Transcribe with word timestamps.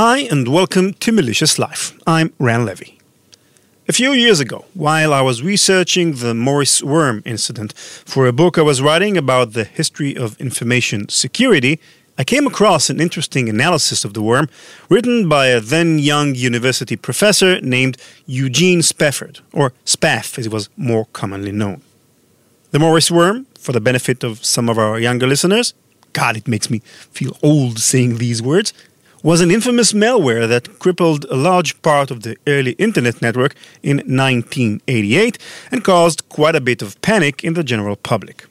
Hi, 0.00 0.18
and 0.30 0.46
welcome 0.46 0.92
to 0.92 1.10
Malicious 1.10 1.58
Life. 1.58 1.98
I'm 2.06 2.32
Ran 2.38 2.64
Levi. 2.64 2.92
A 3.88 3.92
few 3.92 4.12
years 4.12 4.38
ago, 4.38 4.64
while 4.72 5.12
I 5.12 5.22
was 5.22 5.42
researching 5.42 6.12
the 6.12 6.34
Morris 6.34 6.80
Worm 6.84 7.20
incident 7.24 7.72
for 7.76 8.28
a 8.28 8.32
book 8.32 8.58
I 8.58 8.62
was 8.62 8.80
writing 8.80 9.16
about 9.16 9.54
the 9.54 9.64
history 9.64 10.16
of 10.16 10.40
information 10.40 11.08
security, 11.08 11.80
I 12.16 12.22
came 12.22 12.46
across 12.46 12.88
an 12.88 13.00
interesting 13.00 13.48
analysis 13.48 14.04
of 14.04 14.14
the 14.14 14.22
worm 14.22 14.48
written 14.88 15.28
by 15.28 15.48
a 15.48 15.58
then 15.58 15.98
young 15.98 16.36
university 16.36 16.94
professor 16.94 17.60
named 17.60 17.96
Eugene 18.24 18.82
Spafford, 18.82 19.40
or 19.52 19.72
Spaf 19.84 20.38
as 20.38 20.44
he 20.44 20.48
was 20.48 20.68
more 20.76 21.06
commonly 21.06 21.50
known. 21.50 21.82
The 22.70 22.78
Morris 22.78 23.10
worm, 23.10 23.48
for 23.58 23.72
the 23.72 23.80
benefit 23.80 24.22
of 24.22 24.44
some 24.44 24.68
of 24.68 24.78
our 24.78 25.00
younger 25.00 25.26
listeners, 25.26 25.74
God, 26.12 26.36
it 26.36 26.46
makes 26.46 26.70
me 26.70 26.82
feel 27.10 27.36
old 27.42 27.80
saying 27.80 28.18
these 28.18 28.40
words, 28.40 28.72
was 29.22 29.40
an 29.40 29.50
infamous 29.50 29.92
malware 29.92 30.48
that 30.48 30.78
crippled 30.78 31.24
a 31.24 31.36
large 31.36 31.80
part 31.82 32.10
of 32.10 32.22
the 32.22 32.36
early 32.46 32.72
internet 32.72 33.20
network 33.20 33.54
in 33.82 33.96
1988 33.98 35.38
and 35.72 35.82
caused 35.82 36.28
quite 36.28 36.54
a 36.54 36.60
bit 36.60 36.82
of 36.82 37.00
panic 37.02 37.42
in 37.42 37.54
the 37.54 37.64
general 37.64 37.96
public. 37.96 38.46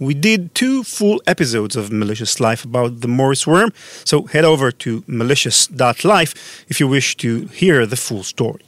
We 0.00 0.14
did 0.14 0.54
two 0.54 0.84
full 0.84 1.20
episodes 1.26 1.74
of 1.74 1.90
Malicious 1.90 2.38
Life 2.38 2.64
about 2.64 3.00
the 3.00 3.08
Morris 3.08 3.46
worm, 3.46 3.72
so 4.04 4.22
head 4.22 4.44
over 4.44 4.70
to 4.70 5.02
malicious.life 5.06 6.64
if 6.68 6.78
you 6.78 6.86
wish 6.86 7.16
to 7.16 7.46
hear 7.46 7.84
the 7.84 7.96
full 7.96 8.22
story. 8.22 8.67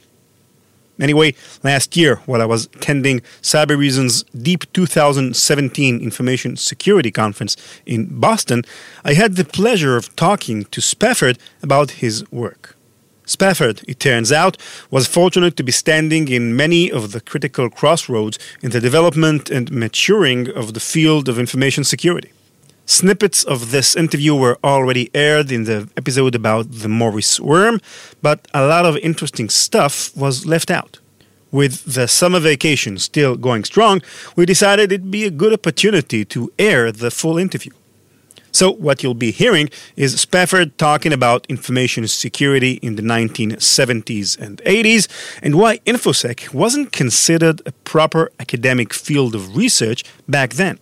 Anyway, 1.01 1.33
last 1.63 1.97
year, 1.97 2.17
while 2.27 2.43
I 2.43 2.45
was 2.45 2.67
attending 2.67 3.21
Cybereason's 3.41 4.23
Deep 4.39 4.71
2017 4.71 5.99
Information 5.99 6.55
Security 6.55 7.09
Conference 7.09 7.57
in 7.87 8.19
Boston, 8.19 8.63
I 9.03 9.13
had 9.13 9.35
the 9.35 9.43
pleasure 9.43 9.97
of 9.97 10.15
talking 10.15 10.65
to 10.65 10.79
Spafford 10.79 11.39
about 11.63 11.91
his 12.03 12.23
work. 12.31 12.77
Spafford, 13.25 13.81
it 13.87 13.99
turns 13.99 14.31
out, 14.31 14.57
was 14.91 15.07
fortunate 15.07 15.55
to 15.57 15.63
be 15.63 15.71
standing 15.71 16.27
in 16.27 16.55
many 16.55 16.91
of 16.91 17.13
the 17.13 17.21
critical 17.21 17.69
crossroads 17.69 18.37
in 18.61 18.69
the 18.69 18.79
development 18.79 19.49
and 19.49 19.71
maturing 19.71 20.49
of 20.49 20.73
the 20.75 20.79
field 20.79 21.27
of 21.27 21.39
information 21.39 21.83
security. 21.83 22.31
Snippets 22.91 23.45
of 23.45 23.71
this 23.71 23.95
interview 23.95 24.35
were 24.35 24.59
already 24.65 25.09
aired 25.13 25.49
in 25.49 25.63
the 25.63 25.87
episode 25.95 26.35
about 26.35 26.69
the 26.69 26.89
Morris 26.89 27.39
worm, 27.39 27.79
but 28.21 28.49
a 28.53 28.67
lot 28.67 28.85
of 28.85 28.97
interesting 28.97 29.47
stuff 29.47 30.13
was 30.13 30.45
left 30.45 30.69
out. 30.69 30.99
With 31.53 31.93
the 31.93 32.05
summer 32.09 32.41
vacation 32.41 32.97
still 32.97 33.37
going 33.37 33.63
strong, 33.63 34.01
we 34.35 34.45
decided 34.45 34.91
it'd 34.91 35.09
be 35.09 35.23
a 35.23 35.31
good 35.31 35.53
opportunity 35.53 36.25
to 36.25 36.51
air 36.59 36.91
the 36.91 37.11
full 37.11 37.37
interview. 37.37 37.71
So, 38.51 38.73
what 38.73 39.01
you'll 39.01 39.13
be 39.13 39.31
hearing 39.31 39.69
is 39.95 40.19
Spafford 40.19 40.77
talking 40.77 41.13
about 41.13 41.45
information 41.47 42.05
security 42.09 42.73
in 42.81 42.97
the 42.97 43.03
1970s 43.03 44.37
and 44.37 44.57
80s 44.65 45.07
and 45.41 45.55
why 45.55 45.77
InfoSec 45.85 46.53
wasn't 46.53 46.91
considered 46.91 47.61
a 47.65 47.71
proper 47.71 48.29
academic 48.37 48.93
field 48.93 49.33
of 49.33 49.55
research 49.55 50.03
back 50.27 50.55
then. 50.55 50.77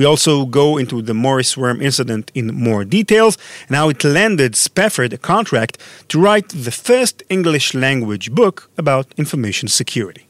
We 0.00 0.06
also 0.06 0.46
go 0.46 0.78
into 0.78 1.02
the 1.02 1.12
Morris 1.12 1.58
worm 1.58 1.82
incident 1.82 2.32
in 2.34 2.54
more 2.54 2.86
details 2.86 3.36
and 3.68 3.76
how 3.76 3.90
it 3.90 4.02
landed 4.02 4.56
Spafford 4.56 5.12
a 5.12 5.18
contract 5.18 5.76
to 6.08 6.18
write 6.18 6.48
the 6.48 6.70
first 6.70 7.22
English 7.28 7.74
language 7.74 8.32
book 8.32 8.70
about 8.78 9.12
information 9.18 9.68
security. 9.68 10.26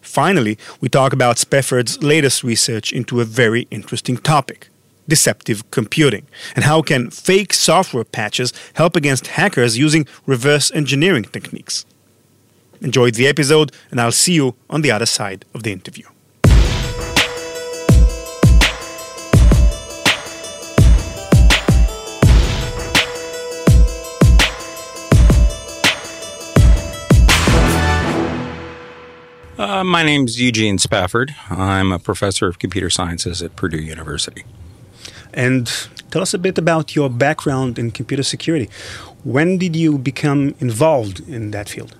Finally, 0.00 0.56
we 0.80 0.88
talk 0.88 1.12
about 1.12 1.36
Spafford's 1.36 2.02
latest 2.02 2.42
research 2.42 2.90
into 2.90 3.20
a 3.20 3.26
very 3.26 3.68
interesting 3.70 4.16
topic 4.16 4.70
deceptive 5.06 5.70
computing 5.70 6.26
and 6.56 6.64
how 6.64 6.80
can 6.80 7.10
fake 7.10 7.52
software 7.52 8.04
patches 8.04 8.54
help 8.74 8.96
against 8.96 9.26
hackers 9.26 9.76
using 9.76 10.06
reverse 10.24 10.72
engineering 10.72 11.24
techniques. 11.24 11.84
Enjoy 12.80 13.10
the 13.10 13.26
episode 13.26 13.72
and 13.90 14.00
I'll 14.00 14.20
see 14.24 14.32
you 14.32 14.54
on 14.70 14.80
the 14.80 14.90
other 14.90 15.04
side 15.04 15.44
of 15.52 15.64
the 15.64 15.72
interview. 15.72 16.11
Uh, 29.58 29.84
my 29.84 30.02
name's 30.02 30.40
Eugene 30.40 30.78
Spafford. 30.78 31.34
I'm 31.50 31.92
a 31.92 31.98
professor 31.98 32.48
of 32.48 32.58
computer 32.58 32.88
sciences 32.88 33.42
at 33.42 33.54
Purdue 33.54 33.82
University. 33.82 34.44
And 35.34 35.70
tell 36.10 36.22
us 36.22 36.32
a 36.32 36.38
bit 36.38 36.56
about 36.56 36.96
your 36.96 37.10
background 37.10 37.78
in 37.78 37.90
computer 37.90 38.22
security. 38.22 38.70
When 39.24 39.58
did 39.58 39.76
you 39.76 39.98
become 39.98 40.54
involved 40.58 41.20
in 41.28 41.50
that 41.50 41.68
field? 41.68 41.94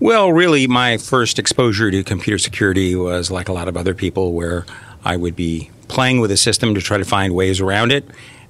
Well, 0.00 0.32
really, 0.32 0.66
my 0.66 0.98
first 0.98 1.38
exposure 1.38 1.92
to 1.92 2.02
computer 2.02 2.38
security 2.38 2.96
was 2.96 3.30
like 3.30 3.48
a 3.48 3.52
lot 3.52 3.68
of 3.68 3.76
other 3.76 3.94
people, 3.94 4.32
where 4.32 4.66
I 5.04 5.16
would 5.16 5.36
be 5.36 5.70
playing 5.86 6.18
with 6.20 6.32
a 6.32 6.36
system 6.36 6.74
to 6.74 6.80
try 6.80 6.98
to 6.98 7.04
find 7.04 7.36
ways 7.36 7.60
around 7.60 7.92
it. 7.92 8.04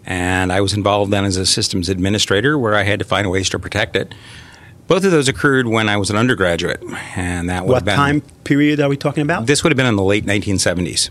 And 0.07 0.51
I 0.51 0.63
was 0.63 0.73
involved 0.73 1.13
then 1.13 1.27
as 1.27 1.37
a 1.37 1.45
systems 1.45 1.91
administrator, 1.91 2.59
where 2.59 2.75
I 2.75 2.85
had 2.85 3.01
to 3.01 3.05
find 3.05 3.31
ways 3.31 3.51
to 3.51 3.59
protect 3.59 3.97
it. 3.97 4.15
Both 4.93 5.07
of 5.07 5.11
those 5.11 5.27
occurred 5.27 5.67
when 5.69 5.89
I 5.89 5.97
was 5.97 6.11
an 6.11 6.17
undergraduate, 6.17 6.83
and 7.17 7.49
that 7.49 7.65
would 7.65 7.73
what 7.73 7.85
been, 7.87 7.97
time 7.97 8.21
period 8.45 8.79
are 8.79 8.91
we 8.91 8.99
talking 8.99 9.23
about? 9.23 9.47
This 9.47 9.65
would 9.65 9.73
have 9.73 9.77
been 9.79 9.87
in 9.87 9.97
the 9.97 10.03
late 10.03 10.27
1970s. 10.27 11.09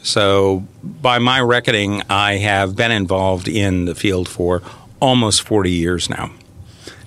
So, 0.00 0.62
by 0.84 1.18
my 1.18 1.40
reckoning, 1.40 2.04
I 2.08 2.36
have 2.36 2.76
been 2.76 2.92
involved 2.92 3.48
in 3.48 3.86
the 3.86 3.96
field 3.96 4.28
for 4.28 4.62
almost 5.00 5.42
40 5.42 5.72
years 5.72 6.08
now. 6.08 6.30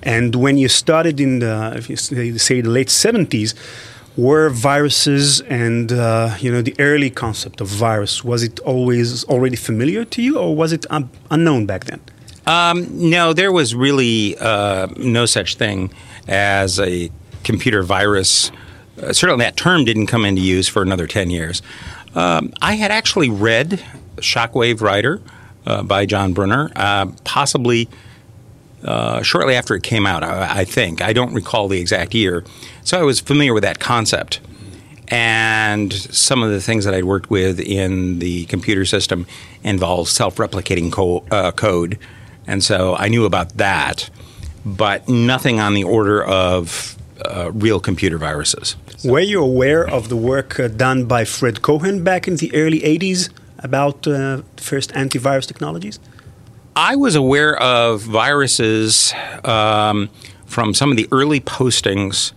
And 0.02 0.34
when 0.34 0.58
you 0.58 0.68
started 0.68 1.20
in 1.20 1.38
the, 1.38 1.72
if 1.74 1.88
you 1.88 1.96
say 1.96 2.60
the 2.60 2.68
late 2.68 2.88
70s, 2.88 3.54
were 4.18 4.50
viruses 4.50 5.40
and 5.40 5.90
uh, 5.90 6.36
you 6.38 6.52
know 6.52 6.60
the 6.60 6.74
early 6.78 7.08
concept 7.08 7.62
of 7.62 7.68
virus 7.68 8.22
was 8.22 8.42
it 8.42 8.60
always 8.60 9.24
already 9.24 9.56
familiar 9.56 10.04
to 10.04 10.20
you, 10.20 10.38
or 10.38 10.54
was 10.54 10.70
it 10.70 10.84
un- 10.90 11.08
unknown 11.30 11.64
back 11.64 11.84
then? 11.86 12.00
Um, 12.46 13.08
no, 13.10 13.32
there 13.32 13.52
was 13.52 13.74
really 13.74 14.36
uh, 14.38 14.88
no 14.98 15.24
such 15.24 15.54
thing 15.54 15.90
as 16.30 16.80
a 16.80 17.10
computer 17.44 17.82
virus. 17.82 18.50
Uh, 19.00 19.12
certainly, 19.12 19.44
that 19.44 19.56
term 19.56 19.84
didn't 19.84 20.06
come 20.06 20.24
into 20.24 20.40
use 20.40 20.68
for 20.68 20.80
another 20.80 21.06
10 21.06 21.28
years. 21.28 21.60
Um, 22.14 22.54
I 22.62 22.74
had 22.74 22.90
actually 22.90 23.28
read 23.28 23.84
Shockwave 24.16 24.80
Rider 24.80 25.20
uh, 25.66 25.82
by 25.82 26.06
John 26.06 26.32
Brunner, 26.32 26.70
uh, 26.74 27.06
possibly 27.24 27.88
uh, 28.82 29.22
shortly 29.22 29.54
after 29.54 29.74
it 29.74 29.82
came 29.82 30.06
out, 30.06 30.24
I, 30.24 30.60
I 30.60 30.64
think. 30.64 31.02
I 31.02 31.12
don't 31.12 31.34
recall 31.34 31.68
the 31.68 31.78
exact 31.78 32.14
year. 32.14 32.44
So 32.82 32.98
I 32.98 33.02
was 33.02 33.20
familiar 33.20 33.52
with 33.52 33.62
that 33.62 33.78
concept 33.78 34.40
and 35.10 35.92
some 35.92 36.42
of 36.42 36.50
the 36.50 36.60
things 36.60 36.84
that 36.84 36.94
I'd 36.94 37.04
worked 37.04 37.30
with 37.30 37.58
in 37.58 38.20
the 38.20 38.46
computer 38.46 38.84
system 38.84 39.26
involved 39.62 40.08
self-replicating 40.10 40.92
co- 40.92 41.24
uh, 41.30 41.50
code, 41.50 41.98
and 42.46 42.62
so 42.62 42.94
I 42.94 43.08
knew 43.08 43.24
about 43.24 43.56
that, 43.56 44.08
but 44.64 45.08
nothing 45.08 45.60
on 45.60 45.74
the 45.74 45.84
order 45.84 46.22
of 46.22 46.96
uh, 47.24 47.50
real 47.52 47.80
computer 47.80 48.18
viruses. 48.18 48.76
Were 49.04 49.20
you 49.20 49.42
aware 49.42 49.88
of 49.88 50.08
the 50.08 50.16
work 50.16 50.58
uh, 50.60 50.68
done 50.68 51.04
by 51.04 51.24
Fred 51.24 51.62
Cohen 51.62 52.04
back 52.04 52.28
in 52.28 52.36
the 52.36 52.54
early 52.54 52.80
80s 52.80 53.30
about 53.58 54.06
uh, 54.06 54.42
first 54.56 54.92
antivirus 54.92 55.46
technologies? 55.46 55.98
I 56.76 56.96
was 56.96 57.14
aware 57.14 57.56
of 57.56 58.02
viruses 58.02 59.12
um, 59.44 60.08
from 60.46 60.72
some 60.74 60.90
of 60.90 60.96
the 60.96 61.08
early 61.12 61.40
postings 61.40 62.32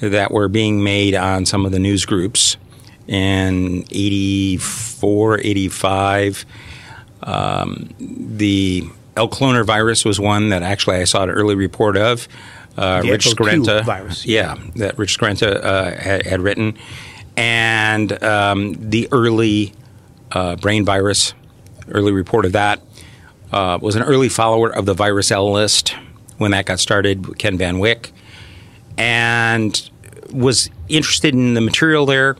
that 0.00 0.30
were 0.30 0.48
being 0.48 0.82
made 0.82 1.14
on 1.14 1.46
some 1.46 1.64
of 1.64 1.72
the 1.72 1.78
news 1.78 2.04
groups 2.04 2.56
in 3.06 3.84
84, 3.90 5.40
85. 5.40 6.44
Um, 7.22 7.90
the 7.98 8.88
Elk 9.18 9.32
Cloner 9.32 9.66
virus 9.66 10.04
was 10.04 10.20
one 10.20 10.50
that 10.50 10.62
actually 10.62 10.96
I 10.96 11.04
saw 11.04 11.24
an 11.24 11.30
early 11.30 11.56
report 11.56 11.96
of. 11.96 12.28
Uh, 12.76 13.02
Rich 13.04 13.26
Skrenta, 13.26 13.84
virus. 13.84 14.24
yeah, 14.24 14.56
that 14.76 14.96
Rich 14.96 15.18
Skrenta 15.18 15.64
uh, 15.64 15.96
had, 15.96 16.24
had 16.24 16.40
written, 16.40 16.78
and 17.36 18.22
um, 18.22 18.76
the 18.78 19.08
early 19.10 19.72
uh, 20.30 20.54
brain 20.54 20.84
virus, 20.84 21.34
early 21.90 22.12
report 22.12 22.44
of 22.44 22.52
that, 22.52 22.80
uh, 23.52 23.78
was 23.82 23.96
an 23.96 24.02
early 24.02 24.28
follower 24.28 24.70
of 24.70 24.86
the 24.86 24.94
Virus 24.94 25.32
L 25.32 25.50
list 25.50 25.96
when 26.36 26.52
that 26.52 26.66
got 26.66 26.78
started, 26.78 27.36
Ken 27.38 27.58
Van 27.58 27.80
Wyck, 27.80 28.12
and 28.96 29.90
was 30.32 30.70
interested 30.88 31.34
in 31.34 31.54
the 31.54 31.60
material 31.60 32.06
there. 32.06 32.36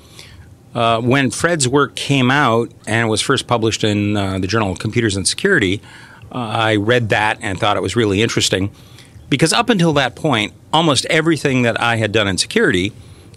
Uh, 0.73 1.00
when 1.00 1.31
Fred's 1.32 1.67
work 1.67 1.97
came 1.97 2.31
out 2.31 2.70
and 2.87 3.08
was 3.08 3.20
first 3.20 3.49
published 3.49 3.82
in 3.82 4.17
uh, 4.17 4.38
the 4.38 4.47
Journal 4.47 4.70
of 4.70 4.79
Computers 4.79 5.17
and 5.17 5.26
Security, 5.26 5.81
uh, 6.33 6.39
I 6.39 6.77
read 6.77 7.09
that 7.11 7.39
and 7.41 7.59
thought 7.59 7.77
it 7.77 7.83
was 7.83 7.97
really 7.97 8.23
interesting 8.23 8.71
because 9.29 9.53
up 9.53 9.69
until 9.69 9.93
that 9.95 10.17
point, 10.17 10.53
almost 10.73 11.05
everything 11.07 11.63
that 11.63 11.81
I 11.81 11.97
had 11.97 12.13
done 12.13 12.29
in 12.29 12.39
security 12.39 12.93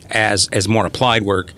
as, 0.09 0.47
as 0.51 0.67
more 0.67 0.85
applied 0.85 1.23
work, 1.23 1.53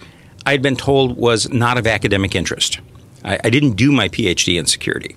I 0.45 0.51
had 0.51 0.61
been 0.61 0.75
told 0.75 1.17
was 1.17 1.49
not 1.49 1.77
of 1.77 1.87
academic 1.87 2.35
interest. 2.35 2.79
I, 3.23 3.39
I 3.43 3.49
didn't 3.49 3.73
do 3.73 3.91
my 3.91 4.09
PhD 4.09 4.59
in 4.59 4.65
security. 4.65 5.15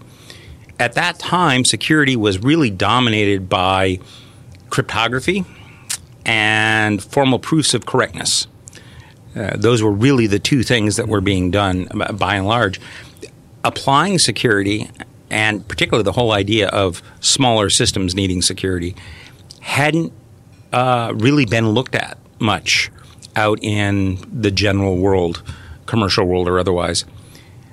at 0.79 0.93
that 0.95 1.19
time, 1.19 1.65
security 1.65 2.17
was 2.17 2.39
really 2.39 2.71
dominated 2.71 3.49
by 3.49 3.99
cryptography 4.69 5.45
and 6.25 7.03
formal 7.03 7.39
proofs 7.39 7.73
of 7.73 7.87
correctness. 7.87 8.47
Uh, 9.35 9.57
those 9.57 9.83
were 9.83 9.93
really 9.93 10.27
the 10.27 10.39
two 10.39 10.63
things 10.63 10.97
that 10.97 11.09
were 11.09 11.21
being 11.21 11.51
done 11.51 11.87
by 12.15 12.37
and 12.37 12.47
large. 12.47 12.81
Applying 13.65 14.19
security, 14.19 14.91
and 15.31 15.67
particularly 15.67 16.05
the 16.05 16.13
whole 16.13 16.33
idea 16.33 16.69
of 16.69 17.03
smaller 17.21 17.71
systems 17.71 18.15
needing 18.15 18.43
security, 18.43 18.95
hadn't 19.61 20.13
uh, 20.73 21.13
really 21.15 21.45
been 21.45 21.71
looked 21.71 21.95
at 21.95 22.19
much 22.39 22.91
out 23.35 23.59
in 23.63 24.19
the 24.33 24.51
general 24.51 24.97
world, 24.97 25.43
commercial 25.87 26.25
world 26.25 26.49
or 26.49 26.59
otherwise. 26.59 27.05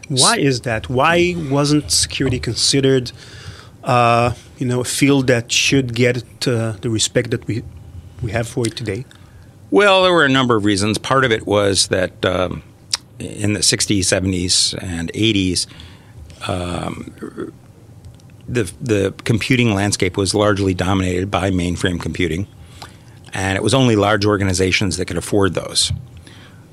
Why 0.09 0.37
is 0.37 0.61
that? 0.61 0.89
Why 0.89 1.35
wasn't 1.49 1.91
security 1.91 2.39
considered, 2.39 3.11
uh, 3.83 4.33
you 4.57 4.65
know, 4.65 4.81
a 4.81 4.85
field 4.85 5.27
that 5.27 5.51
should 5.51 5.95
get 5.95 6.17
uh, 6.47 6.73
the 6.81 6.89
respect 6.89 7.31
that 7.31 7.47
we 7.47 7.63
we 8.21 8.31
have 8.31 8.47
for 8.47 8.65
it 8.67 8.75
today? 8.75 9.05
Well, 9.71 10.03
there 10.03 10.13
were 10.13 10.25
a 10.25 10.29
number 10.29 10.55
of 10.55 10.65
reasons. 10.65 10.97
Part 10.97 11.25
of 11.25 11.31
it 11.31 11.47
was 11.47 11.87
that 11.87 12.23
um, 12.25 12.61
in 13.19 13.53
the 13.53 13.61
60s, 13.61 13.99
70s, 13.99 14.77
and 14.81 15.11
80s, 15.13 15.65
um, 16.47 17.53
the 18.47 18.71
the 18.81 19.13
computing 19.23 19.73
landscape 19.73 20.17
was 20.17 20.33
largely 20.33 20.73
dominated 20.73 21.31
by 21.31 21.51
mainframe 21.51 21.99
computing, 22.01 22.47
and 23.33 23.55
it 23.55 23.63
was 23.63 23.73
only 23.73 23.95
large 23.95 24.25
organizations 24.25 24.97
that 24.97 25.05
could 25.05 25.17
afford 25.17 25.53
those. 25.53 25.91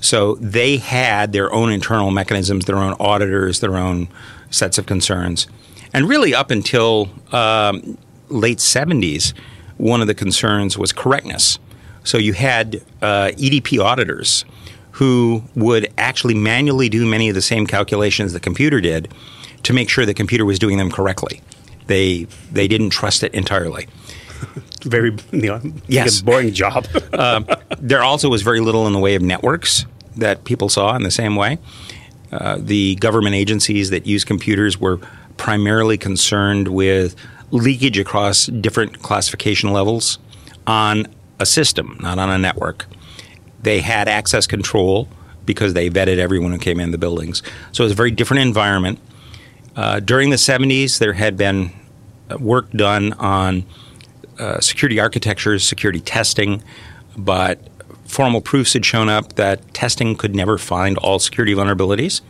So 0.00 0.36
they 0.36 0.78
had 0.78 1.32
their 1.32 1.52
own 1.52 1.70
internal 1.70 2.10
mechanisms, 2.10 2.64
their 2.64 2.78
own 2.78 2.94
auditors, 2.98 3.60
their 3.60 3.76
own 3.76 4.08
sets 4.50 4.78
of 4.78 4.86
concerns. 4.86 5.46
And 5.92 6.08
really, 6.08 6.34
up 6.34 6.50
until 6.50 7.10
um, 7.32 7.98
late 8.28 8.58
70s, 8.58 9.34
one 9.76 10.00
of 10.00 10.06
the 10.06 10.14
concerns 10.14 10.78
was 10.78 10.92
correctness. 10.92 11.58
So 12.04 12.16
you 12.16 12.32
had 12.32 12.76
uh, 13.02 13.30
EDP 13.36 13.82
auditors 13.82 14.44
who 14.92 15.42
would 15.54 15.92
actually 15.98 16.34
manually 16.34 16.88
do 16.88 17.06
many 17.06 17.28
of 17.28 17.34
the 17.34 17.42
same 17.42 17.66
calculations 17.66 18.32
the 18.32 18.40
computer 18.40 18.80
did 18.80 19.12
to 19.62 19.72
make 19.72 19.88
sure 19.88 20.06
the 20.06 20.14
computer 20.14 20.44
was 20.44 20.58
doing 20.58 20.78
them 20.78 20.90
correctly. 20.90 21.40
They, 21.86 22.26
they 22.52 22.68
didn't 22.68 22.90
trust 22.90 23.22
it 23.22 23.34
entirely. 23.34 23.88
very 24.82 25.16
you 25.32 25.48
know, 25.48 25.60
yes. 25.86 26.22
boring 26.22 26.52
job. 26.52 26.86
uh, 27.12 27.56
there 27.78 28.02
also 28.02 28.28
was 28.28 28.42
very 28.42 28.60
little 28.60 28.86
in 28.86 28.92
the 28.92 28.98
way 28.98 29.14
of 29.14 29.22
networks 29.22 29.86
that 30.16 30.44
people 30.44 30.68
saw 30.68 30.94
in 30.96 31.02
the 31.02 31.10
same 31.10 31.36
way. 31.36 31.58
Uh, 32.32 32.58
the 32.60 32.94
government 32.96 33.34
agencies 33.34 33.90
that 33.90 34.06
use 34.06 34.24
computers 34.24 34.78
were 34.78 34.98
primarily 35.36 35.98
concerned 35.98 36.68
with 36.68 37.16
leakage 37.50 37.98
across 37.98 38.46
different 38.46 39.02
classification 39.02 39.72
levels 39.72 40.18
on 40.66 41.06
a 41.38 41.46
system, 41.46 41.96
not 42.00 42.18
on 42.18 42.30
a 42.30 42.38
network. 42.38 42.86
They 43.62 43.80
had 43.80 44.08
access 44.08 44.46
control 44.46 45.08
because 45.44 45.74
they 45.74 45.90
vetted 45.90 46.18
everyone 46.18 46.52
who 46.52 46.58
came 46.58 46.78
in 46.78 46.92
the 46.92 46.98
buildings. 46.98 47.42
So 47.72 47.82
it 47.82 47.86
was 47.86 47.92
a 47.92 47.96
very 47.96 48.10
different 48.10 48.42
environment. 48.42 49.00
Uh, 49.76 50.00
during 50.00 50.30
the 50.30 50.36
70s, 50.36 50.98
there 50.98 51.12
had 51.12 51.36
been 51.36 51.72
work 52.38 52.70
done 52.70 53.12
on 53.14 53.64
uh, 54.38 54.60
security 54.60 54.98
architectures, 55.00 55.64
security 55.64 56.00
testing, 56.00 56.62
but 57.16 57.60
formal 58.04 58.40
proofs 58.40 58.72
had 58.72 58.84
shown 58.84 59.08
up 59.08 59.34
that 59.34 59.72
testing 59.74 60.16
could 60.16 60.34
never 60.34 60.58
find 60.58 60.98
all 60.98 61.18
security 61.18 61.54
vulnerabilities. 61.54 62.20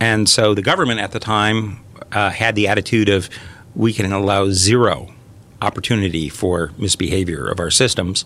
And 0.00 0.28
so 0.28 0.54
the 0.54 0.62
government 0.62 1.00
at 1.00 1.12
the 1.12 1.20
time 1.20 1.80
uh, 2.12 2.30
had 2.30 2.54
the 2.54 2.68
attitude 2.68 3.08
of 3.08 3.28
we 3.74 3.92
can 3.92 4.10
allow 4.12 4.50
zero 4.50 5.12
opportunity 5.60 6.28
for 6.28 6.72
misbehavior 6.78 7.46
of 7.46 7.60
our 7.60 7.70
systems. 7.70 8.24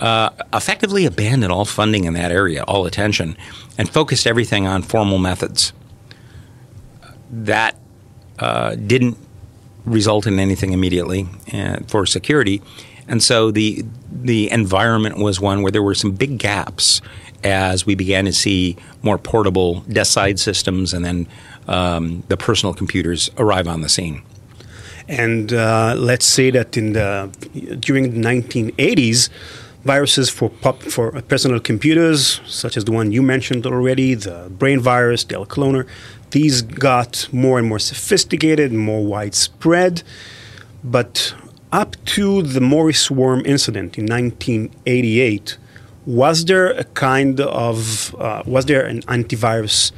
Uh, 0.00 0.30
effectively 0.52 1.06
abandoned 1.06 1.52
all 1.52 1.64
funding 1.64 2.04
in 2.04 2.14
that 2.14 2.32
area, 2.32 2.62
all 2.64 2.86
attention, 2.86 3.36
and 3.78 3.88
focused 3.88 4.26
everything 4.26 4.66
on 4.66 4.82
formal 4.82 5.18
methods. 5.18 5.72
That 7.32 7.76
uh, 8.38 8.74
didn't 8.74 9.16
result 9.84 10.26
in 10.26 10.38
anything 10.38 10.72
immediately 10.72 11.26
uh, 11.52 11.78
for 11.88 12.06
security. 12.06 12.62
And 13.08 13.22
so 13.22 13.50
the 13.50 13.84
the 14.10 14.50
environment 14.50 15.18
was 15.18 15.40
one 15.40 15.62
where 15.62 15.72
there 15.72 15.82
were 15.82 15.94
some 15.94 16.12
big 16.12 16.38
gaps 16.38 17.00
as 17.42 17.84
we 17.84 17.94
began 17.94 18.24
to 18.26 18.32
see 18.32 18.76
more 19.02 19.18
portable 19.18 19.80
desk 19.80 20.12
side 20.12 20.38
systems 20.38 20.94
and 20.94 21.04
then 21.04 21.26
um, 21.66 22.22
the 22.28 22.36
personal 22.36 22.72
computers 22.72 23.30
arrive 23.36 23.66
on 23.66 23.80
the 23.80 23.88
scene. 23.88 24.22
And 25.08 25.52
uh, 25.52 25.94
let's 25.98 26.24
say 26.24 26.50
that 26.50 26.76
in 26.76 26.92
the 26.92 27.30
during 27.80 28.12
the 28.12 28.28
1980s, 28.28 29.28
viruses 29.84 30.30
for 30.30 30.48
pop, 30.48 30.80
for 30.82 31.20
personal 31.22 31.58
computers, 31.58 32.40
such 32.46 32.76
as 32.76 32.84
the 32.84 32.92
one 32.92 33.10
you 33.10 33.22
mentioned 33.22 33.66
already, 33.66 34.14
the 34.14 34.48
brain 34.50 34.80
virus, 34.80 35.24
the 35.24 35.34
Elk 35.34 35.48
Cloner, 35.48 35.86
these 36.32 36.62
got 36.62 37.28
more 37.32 37.58
and 37.58 37.68
more 37.68 37.78
sophisticated, 37.78 38.72
more 38.72 39.04
widespread. 39.04 40.02
But 40.82 41.34
up 41.70 41.96
to 42.16 42.42
the 42.42 42.60
Morris 42.60 43.10
worm 43.10 43.42
incident 43.46 43.96
in 43.96 44.06
1988, 44.06 45.56
was 46.04 46.44
there 46.46 46.70
a 46.70 46.84
kind 46.84 47.40
of 47.40 48.14
uh, 48.18 48.42
was 48.44 48.66
there 48.66 48.84
an 48.84 49.02
antivirus 49.02 49.92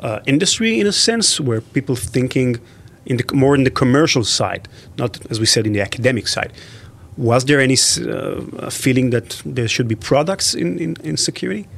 uh, 0.00 0.20
industry 0.26 0.80
in 0.80 0.86
a 0.86 0.92
sense 0.92 1.38
where 1.38 1.60
people 1.60 1.94
thinking 1.94 2.58
in 3.04 3.18
the 3.18 3.24
more 3.34 3.54
in 3.54 3.64
the 3.64 3.70
commercial 3.70 4.24
side, 4.24 4.68
not 4.96 5.20
as 5.30 5.38
we 5.38 5.46
said 5.46 5.66
in 5.66 5.72
the 5.72 5.80
academic 5.80 6.26
side? 6.28 6.52
Was 7.16 7.44
there 7.44 7.60
any 7.60 7.74
uh, 7.74 8.70
feeling 8.70 9.10
that 9.10 9.42
there 9.44 9.68
should 9.68 9.88
be 9.88 9.96
products 9.96 10.54
in, 10.54 10.78
in, 10.78 10.96
in 11.04 11.16
security? 11.18 11.68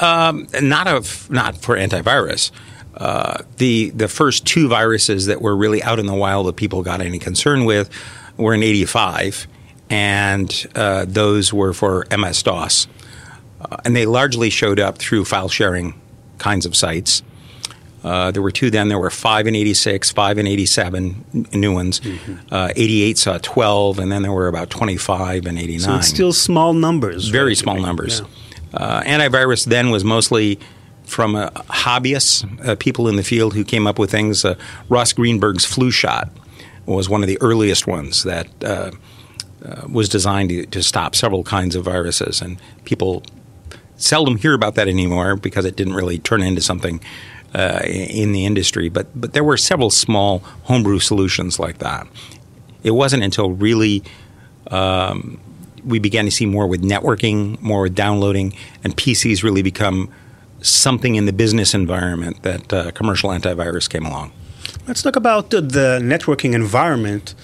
Um, 0.00 0.46
not 0.62 0.86
of 0.86 1.30
not 1.30 1.56
for 1.58 1.76
antivirus. 1.76 2.50
Uh, 2.94 3.42
the 3.58 3.90
the 3.90 4.08
first 4.08 4.46
two 4.46 4.68
viruses 4.68 5.26
that 5.26 5.40
were 5.40 5.56
really 5.56 5.82
out 5.82 5.98
in 5.98 6.06
the 6.06 6.14
wild 6.14 6.46
that 6.46 6.56
people 6.56 6.82
got 6.82 7.00
any 7.00 7.18
concern 7.18 7.64
with 7.64 7.90
were 8.36 8.54
in 8.54 8.62
'85, 8.62 9.46
and 9.88 10.66
uh, 10.74 11.04
those 11.06 11.52
were 11.52 11.72
for 11.72 12.06
MS 12.16 12.42
DOS, 12.42 12.88
uh, 13.60 13.76
and 13.84 13.94
they 13.94 14.06
largely 14.06 14.50
showed 14.50 14.80
up 14.80 14.98
through 14.98 15.24
file 15.24 15.48
sharing 15.48 16.00
kinds 16.38 16.66
of 16.66 16.74
sites. 16.74 17.22
Uh, 18.02 18.30
there 18.30 18.42
were 18.42 18.50
two 18.50 18.70
then. 18.70 18.88
There 18.88 18.98
were 18.98 19.10
five 19.10 19.46
in 19.46 19.54
'86, 19.54 20.10
five 20.10 20.38
in 20.38 20.48
'87, 20.48 21.48
new 21.52 21.72
ones. 21.72 22.00
Mm-hmm. 22.00 22.70
'88 22.74 23.16
uh, 23.16 23.18
saw 23.18 23.38
12, 23.40 23.98
and 24.00 24.10
then 24.10 24.22
there 24.22 24.32
were 24.32 24.48
about 24.48 24.70
25 24.70 25.46
in 25.46 25.56
'89. 25.56 25.80
So 25.80 25.96
it's 25.96 26.08
still 26.08 26.32
small 26.32 26.72
numbers. 26.72 27.28
Very 27.28 27.50
right? 27.50 27.56
small 27.56 27.78
numbers. 27.78 28.22
Yeah. 28.72 29.02
antivirus 29.04 29.66
then 29.66 29.90
was 29.90 30.02
mostly 30.04 30.58
from 31.08 31.34
uh, 31.34 31.50
hobbyists, 31.50 32.44
uh, 32.66 32.76
people 32.76 33.08
in 33.08 33.16
the 33.16 33.22
field 33.22 33.54
who 33.54 33.64
came 33.64 33.86
up 33.86 33.98
with 33.98 34.10
things. 34.10 34.44
Uh, 34.44 34.54
Ross 34.88 35.12
Greenberg's 35.12 35.64
flu 35.64 35.90
shot 35.90 36.30
was 36.86 37.08
one 37.08 37.22
of 37.22 37.28
the 37.28 37.38
earliest 37.40 37.86
ones 37.86 38.22
that 38.24 38.48
uh, 38.62 38.90
uh, 39.64 39.88
was 39.90 40.08
designed 40.08 40.50
to, 40.50 40.66
to, 40.66 40.82
stop 40.82 41.16
several 41.16 41.42
kinds 41.42 41.74
of 41.74 41.84
viruses, 41.84 42.40
and 42.40 42.58
people 42.84 43.22
seldom 43.96 44.36
hear 44.36 44.54
about 44.54 44.74
that 44.76 44.86
anymore 44.86 45.36
because 45.36 45.64
it 45.64 45.76
didn't 45.76 45.94
really 45.94 46.18
turn 46.18 46.42
into 46.42 46.60
something 46.60 47.00
uh, 47.54 47.80
in 47.84 48.32
the 48.32 48.46
industry. 48.46 48.88
But 48.88 49.08
but 49.18 49.32
there 49.32 49.44
were 49.44 49.56
several 49.56 49.90
small 49.90 50.40
homebrew 50.64 51.00
solutions 51.00 51.58
like 51.58 51.78
that. 51.78 52.06
It 52.82 52.92
wasn't 52.92 53.22
until 53.22 53.50
really. 53.50 54.02
Um, 54.70 55.40
we 55.84 55.98
began 55.98 56.26
to 56.26 56.30
see 56.30 56.44
more 56.44 56.66
with 56.66 56.82
networking, 56.82 57.58
more 57.62 57.82
with 57.82 57.94
downloading, 57.94 58.52
and 58.84 58.94
PCs 58.94 59.42
really 59.42 59.62
become 59.62 60.12
something 60.60 61.14
in 61.14 61.26
the 61.26 61.32
business 61.32 61.74
environment 61.74 62.42
that 62.42 62.72
uh, 62.72 62.90
commercial 62.92 63.30
antivirus 63.30 63.88
came 63.88 64.04
along. 64.04 64.32
Let's 64.86 65.02
talk 65.02 65.16
about 65.16 65.52
uh, 65.54 65.60
the 65.60 66.00
networking 66.02 66.54
environment 66.54 67.34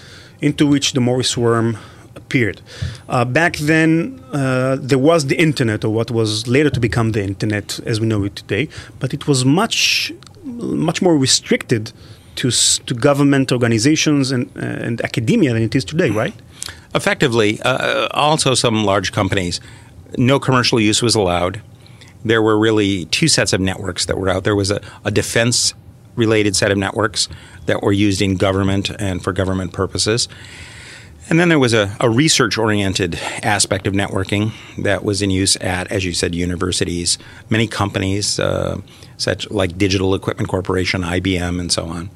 into 0.40 0.66
which 0.66 0.92
the 0.92 1.00
Morris 1.00 1.36
worm 1.36 1.78
appeared. 2.16 2.60
Uh, 3.08 3.24
back 3.24 3.56
then, 3.56 4.22
uh, 4.32 4.76
there 4.80 4.98
was 4.98 5.26
the 5.26 5.36
internet, 5.36 5.84
or 5.84 5.90
what 5.90 6.10
was 6.10 6.46
later 6.46 6.70
to 6.70 6.80
become 6.80 7.12
the 7.12 7.22
internet 7.22 7.80
as 7.86 8.00
we 8.00 8.06
know 8.06 8.24
it 8.24 8.36
today, 8.36 8.68
but 9.00 9.12
it 9.12 9.26
was 9.26 9.44
much, 9.44 10.12
much 10.44 11.02
more 11.02 11.16
restricted 11.16 11.92
to, 12.36 12.50
to 12.50 12.94
government 12.94 13.52
organizations 13.52 14.32
and, 14.32 14.50
uh, 14.56 14.86
and 14.86 15.00
academia 15.02 15.52
than 15.52 15.62
it 15.62 15.74
is 15.74 15.84
today, 15.84 16.10
right? 16.10 16.34
Effectively, 16.94 17.60
uh, 17.62 18.08
also 18.12 18.54
some 18.54 18.84
large 18.84 19.12
companies. 19.12 19.60
No 20.16 20.38
commercial 20.38 20.80
use 20.80 21.02
was 21.02 21.14
allowed 21.14 21.60
there 22.24 22.42
were 22.42 22.58
really 22.58 23.04
two 23.06 23.28
sets 23.28 23.52
of 23.52 23.60
networks 23.60 24.06
that 24.06 24.18
were 24.18 24.28
out. 24.28 24.44
There 24.44 24.56
was 24.56 24.70
a, 24.70 24.80
a 25.04 25.10
defense 25.10 25.74
related 26.16 26.56
set 26.56 26.70
of 26.70 26.78
networks 26.78 27.28
that 27.66 27.82
were 27.82 27.92
used 27.92 28.22
in 28.22 28.36
government 28.36 28.90
and 28.98 29.22
for 29.22 29.32
government 29.32 29.72
purposes. 29.72 30.28
And 31.30 31.40
then 31.40 31.48
there 31.48 31.58
was 31.58 31.72
a, 31.72 31.96
a 32.00 32.10
research 32.10 32.58
oriented 32.58 33.14
aspect 33.42 33.86
of 33.86 33.94
networking 33.94 34.52
that 34.78 35.04
was 35.04 35.22
in 35.22 35.30
use 35.30 35.56
at, 35.56 35.90
as 35.90 36.04
you 36.04 36.12
said, 36.12 36.34
universities, 36.34 37.16
many 37.48 37.66
companies, 37.66 38.38
uh, 38.38 38.80
such 39.16 39.50
like 39.50 39.78
Digital 39.78 40.14
Equipment 40.14 40.48
Corporation, 40.50 41.02
IBM, 41.02 41.60
and 41.60 41.72
so 41.72 41.86
on. 41.86 42.10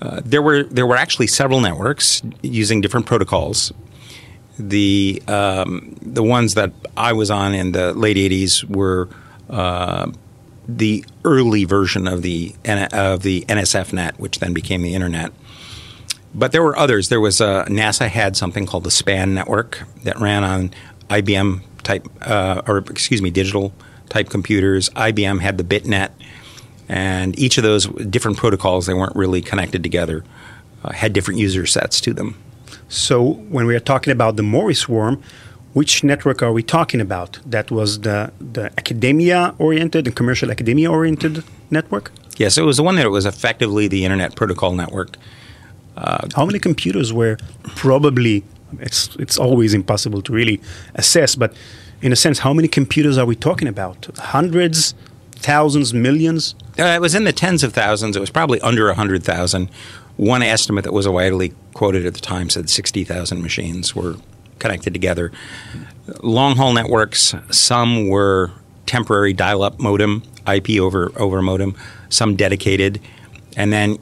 Uh, 0.00 0.20
there 0.24 0.42
were 0.42 0.62
there 0.62 0.86
were 0.86 0.96
actually 0.96 1.26
several 1.26 1.60
networks 1.60 2.22
using 2.42 2.80
different 2.80 3.06
protocols. 3.06 3.72
The 4.58 5.22
um, 5.28 5.96
the 6.02 6.22
ones 6.22 6.54
that 6.54 6.72
I 6.96 7.12
was 7.12 7.30
on 7.30 7.54
in 7.54 7.72
the 7.72 7.92
late 7.94 8.16
'80s 8.16 8.64
were 8.64 9.08
uh, 9.48 10.10
the 10.66 11.04
early 11.24 11.64
version 11.64 12.08
of 12.08 12.22
the 12.22 12.54
of 12.92 13.22
the 13.22 13.42
NSF 13.42 13.92
net, 13.92 14.18
which 14.18 14.40
then 14.40 14.52
became 14.52 14.82
the 14.82 14.94
internet. 14.94 15.32
But 16.34 16.52
there 16.52 16.62
were 16.62 16.76
others. 16.76 17.08
There 17.08 17.20
was 17.20 17.40
uh, 17.40 17.64
NASA 17.64 18.08
had 18.08 18.36
something 18.36 18.66
called 18.66 18.84
the 18.84 18.90
SPAN 18.90 19.34
network 19.34 19.82
that 20.04 20.20
ran 20.20 20.44
on 20.44 20.70
IBM 21.08 21.62
type, 21.82 22.06
uh, 22.22 22.62
or 22.66 22.78
excuse 22.78 23.22
me, 23.22 23.30
digital 23.30 23.72
type 24.08 24.28
computers. 24.28 24.90
IBM 24.90 25.40
had 25.40 25.56
the 25.58 25.64
BitNet, 25.64 26.10
and 26.88 27.38
each 27.38 27.56
of 27.58 27.64
those 27.64 27.86
different 27.86 28.36
protocols 28.36 28.86
they 28.86 28.94
weren't 28.94 29.16
really 29.16 29.40
connected 29.40 29.82
together, 29.82 30.22
uh, 30.84 30.92
had 30.92 31.12
different 31.12 31.40
user 31.40 31.64
sets 31.64 32.00
to 32.02 32.12
them. 32.12 32.36
So 32.88 33.34
when 33.50 33.66
we 33.66 33.74
are 33.74 33.80
talking 33.80 34.12
about 34.12 34.36
the 34.36 34.42
Morris 34.42 34.88
worm, 34.88 35.22
which 35.74 36.02
network 36.02 36.42
are 36.42 36.52
we 36.52 36.62
talking 36.62 37.00
about? 37.00 37.38
That 37.46 37.70
was 37.70 38.00
the 38.00 38.32
the 38.54 38.70
academia 38.78 39.54
oriented 39.58 40.06
and 40.06 40.16
commercial 40.16 40.50
academia 40.50 40.90
oriented 40.90 41.44
network. 41.70 42.10
Yes, 42.36 42.56
it 42.56 42.62
was 42.62 42.76
the 42.76 42.82
one 42.82 42.96
that 42.96 43.10
was 43.10 43.26
effectively 43.26 43.88
the 43.88 44.04
Internet 44.04 44.34
Protocol 44.36 44.72
Network. 44.72 45.16
Uh, 45.96 46.28
How 46.36 46.46
many 46.46 46.58
computers 46.58 47.12
were 47.12 47.36
probably? 47.76 48.42
It's 48.80 49.16
it's 49.18 49.38
always 49.38 49.74
impossible 49.74 50.22
to 50.22 50.32
really 50.32 50.60
assess, 50.94 51.36
but 51.36 51.52
in 52.02 52.12
a 52.12 52.16
sense, 52.16 52.40
how 52.40 52.52
many 52.54 52.68
computers 52.68 53.18
are 53.18 53.26
we 53.26 53.34
talking 53.34 53.68
about? 53.68 54.08
Hundreds, 54.18 54.94
thousands, 55.32 55.92
millions? 55.92 56.54
Uh, 56.78 56.84
it 56.84 57.00
was 57.00 57.14
in 57.14 57.24
the 57.24 57.32
tens 57.32 57.62
of 57.64 57.72
thousands. 57.72 58.16
It 58.16 58.20
was 58.20 58.30
probably 58.30 58.60
under 58.60 58.92
hundred 58.92 59.24
thousand. 59.24 59.68
One 60.18 60.42
estimate 60.42 60.84
that 60.84 60.92
was 60.92 61.08
widely 61.08 61.54
quoted 61.74 62.04
at 62.04 62.12
the 62.12 62.20
time 62.20 62.50
said 62.50 62.68
sixty 62.68 63.04
thousand 63.04 63.40
machines 63.40 63.94
were 63.94 64.16
connected 64.58 64.92
together. 64.92 65.32
Long 66.22 66.56
haul 66.56 66.72
networks, 66.72 67.34
some 67.50 68.08
were 68.08 68.50
temporary 68.86 69.32
dial 69.32 69.62
up 69.62 69.78
modem, 69.78 70.22
IP 70.46 70.80
over, 70.80 71.12
over 71.16 71.40
modem, 71.40 71.76
some 72.08 72.34
dedicated. 72.34 73.00
And 73.56 73.72
then 73.72 73.98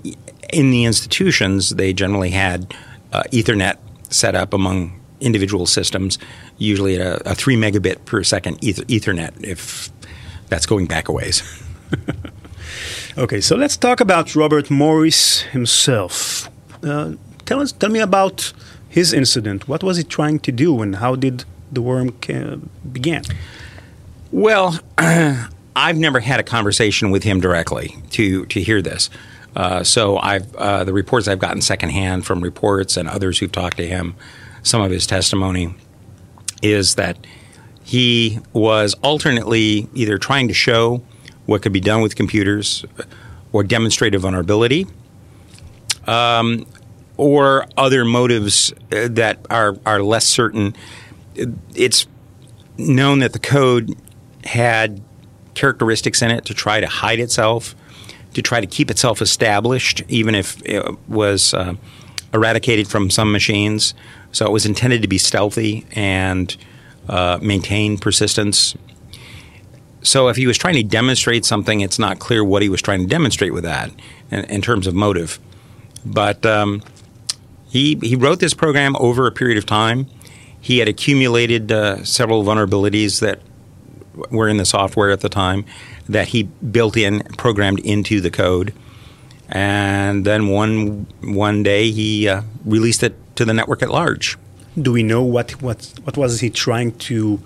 in 0.52 0.70
the 0.70 0.84
institutions, 0.84 1.70
they 1.70 1.92
generally 1.92 2.30
had 2.30 2.74
uh, 3.12 3.24
Ethernet 3.32 3.76
set 4.08 4.34
up 4.34 4.54
among 4.54 4.98
individual 5.20 5.66
systems, 5.66 6.18
usually 6.58 6.98
at 6.98 7.00
a, 7.00 7.30
a 7.30 7.34
three 7.34 7.56
megabit 7.56 8.04
per 8.04 8.22
second 8.22 8.62
ether, 8.62 8.84
Ethernet, 8.84 9.32
if 9.44 9.90
that's 10.48 10.66
going 10.66 10.86
back 10.86 11.08
a 11.08 11.12
ways. 11.12 11.42
okay, 13.16 13.40
so 13.40 13.56
let's 13.56 13.76
talk 13.76 14.00
about 14.00 14.34
Robert 14.34 14.70
Morris 14.70 15.42
himself. 15.42 16.48
Uh, 16.82 17.14
tell 17.44 17.60
us, 17.60 17.72
tell 17.72 17.90
me 17.90 18.00
about 18.00 18.52
his 18.88 19.12
incident. 19.12 19.68
What 19.68 19.82
was 19.82 19.96
he 19.96 20.04
trying 20.04 20.38
to 20.40 20.52
do, 20.52 20.82
and 20.82 20.96
how 20.96 21.16
did 21.16 21.44
the 21.70 21.82
worm 21.82 22.12
ca- 22.20 22.56
begin? 22.92 23.22
Well, 24.32 24.78
I've 24.98 25.96
never 25.96 26.20
had 26.20 26.40
a 26.40 26.42
conversation 26.42 27.10
with 27.10 27.22
him 27.22 27.40
directly 27.40 27.96
to 28.10 28.46
to 28.46 28.60
hear 28.60 28.80
this. 28.82 29.10
Uh, 29.54 29.82
so 29.82 30.18
I've 30.18 30.54
uh, 30.56 30.84
the 30.84 30.92
reports 30.92 31.28
I've 31.28 31.38
gotten 31.38 31.62
secondhand 31.62 32.26
from 32.26 32.40
reports 32.40 32.96
and 32.96 33.08
others 33.08 33.38
who've 33.38 33.52
talked 33.52 33.76
to 33.78 33.86
him. 33.86 34.14
Some 34.62 34.82
of 34.82 34.90
his 34.90 35.06
testimony 35.06 35.74
is 36.62 36.96
that 36.96 37.16
he 37.84 38.40
was 38.52 38.94
alternately 39.02 39.88
either 39.94 40.18
trying 40.18 40.48
to 40.48 40.54
show 40.54 41.02
what 41.46 41.62
could 41.62 41.72
be 41.72 41.80
done 41.80 42.02
with 42.02 42.16
computers 42.16 42.84
or 43.52 43.64
demonstrate 43.64 44.14
a 44.14 44.18
vulnerability, 44.18 44.86
um, 46.06 46.66
or 47.16 47.66
other 47.76 48.04
motives 48.04 48.72
uh, 48.92 49.08
that 49.10 49.38
are, 49.48 49.76
are 49.86 50.02
less 50.02 50.26
certain. 50.26 50.74
It's 51.74 52.06
known 52.76 53.20
that 53.20 53.32
the 53.32 53.38
code 53.38 53.96
had 54.44 55.00
characteristics 55.54 56.20
in 56.20 56.30
it 56.30 56.44
to 56.44 56.54
try 56.54 56.80
to 56.80 56.86
hide 56.86 57.18
itself, 57.20 57.74
to 58.34 58.42
try 58.42 58.60
to 58.60 58.66
keep 58.66 58.90
itself 58.90 59.22
established, 59.22 60.02
even 60.08 60.34
if 60.34 60.60
it 60.66 60.84
was 61.08 61.54
uh, 61.54 61.74
eradicated 62.34 62.86
from 62.86 63.08
some 63.10 63.32
machines. 63.32 63.94
So 64.32 64.44
it 64.44 64.52
was 64.52 64.66
intended 64.66 65.00
to 65.02 65.08
be 65.08 65.18
stealthy 65.18 65.86
and 65.92 66.54
uh, 67.08 67.38
maintain 67.40 67.96
persistence. 67.96 68.76
So 70.06 70.28
if 70.28 70.36
he 70.36 70.46
was 70.46 70.56
trying 70.56 70.74
to 70.74 70.84
demonstrate 70.84 71.44
something, 71.44 71.80
it's 71.80 71.98
not 71.98 72.20
clear 72.20 72.44
what 72.44 72.62
he 72.62 72.68
was 72.68 72.80
trying 72.80 73.00
to 73.00 73.06
demonstrate 73.06 73.52
with 73.52 73.64
that 73.64 73.90
in, 74.30 74.44
in 74.44 74.62
terms 74.62 74.86
of 74.86 74.94
motive. 74.94 75.40
But 76.04 76.46
um, 76.46 76.82
he, 77.68 77.96
he 77.96 78.14
wrote 78.14 78.38
this 78.38 78.54
program 78.54 78.94
over 79.00 79.26
a 79.26 79.32
period 79.32 79.58
of 79.58 79.66
time. 79.66 80.06
He 80.60 80.78
had 80.78 80.86
accumulated 80.86 81.72
uh, 81.72 82.04
several 82.04 82.44
vulnerabilities 82.44 83.20
that 83.20 83.40
were 84.30 84.48
in 84.48 84.58
the 84.58 84.64
software 84.64 85.10
at 85.10 85.20
the 85.20 85.28
time 85.28 85.64
that 86.08 86.28
he 86.28 86.44
built 86.44 86.96
in, 86.96 87.20
programmed 87.36 87.80
into 87.80 88.20
the 88.20 88.30
code. 88.30 88.72
And 89.48 90.24
then 90.24 90.48
one 90.48 91.06
one 91.20 91.62
day 91.62 91.90
he 91.90 92.28
uh, 92.28 92.42
released 92.64 93.02
it 93.02 93.14
to 93.36 93.44
the 93.44 93.52
network 93.52 93.82
at 93.82 93.90
large. 93.90 94.36
Do 94.80 94.92
we 94.92 95.02
know 95.02 95.22
what 95.22 95.62
what 95.62 95.92
what 96.02 96.16
was 96.16 96.40
he 96.40 96.50
trying 96.50 96.92
to 96.98 97.40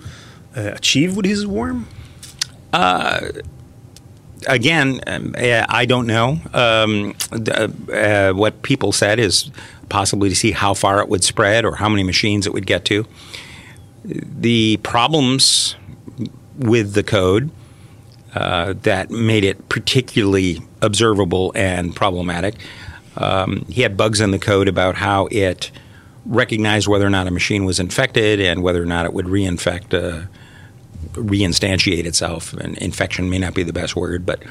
uh, 0.55 0.71
achieve 0.73 1.15
with 1.15 1.25
his 1.25 1.45
worm? 1.45 1.87
Uh, 2.73 3.29
again, 4.47 5.01
um, 5.07 5.35
I 5.37 5.85
don't 5.85 6.07
know. 6.07 6.39
Um, 6.53 7.15
uh, 7.31 8.31
what 8.33 8.61
people 8.61 8.91
said 8.91 9.19
is 9.19 9.51
possibly 9.89 10.29
to 10.29 10.35
see 10.35 10.51
how 10.51 10.73
far 10.73 11.01
it 11.01 11.09
would 11.09 11.23
spread 11.23 11.65
or 11.65 11.75
how 11.75 11.89
many 11.89 12.03
machines 12.03 12.47
it 12.47 12.53
would 12.53 12.65
get 12.65 12.85
to. 12.85 13.05
The 14.03 14.77
problems 14.77 15.75
with 16.57 16.93
the 16.93 17.03
code 17.03 17.51
uh, 18.33 18.73
that 18.83 19.11
made 19.11 19.43
it 19.43 19.67
particularly 19.69 20.61
observable 20.81 21.51
and 21.55 21.95
problematic. 21.95 22.55
Um, 23.17 23.65
he 23.67 23.81
had 23.81 23.97
bugs 23.97 24.21
in 24.21 24.31
the 24.31 24.39
code 24.39 24.67
about 24.67 24.95
how 24.95 25.27
it 25.31 25.71
recognized 26.25 26.87
whether 26.87 27.05
or 27.05 27.09
not 27.09 27.27
a 27.27 27.31
machine 27.31 27.65
was 27.65 27.79
infected 27.79 28.39
and 28.39 28.63
whether 28.63 28.81
or 28.81 28.85
not 28.85 29.05
it 29.05 29.13
would 29.13 29.25
reinfect, 29.25 30.29
reinstantiate 31.13 32.05
itself. 32.05 32.53
And 32.53 32.77
infection 32.77 33.29
may 33.29 33.39
not 33.39 33.53
be 33.53 33.63
the 33.63 33.73
best 33.73 33.95
word, 33.95 34.25
but 34.25 34.43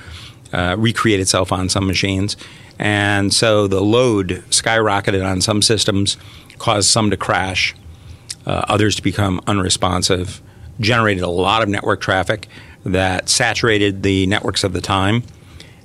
uh, 0.53 0.77
recreate 0.79 1.21
itself 1.21 1.53
on 1.53 1.69
some 1.69 1.87
machines. 1.87 2.37
And 2.79 3.33
so 3.33 3.67
the 3.67 3.81
load 3.81 4.43
skyrocketed 4.51 5.25
on 5.25 5.41
some 5.41 5.63
systems, 5.63 6.17
caused 6.59 6.89
some 6.89 7.11
to 7.11 7.17
crash, 7.17 7.75
uh, 8.47 8.65
others 8.69 8.97
to 8.97 9.03
become 9.03 9.41
unresponsive, 9.47 10.41
generated 10.81 11.23
a 11.23 11.29
lot 11.29 11.63
of 11.63 11.69
network 11.69 12.01
traffic 12.01 12.49
that 12.85 13.29
saturated 13.29 14.03
the 14.03 14.27
networks 14.27 14.65
of 14.65 14.73
the 14.73 14.81
time. 14.81 15.23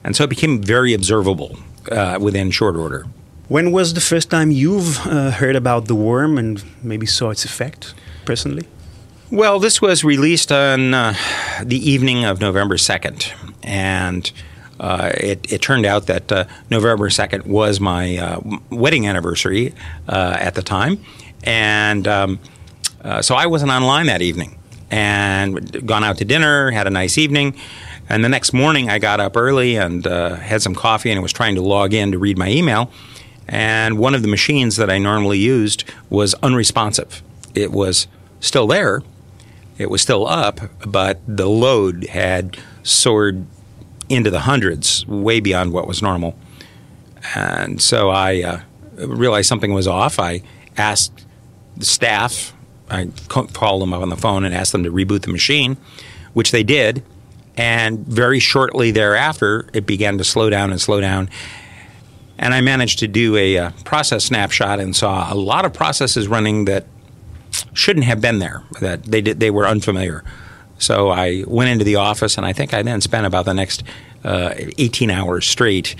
And 0.03 0.15
so 0.15 0.23
it 0.23 0.29
became 0.29 0.61
very 0.61 0.93
observable 0.93 1.57
uh, 1.91 2.17
within 2.21 2.51
short 2.51 2.75
order. 2.75 3.05
When 3.47 3.71
was 3.71 3.93
the 3.93 4.01
first 4.01 4.29
time 4.29 4.49
you've 4.51 5.05
uh, 5.05 5.31
heard 5.31 5.55
about 5.55 5.87
the 5.87 5.95
worm 5.95 6.37
and 6.37 6.63
maybe 6.81 7.05
saw 7.05 7.29
its 7.29 7.45
effect 7.45 7.93
personally? 8.25 8.65
Well, 9.31 9.57
this 9.57 9.81
was 9.81 10.03
released 10.03 10.51
on 10.51 10.93
uh, 10.93 11.15
the 11.63 11.77
evening 11.77 12.25
of 12.25 12.39
November 12.39 12.77
2nd. 12.77 13.33
And 13.63 14.31
uh, 14.79 15.13
it, 15.15 15.51
it, 15.51 15.63
turned 15.63 15.87
out 15.87 16.05
that 16.05 16.31
uh, 16.31 16.45
November 16.69 17.09
2nd 17.09 17.47
was 17.47 17.79
my 17.79 18.17
uh, 18.17 18.39
wedding 18.69 19.07
anniversary 19.07 19.73
uh, 20.07 20.37
at 20.39 20.53
the 20.53 20.61
time. 20.61 21.03
And 21.43 22.07
um, 22.07 22.39
uh, 23.03 23.23
so 23.23 23.33
I 23.33 23.47
wasn't 23.47 23.71
online 23.71 24.05
that 24.05 24.21
evening 24.21 24.59
and 24.91 25.85
gone 25.87 26.03
out 26.03 26.19
to 26.19 26.25
dinner, 26.25 26.69
had 26.69 26.85
a 26.85 26.91
nice 26.91 27.17
evening. 27.17 27.55
And 28.07 28.23
the 28.23 28.29
next 28.29 28.53
morning, 28.53 28.91
I 28.91 28.99
got 28.99 29.19
up 29.19 29.35
early 29.35 29.75
and 29.75 30.05
had 30.05 30.61
some 30.61 30.75
coffee 30.75 31.09
and 31.09 31.19
was 31.23 31.33
trying 31.33 31.55
to 31.55 31.63
log 31.63 31.95
in 31.95 32.11
to 32.11 32.19
read 32.19 32.37
my 32.37 32.49
email. 32.49 32.91
And 33.47 33.97
one 33.97 34.13
of 34.13 34.21
the 34.21 34.27
machines 34.27 34.75
that 34.75 34.91
I 34.91 34.99
normally 34.99 35.39
used 35.39 35.83
was 36.11 36.35
unresponsive. 36.43 37.23
It 37.55 37.71
was 37.71 38.05
still 38.39 38.67
there, 38.67 39.01
it 39.77 39.89
was 39.89 40.01
still 40.01 40.27
up, 40.27 40.59
but 40.85 41.19
the 41.27 41.47
load 41.47 42.05
had 42.07 42.57
soared 42.83 43.45
into 44.09 44.29
the 44.29 44.41
hundreds, 44.41 45.05
way 45.07 45.39
beyond 45.39 45.73
what 45.73 45.87
was 45.87 46.01
normal. 46.01 46.37
And 47.35 47.81
so 47.81 48.09
I 48.09 48.43
uh, 48.43 48.59
realized 48.97 49.47
something 49.47 49.73
was 49.73 49.87
off. 49.87 50.19
I 50.19 50.41
asked 50.77 51.25
the 51.75 51.85
staff, 51.85 52.53
I 52.89 53.09
called 53.27 53.81
them 53.81 53.93
up 53.93 54.01
on 54.01 54.09
the 54.09 54.15
phone 54.15 54.45
and 54.45 54.53
asked 54.53 54.71
them 54.71 54.83
to 54.83 54.91
reboot 54.91 55.23
the 55.23 55.31
machine, 55.31 55.77
which 56.33 56.51
they 56.51 56.63
did. 56.63 57.03
And 57.57 57.99
very 57.99 58.39
shortly 58.39 58.91
thereafter, 58.91 59.67
it 59.73 59.85
began 59.85 60.17
to 60.17 60.23
slow 60.23 60.49
down 60.49 60.71
and 60.71 60.79
slow 60.79 61.01
down. 61.01 61.29
And 62.37 62.53
I 62.53 62.61
managed 62.61 62.99
to 62.99 63.07
do 63.07 63.37
a 63.37 63.57
uh, 63.57 63.71
process 63.85 64.25
snapshot 64.25 64.79
and 64.79 64.95
saw 64.95 65.31
a 65.31 65.35
lot 65.35 65.65
of 65.65 65.73
processes 65.73 66.27
running 66.27 66.65
that 66.65 66.85
shouldn't 67.73 68.05
have 68.05 68.19
been 68.21 68.39
there, 68.39 68.63
that 68.81 69.03
they, 69.03 69.21
did, 69.21 69.39
they 69.39 69.51
were 69.51 69.67
unfamiliar. 69.67 70.23
So 70.77 71.09
I 71.09 71.43
went 71.47 71.69
into 71.69 71.85
the 71.85 71.95
office, 71.95 72.37
and 72.37 72.45
I 72.45 72.53
think 72.53 72.73
I 72.73 72.81
then 72.83 73.01
spent 73.01 73.25
about 73.25 73.45
the 73.45 73.53
next 73.53 73.83
uh, 74.23 74.53
18 74.77 75.09
hours 75.11 75.45
straight 75.45 75.95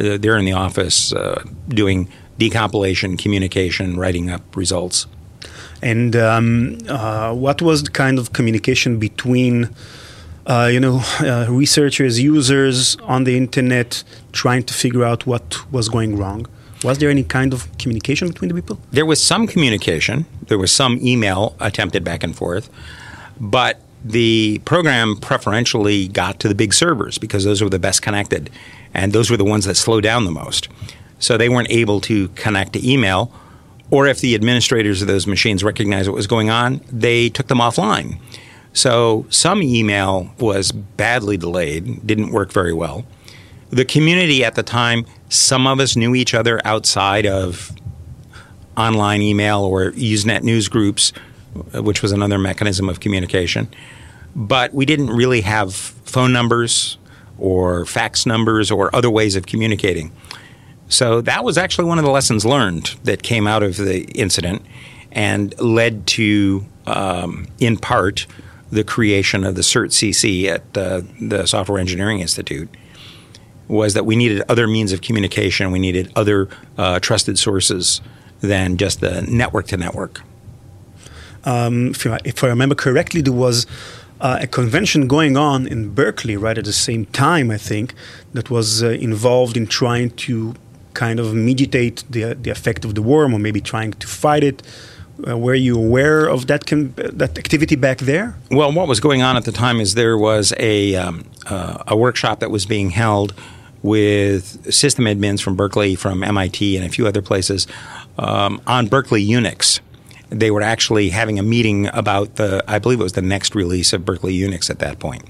Uh, 0.00 0.16
they're 0.16 0.38
in 0.38 0.46
the 0.46 0.52
office 0.52 1.12
uh, 1.12 1.42
doing 1.68 2.08
decompilation, 2.38 3.18
communication, 3.18 3.98
writing 3.98 4.30
up 4.30 4.56
results. 4.56 5.06
And 5.82 6.16
um, 6.16 6.78
uh, 6.88 7.34
what 7.34 7.60
was 7.60 7.82
the 7.82 7.90
kind 7.90 8.18
of 8.18 8.32
communication 8.32 8.98
between, 8.98 9.68
uh, 10.46 10.70
you 10.72 10.80
know, 10.80 11.02
uh, 11.20 11.46
researchers, 11.50 12.20
users 12.20 12.96
on 13.02 13.24
the 13.24 13.36
internet 13.36 14.02
trying 14.32 14.62
to 14.64 14.74
figure 14.74 15.04
out 15.04 15.26
what 15.26 15.70
was 15.70 15.88
going 15.88 16.16
wrong? 16.16 16.46
Was 16.82 16.98
there 16.98 17.10
any 17.10 17.24
kind 17.24 17.52
of 17.52 17.66
communication 17.78 18.28
between 18.28 18.48
the 18.48 18.54
people? 18.54 18.80
There 18.90 19.04
was 19.04 19.22
some 19.22 19.46
communication. 19.46 20.24
There 20.46 20.58
was 20.58 20.72
some 20.72 20.98
email 21.02 21.54
attempted 21.60 22.04
back 22.04 22.22
and 22.22 22.34
forth, 22.34 22.70
but 23.38 23.80
the 24.02 24.60
program 24.64 25.16
preferentially 25.16 26.08
got 26.08 26.40
to 26.40 26.48
the 26.48 26.54
big 26.54 26.72
servers 26.72 27.18
because 27.18 27.44
those 27.44 27.62
were 27.62 27.68
the 27.68 27.78
best 27.78 28.00
connected, 28.00 28.48
and 28.94 29.12
those 29.12 29.30
were 29.30 29.36
the 29.36 29.44
ones 29.44 29.66
that 29.66 29.76
slowed 29.76 30.04
down 30.04 30.24
the 30.24 30.30
most. 30.30 30.68
So 31.18 31.36
they 31.36 31.50
weren't 31.50 31.70
able 31.70 32.00
to 32.02 32.28
connect 32.28 32.72
to 32.72 32.90
email, 32.90 33.30
or 33.90 34.06
if 34.06 34.20
the 34.20 34.34
administrators 34.34 35.02
of 35.02 35.08
those 35.08 35.26
machines 35.26 35.62
recognized 35.62 36.08
what 36.08 36.16
was 36.16 36.26
going 36.26 36.48
on, 36.48 36.80
they 36.90 37.28
took 37.28 37.48
them 37.48 37.58
offline. 37.58 38.18
So 38.72 39.26
some 39.28 39.62
email 39.62 40.32
was 40.38 40.72
badly 40.72 41.36
delayed, 41.36 42.06
didn't 42.06 42.30
work 42.30 42.52
very 42.52 42.72
well. 42.72 43.04
The 43.70 43.84
community 43.84 44.44
at 44.44 44.56
the 44.56 44.62
time, 44.62 45.06
some 45.28 45.66
of 45.66 45.78
us 45.78 45.96
knew 45.96 46.14
each 46.14 46.34
other 46.34 46.60
outside 46.64 47.24
of 47.24 47.72
online 48.76 49.22
email 49.22 49.62
or 49.62 49.92
Usenet 49.92 50.42
news 50.42 50.68
groups, 50.68 51.12
which 51.74 52.02
was 52.02 52.12
another 52.12 52.38
mechanism 52.38 52.88
of 52.88 53.00
communication. 53.00 53.68
But 54.34 54.74
we 54.74 54.86
didn't 54.86 55.10
really 55.10 55.40
have 55.42 55.74
phone 55.74 56.32
numbers 56.32 56.98
or 57.38 57.84
fax 57.86 58.26
numbers 58.26 58.70
or 58.70 58.94
other 58.94 59.10
ways 59.10 59.36
of 59.36 59.46
communicating. 59.46 60.12
So 60.88 61.20
that 61.20 61.44
was 61.44 61.56
actually 61.56 61.84
one 61.86 61.98
of 61.98 62.04
the 62.04 62.10
lessons 62.10 62.44
learned 62.44 62.96
that 63.04 63.22
came 63.22 63.46
out 63.46 63.62
of 63.62 63.76
the 63.76 64.02
incident 64.12 64.62
and 65.12 65.58
led 65.60 66.06
to, 66.08 66.64
um, 66.86 67.46
in 67.60 67.76
part, 67.76 68.26
the 68.70 68.84
creation 68.84 69.44
of 69.44 69.54
the 69.54 69.62
CERT 69.62 69.90
CC 69.90 70.46
at 70.46 70.76
uh, 70.76 71.02
the 71.20 71.46
Software 71.46 71.78
Engineering 71.78 72.20
Institute. 72.20 72.68
Was 73.70 73.94
that 73.94 74.04
we 74.04 74.16
needed 74.16 74.42
other 74.48 74.66
means 74.66 74.92
of 74.92 75.00
communication, 75.00 75.70
we 75.70 75.78
needed 75.78 76.10
other 76.16 76.48
uh, 76.76 76.98
trusted 76.98 77.38
sources 77.38 78.00
than 78.40 78.76
just 78.76 79.00
the 79.00 79.22
network 79.22 79.66
to 79.68 79.76
network. 79.76 80.22
Um, 81.44 81.90
if, 81.90 82.06
I, 82.06 82.18
if 82.24 82.42
I 82.44 82.48
remember 82.48 82.74
correctly, 82.74 83.22
there 83.22 83.32
was 83.32 83.66
uh, 84.20 84.38
a 84.42 84.46
convention 84.46 85.06
going 85.06 85.36
on 85.36 85.66
in 85.66 85.94
Berkeley 85.94 86.36
right 86.36 86.58
at 86.58 86.64
the 86.64 86.72
same 86.72 87.06
time, 87.06 87.50
I 87.50 87.58
think, 87.58 87.94
that 88.34 88.50
was 88.50 88.82
uh, 88.82 88.88
involved 88.88 89.56
in 89.56 89.66
trying 89.66 90.10
to 90.26 90.54
kind 90.94 91.18
of 91.20 91.34
mediate 91.34 92.04
the, 92.10 92.34
the 92.34 92.50
effect 92.50 92.84
of 92.84 92.94
the 92.94 93.02
worm 93.02 93.32
or 93.32 93.38
maybe 93.38 93.60
trying 93.60 93.92
to 93.92 94.06
fight 94.06 94.44
it. 94.44 94.62
Uh, 95.26 95.36
were 95.36 95.54
you 95.54 95.76
aware 95.76 96.26
of 96.26 96.46
that 96.46 96.66
com- 96.66 96.94
that 96.96 97.38
activity 97.38 97.76
back 97.76 97.98
there? 97.98 98.34
Well, 98.50 98.72
what 98.72 98.88
was 98.88 99.00
going 99.00 99.22
on 99.22 99.36
at 99.36 99.44
the 99.44 99.52
time 99.52 99.78
is 99.78 99.94
there 99.94 100.16
was 100.16 100.54
a 100.58 100.94
um, 100.94 101.24
uh, 101.46 101.84
a 101.86 101.96
workshop 101.96 102.40
that 102.40 102.50
was 102.50 102.64
being 102.64 102.90
held 102.90 103.34
with 103.82 104.72
system 104.72 105.06
admins 105.06 105.42
from 105.42 105.56
Berkeley, 105.56 105.94
from 105.94 106.22
MIT, 106.22 106.76
and 106.76 106.84
a 106.84 106.88
few 106.88 107.06
other 107.06 107.22
places 107.22 107.66
um, 108.18 108.60
on 108.66 108.88
Berkeley 108.88 109.26
Unix. 109.26 109.80
They 110.28 110.50
were 110.50 110.62
actually 110.62 111.10
having 111.10 111.38
a 111.38 111.42
meeting 111.42 111.88
about 111.88 112.36
the, 112.36 112.62
I 112.68 112.78
believe 112.78 113.00
it 113.00 113.02
was 113.02 113.14
the 113.14 113.22
next 113.22 113.54
release 113.54 113.92
of 113.92 114.04
Berkeley 114.04 114.36
Unix 114.36 114.70
at 114.70 114.78
that 114.78 114.98
point. 114.98 115.24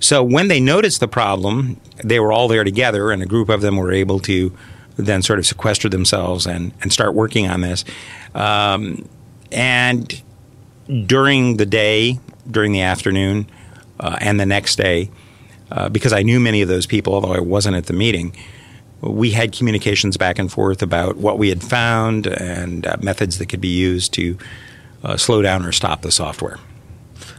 So 0.00 0.22
when 0.22 0.48
they 0.48 0.60
noticed 0.60 1.00
the 1.00 1.08
problem, 1.08 1.80
they 2.04 2.20
were 2.20 2.32
all 2.32 2.48
there 2.48 2.64
together, 2.64 3.10
and 3.10 3.22
a 3.22 3.26
group 3.26 3.48
of 3.48 3.62
them 3.62 3.76
were 3.76 3.92
able 3.92 4.20
to 4.20 4.56
then 4.96 5.22
sort 5.22 5.38
of 5.38 5.46
sequester 5.46 5.88
themselves 5.88 6.46
and, 6.46 6.72
and 6.82 6.92
start 6.92 7.14
working 7.14 7.48
on 7.48 7.60
this. 7.60 7.84
Um, 8.34 9.08
and 9.50 10.22
during 11.06 11.56
the 11.56 11.66
day, 11.66 12.18
during 12.50 12.72
the 12.72 12.82
afternoon, 12.82 13.48
uh, 14.00 14.16
and 14.20 14.38
the 14.38 14.46
next 14.46 14.76
day, 14.76 15.10
uh, 15.70 15.88
because 15.88 16.12
I 16.12 16.22
knew 16.22 16.40
many 16.40 16.62
of 16.62 16.68
those 16.68 16.86
people, 16.86 17.14
although 17.14 17.32
I 17.32 17.40
wasn't 17.40 17.76
at 17.76 17.86
the 17.86 17.92
meeting, 17.92 18.34
we 19.00 19.30
had 19.30 19.52
communications 19.52 20.16
back 20.16 20.38
and 20.38 20.50
forth 20.50 20.82
about 20.82 21.16
what 21.16 21.38
we 21.38 21.48
had 21.48 21.62
found 21.62 22.26
and 22.26 22.86
uh, 22.86 22.96
methods 23.00 23.38
that 23.38 23.46
could 23.46 23.60
be 23.60 23.68
used 23.68 24.12
to 24.14 24.36
uh, 25.04 25.16
slow 25.16 25.42
down 25.42 25.64
or 25.64 25.72
stop 25.72 26.02
the 26.02 26.10
software. 26.10 26.58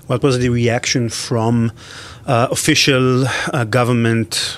What 0.07 0.23
was 0.23 0.39
the 0.39 0.49
reaction 0.49 1.09
from 1.09 1.71
uh, 2.25 2.47
official 2.51 3.25
uh, 3.27 3.63
government 3.65 4.57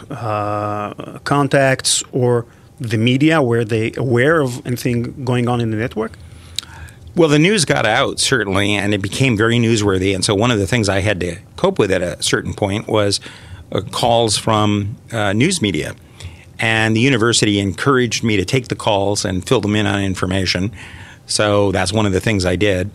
contacts 1.23 2.03
or 2.11 2.45
the 2.79 2.97
media? 2.97 3.41
Were 3.41 3.65
they 3.65 3.91
aware 3.97 4.41
of 4.41 4.65
anything 4.65 5.25
going 5.25 5.47
on 5.47 5.59
in 5.59 5.71
the 5.71 5.77
network? 5.77 6.17
Well, 7.13 7.27
the 7.27 7.39
news 7.39 7.65
got 7.65 7.85
out, 7.85 8.19
certainly, 8.19 8.73
and 8.73 8.93
it 8.93 9.01
became 9.01 9.35
very 9.35 9.57
newsworthy. 9.57 10.15
And 10.15 10.23
so, 10.23 10.33
one 10.33 10.49
of 10.49 10.59
the 10.59 10.67
things 10.67 10.87
I 10.87 11.01
had 11.01 11.19
to 11.19 11.37
cope 11.57 11.77
with 11.77 11.91
at 11.91 12.01
a 12.01 12.21
certain 12.23 12.53
point 12.53 12.87
was 12.87 13.19
uh, 13.19 13.23
calls 13.91 14.37
from 14.37 14.97
uh, 15.11 15.33
news 15.33 15.61
media. 15.61 15.95
And 16.59 16.95
the 16.95 16.99
university 16.99 17.59
encouraged 17.59 18.23
me 18.23 18.37
to 18.37 18.45
take 18.45 18.67
the 18.67 18.75
calls 18.75 19.25
and 19.25 19.47
fill 19.47 19.61
them 19.61 19.75
in 19.75 19.87
on 19.87 20.01
information. 20.01 20.71
So, 21.25 21.71
that's 21.71 21.91
one 21.91 22.05
of 22.05 22.11
the 22.11 22.21
things 22.21 22.45
I 22.45 22.55
did. 22.55 22.91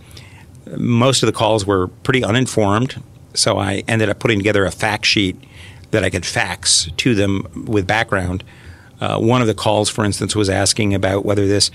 Most 0.77 1.23
of 1.23 1.27
the 1.27 1.33
calls 1.33 1.67
were 1.67 1.89
pretty 1.89 2.23
uninformed. 2.23 3.03
So, 3.35 3.59
I 3.59 3.83
ended 3.89 4.09
up 4.09 4.19
putting 4.19 4.39
together 4.39 4.65
a 4.65 4.71
fact 4.71 5.07
sheet 5.07 5.37
that 5.91 6.05
I 6.05 6.11
could 6.11 6.27
fax 6.27 6.91
to 6.99 7.15
them 7.15 7.65
with 7.67 7.87
background 7.87 8.45
uh, 9.01 9.19
one 9.19 9.41
of 9.41 9.47
the 9.47 9.55
calls, 9.55 9.89
for 9.89 10.05
instance, 10.05 10.35
was 10.35 10.49
asking 10.49 10.95
about 10.95 11.25
whether 11.25 11.47
this 11.47 11.71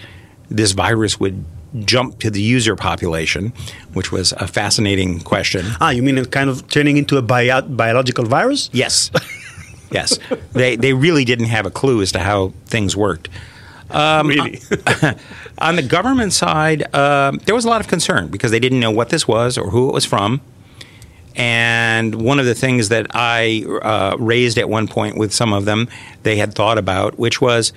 this 0.49 0.73
virus 0.73 1.19
would 1.19 1.45
jump 1.79 2.19
to 2.19 2.29
the 2.29 2.41
user 2.41 2.75
population, 2.75 3.53
which 3.93 4.12
was 4.12 4.34
a 4.34 4.47
fascinating 4.47 5.19
question. 5.21 5.65
Ah, 5.79 5.89
you 5.91 6.03
mean 6.03 6.17
it 6.17 6.31
kind 6.31 6.49
of 6.49 6.67
turning 6.69 6.97
into 6.97 7.17
a 7.17 7.21
bio- 7.21 7.62
biological 7.62 8.25
virus? 8.25 8.69
Yes, 8.73 9.12
yes. 9.91 10.19
They 10.53 10.75
they 10.75 10.93
really 10.93 11.25
didn't 11.25 11.45
have 11.45 11.65
a 11.65 11.71
clue 11.71 12.01
as 12.01 12.12
to 12.13 12.19
how 12.19 12.53
things 12.65 12.95
worked. 12.95 13.29
Um, 13.89 14.27
really? 14.27 14.60
on 15.57 15.75
the 15.75 15.81
government 15.81 16.34
side, 16.34 16.84
uh, 16.93 17.31
there 17.45 17.55
was 17.55 17.65
a 17.65 17.69
lot 17.69 17.81
of 17.81 17.88
concern 17.88 18.27
because 18.27 18.51
they 18.51 18.60
didn't 18.60 18.79
know 18.79 18.91
what 18.91 19.10
this 19.10 19.27
was 19.27 19.57
or 19.57 19.69
who 19.69 19.89
it 19.89 19.93
was 19.93 20.05
from. 20.05 20.41
And 21.36 22.15
one 22.15 22.39
of 22.39 22.45
the 22.45 22.55
things 22.55 22.89
that 22.89 23.07
I 23.12 23.63
uh, 23.81 24.17
raised 24.17 24.57
at 24.57 24.69
one 24.69 24.88
point 24.88 25.17
with 25.17 25.34
some 25.34 25.53
of 25.53 25.65
them, 25.65 25.88
they 26.23 26.36
had 26.36 26.53
thought 26.53 26.77
about, 26.77 27.17
which 27.17 27.39
was 27.39 27.71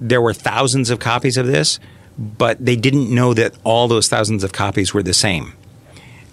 there 0.00 0.22
were 0.22 0.32
thousands 0.32 0.90
of 0.90 1.00
copies 1.00 1.36
of 1.36 1.46
this, 1.46 1.80
but 2.18 2.64
they 2.64 2.76
didn't 2.76 3.14
know 3.14 3.34
that 3.34 3.54
all 3.64 3.88
those 3.88 4.08
thousands 4.08 4.44
of 4.44 4.52
copies 4.52 4.92
were 4.92 5.02
the 5.02 5.14
same. 5.14 5.52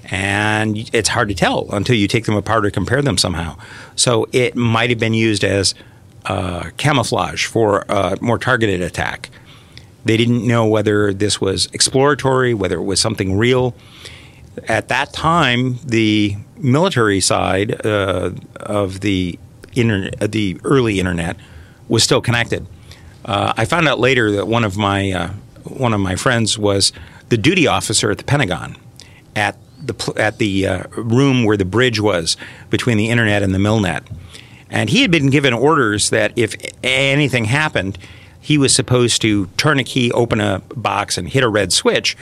And 0.06 0.90
it's 0.94 1.10
hard 1.10 1.30
to 1.30 1.36
tell 1.36 1.68
until 1.72 1.96
you 1.96 2.08
take 2.08 2.26
them 2.26 2.36
apart 2.36 2.66
or 2.66 2.72
compare 2.72 3.02
them 3.02 3.18
somehow. 3.18 3.58
So 3.96 4.28
it 4.32 4.56
might 4.56 4.90
have 4.90 5.00
been 5.00 5.14
used 5.14 5.44
as 5.44 5.74
uh, 6.26 6.70
camouflage 6.78 7.46
for 7.46 7.86
a 7.90 8.18
more 8.22 8.38
targeted 8.38 8.82
attack. 8.82 9.30
They 10.04 10.18
didn't 10.18 10.46
know 10.46 10.68
whether 10.68 11.14
this 11.14 11.42
was 11.42 11.68
exploratory, 11.74 12.54
whether 12.54 12.78
it 12.78 12.84
was 12.84 13.00
something 13.00 13.38
real 13.38 13.76
at 14.68 14.88
that 14.88 15.14
time, 15.14 15.80
the 15.84 16.36
military 16.58 17.20
side 17.20 17.86
uh, 17.86 18.32
of 18.58 19.02
the 19.02 19.38
internet, 19.74 20.32
the 20.32 20.60
early 20.64 21.00
internet, 21.00 21.38
was 21.88 22.04
still 22.04 22.22
connected. 22.22 22.66
Uh, 23.24 23.54
I 23.58 23.66
found 23.66 23.88
out 23.88 24.00
later 24.00 24.32
that 24.32 24.48
one 24.48 24.64
of 24.64 24.78
my 24.78 25.12
uh, 25.12 25.30
one 25.66 25.94
of 25.94 26.00
my 26.00 26.16
friends 26.16 26.58
was 26.58 26.92
the 27.30 27.38
duty 27.38 27.68
officer 27.68 28.12
at 28.12 28.18
the 28.18 28.24
Pentagon, 28.24 28.78
at 29.36 29.58
the 29.84 30.14
at 30.16 30.38
the 30.38 30.68
uh, 30.68 30.84
room 30.96 31.44
where 31.44 31.58
the 31.58 31.66
bridge 31.66 32.00
was 32.00 32.38
between 32.70 32.98
the 32.98 33.10
internet 33.10 33.44
and 33.44 33.54
the 33.54 33.60
milnet, 33.60 34.04
and 34.70 34.90
he 34.90 35.02
had 35.02 35.12
been 35.12 35.30
given 35.30 35.54
orders 35.54 36.10
that 36.10 36.34
if 36.36 36.56
anything 36.84 37.46
happened, 37.46 37.98
he 38.40 38.58
was 38.58 38.74
supposed 38.74 39.22
to 39.22 39.48
turn 39.58 39.80
a 39.80 39.84
key, 39.84 40.12
open 40.12 40.40
a 40.40 40.62
box, 40.76 41.18
and 41.18 41.30
hit 41.30 41.44
a 41.44 41.50
red 41.50 41.74
switch 41.74 42.16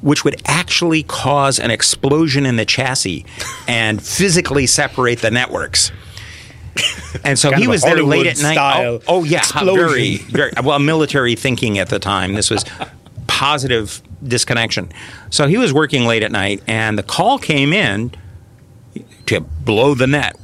which 0.00 0.24
would 0.24 0.40
actually 0.46 1.02
cause 1.02 1.58
an 1.58 1.70
explosion 1.70 2.46
in 2.46 2.56
the 2.56 2.64
chassis 2.64 3.24
and 3.66 4.02
physically 4.02 4.66
separate 4.66 5.20
the 5.20 5.30
networks. 5.30 5.90
And 7.24 7.38
so 7.38 7.52
he 7.56 7.66
was 7.66 7.82
there 7.82 8.02
late 8.02 8.26
at 8.26 8.40
night. 8.40 8.58
Oh, 8.58 9.00
oh, 9.08 9.24
yeah, 9.24 9.42
very, 9.62 10.16
very 10.18 10.52
well 10.62 10.78
military 10.78 11.34
thinking 11.34 11.78
at 11.78 11.88
the 11.88 11.98
time. 11.98 12.34
This 12.34 12.50
was 12.50 12.64
positive 13.26 14.02
disconnection. 14.22 14.90
So 15.30 15.46
he 15.46 15.58
was 15.58 15.72
working 15.72 16.06
late 16.06 16.22
at 16.22 16.32
night, 16.32 16.62
and 16.66 16.98
the 16.98 17.02
call 17.02 17.38
came 17.38 17.72
in 17.72 18.12
to 19.26 19.40
blow 19.40 19.94
the 19.94 20.06
net. 20.06 20.36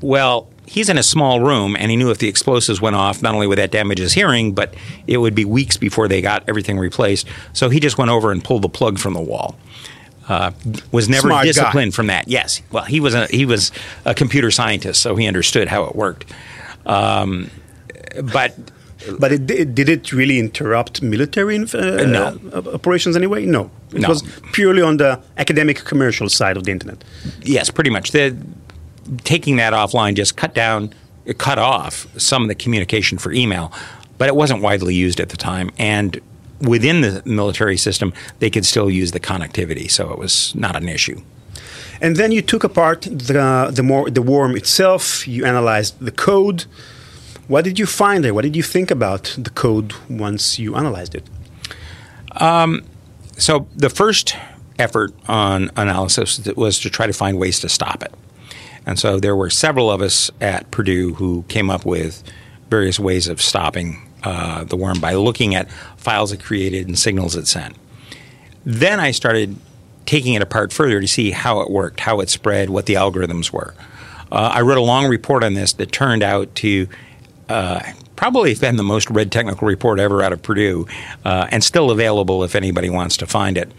Well, 0.00 0.48
he's 0.66 0.88
in 0.88 0.98
a 0.98 1.02
small 1.02 1.40
room, 1.40 1.76
and 1.78 1.90
he 1.90 1.96
knew 1.96 2.10
if 2.10 2.18
the 2.18 2.28
explosives 2.28 2.80
went 2.80 2.96
off, 2.96 3.22
not 3.22 3.34
only 3.34 3.46
would 3.46 3.58
that 3.58 3.70
damage 3.70 3.98
his 3.98 4.14
hearing, 4.14 4.52
but 4.52 4.74
it 5.06 5.18
would 5.18 5.34
be 5.34 5.44
weeks 5.44 5.76
before 5.76 6.08
they 6.08 6.20
got 6.20 6.42
everything 6.48 6.78
replaced. 6.78 7.28
So 7.52 7.68
he 7.68 7.78
just 7.78 7.98
went 7.98 8.10
over 8.10 8.32
and 8.32 8.42
pulled 8.42 8.62
the 8.62 8.68
plug 8.68 8.98
from 8.98 9.14
the 9.14 9.20
wall. 9.20 9.56
Uh, 10.28 10.52
was 10.92 11.08
never 11.08 11.28
Smart 11.28 11.46
disciplined 11.46 11.92
guy. 11.92 11.96
from 11.96 12.06
that. 12.06 12.28
Yes, 12.28 12.62
well, 12.70 12.84
he 12.84 13.00
was 13.00 13.14
a, 13.14 13.26
he 13.26 13.44
was 13.44 13.72
a 14.04 14.14
computer 14.14 14.50
scientist, 14.50 15.00
so 15.02 15.16
he 15.16 15.26
understood 15.26 15.66
how 15.68 15.84
it 15.84 15.96
worked. 15.96 16.32
Um, 16.86 17.50
but 18.32 18.54
But 19.18 19.32
it, 19.32 19.46
did- 19.46 19.74
did 19.74 19.88
it 19.88 20.12
really 20.12 20.38
interrupt 20.38 21.02
military 21.02 21.56
inf- 21.56 21.74
uh, 21.74 22.04
No. 22.06 22.38
uh, 22.52 22.62
operations 22.74 23.16
anyway? 23.16 23.44
No. 23.46 23.68
It 23.92 24.00
No. 24.02 24.08
was 24.08 24.22
purely 24.52 24.80
on 24.80 24.96
the 24.98 25.18
academic 25.38 25.84
commercial 25.84 26.28
side 26.28 26.56
of 26.56 26.62
the 26.64 26.70
internet. 26.70 27.02
yes, 27.42 27.68
pretty 27.70 27.90
much. 27.90 28.12
The, 28.12 28.36
taking 29.24 29.56
that 29.56 29.72
offline 29.72 30.14
just 30.14 30.36
cut 30.36 30.54
down, 30.54 30.92
it 31.26 31.38
cut 31.38 31.58
off 31.58 32.06
some 32.16 32.42
of 32.42 32.48
the 32.48 32.54
communication 32.54 33.18
for 33.18 33.32
email, 33.32 33.72
but 34.18 34.28
it 34.28 34.36
wasn't 34.36 34.62
widely 34.62 34.94
used 34.94 35.18
at 35.20 35.30
the 35.30 35.36
time. 35.36 35.70
And 35.78 36.20
within 36.62 37.00
the 37.00 37.22
military 37.24 37.76
system, 37.76 38.12
they 38.38 38.50
could 38.50 38.64
still 38.64 38.90
use 38.90 39.12
the 39.12 39.20
connectivity, 39.20 39.90
so 39.90 40.10
it 40.10 40.18
was 40.18 40.54
not 40.54 40.76
an 40.76 40.88
issue. 40.88 41.20
And 42.00 42.16
then 42.16 42.32
you 42.32 42.42
took 42.42 42.64
apart 42.64 43.02
the 43.02 43.70
the, 43.72 43.82
more, 43.82 44.10
the 44.10 44.22
worm 44.22 44.56
itself. 44.56 45.26
You 45.28 45.44
analyzed 45.44 45.98
the 46.00 46.10
code. 46.10 46.64
What 47.48 47.64
did 47.64 47.78
you 47.78 47.86
find 47.86 48.24
there? 48.24 48.34
What 48.34 48.42
did 48.42 48.56
you 48.56 48.62
think 48.62 48.90
about 48.90 49.36
the 49.38 49.50
code 49.50 49.92
once 50.08 50.58
you 50.58 50.74
analyzed 50.74 51.14
it? 51.14 51.24
Um, 52.40 52.84
so 53.36 53.66
the 53.76 53.90
first 53.90 54.36
effort 54.78 55.12
on 55.28 55.70
analysis 55.76 56.40
was 56.56 56.78
to 56.80 56.90
try 56.90 57.06
to 57.06 57.12
find 57.12 57.38
ways 57.38 57.60
to 57.60 57.68
stop 57.68 58.02
it. 58.02 58.12
And 58.86 58.98
so 58.98 59.20
there 59.20 59.36
were 59.36 59.50
several 59.50 59.90
of 59.90 60.00
us 60.02 60.30
at 60.40 60.70
Purdue 60.70 61.14
who 61.14 61.44
came 61.48 61.70
up 61.70 61.84
with 61.84 62.22
various 62.68 62.98
ways 62.98 63.28
of 63.28 63.40
stopping 63.40 64.02
uh, 64.24 64.64
the 64.64 64.76
worm 64.76 65.00
by 65.00 65.14
looking 65.14 65.54
at 65.54 65.70
files 65.96 66.32
it 66.32 66.42
created 66.42 66.86
and 66.86 66.98
signals 66.98 67.36
it 67.36 67.46
sent. 67.46 67.76
Then 68.64 69.00
I 69.00 69.10
started 69.10 69.56
taking 70.06 70.34
it 70.34 70.42
apart 70.42 70.72
further 70.72 71.00
to 71.00 71.08
see 71.08 71.30
how 71.30 71.60
it 71.60 71.70
worked, 71.70 72.00
how 72.00 72.20
it 72.20 72.30
spread, 72.30 72.70
what 72.70 72.86
the 72.86 72.94
algorithms 72.94 73.52
were. 73.52 73.74
Uh, 74.30 74.50
I 74.54 74.62
wrote 74.62 74.78
a 74.78 74.82
long 74.82 75.06
report 75.06 75.44
on 75.44 75.54
this 75.54 75.72
that 75.74 75.92
turned 75.92 76.22
out 76.22 76.54
to 76.56 76.88
uh, 77.48 77.80
probably 78.16 78.50
have 78.50 78.60
been 78.60 78.76
the 78.76 78.82
most 78.82 79.10
read 79.10 79.30
technical 79.32 79.66
report 79.66 79.98
ever 79.98 80.22
out 80.22 80.32
of 80.32 80.42
Purdue, 80.42 80.86
uh, 81.24 81.48
and 81.50 81.62
still 81.62 81.90
available 81.90 82.44
if 82.44 82.54
anybody 82.54 82.88
wants 82.88 83.16
to 83.18 83.26
find 83.26 83.58
it. 83.58 83.70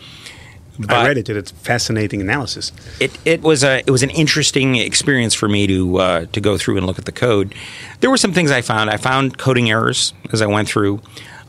I 0.82 0.86
But- 0.86 1.08
read 1.08 1.18
it. 1.20 1.30
It's 1.30 1.52
fascinating 1.52 2.20
analysis. 2.22 2.72
it, 3.00 3.12
it 3.26 3.42
was 3.42 3.64
a 3.64 3.80
it 3.86 3.92
was 3.92 4.02
an 4.04 4.10
interesting 4.10 4.76
experience 4.76 5.34
for 5.36 5.48
me 5.48 5.68
to 5.68 5.98
uh, 5.98 6.26
to 6.32 6.42
go 6.42 6.58
through 6.58 6.78
and 6.78 6.86
look 6.88 6.98
at 6.98 7.06
the 7.06 7.12
code. 7.12 7.54
There 8.00 8.10
were 8.10 8.18
some 8.18 8.34
things 8.34 8.50
I 8.52 8.62
found. 8.62 8.90
I 8.90 8.98
found 8.98 9.38
coding 9.38 9.70
errors 9.70 10.14
as 10.32 10.42
I 10.42 10.48
went 10.48 10.68
through. 10.68 11.02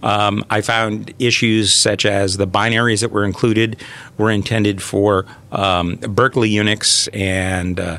Um, 0.02 0.44
I 0.50 0.60
found 0.60 1.14
issues 1.18 1.72
such 1.72 2.04
as 2.04 2.36
the 2.36 2.46
binaries 2.46 3.00
that 3.00 3.10
were 3.10 3.24
included 3.24 3.80
were 4.18 4.30
intended 4.30 4.82
for 4.82 5.24
um, 5.50 5.96
Berkeley 5.96 6.50
Unix 6.50 7.08
and 7.14 7.80
uh, 7.80 7.98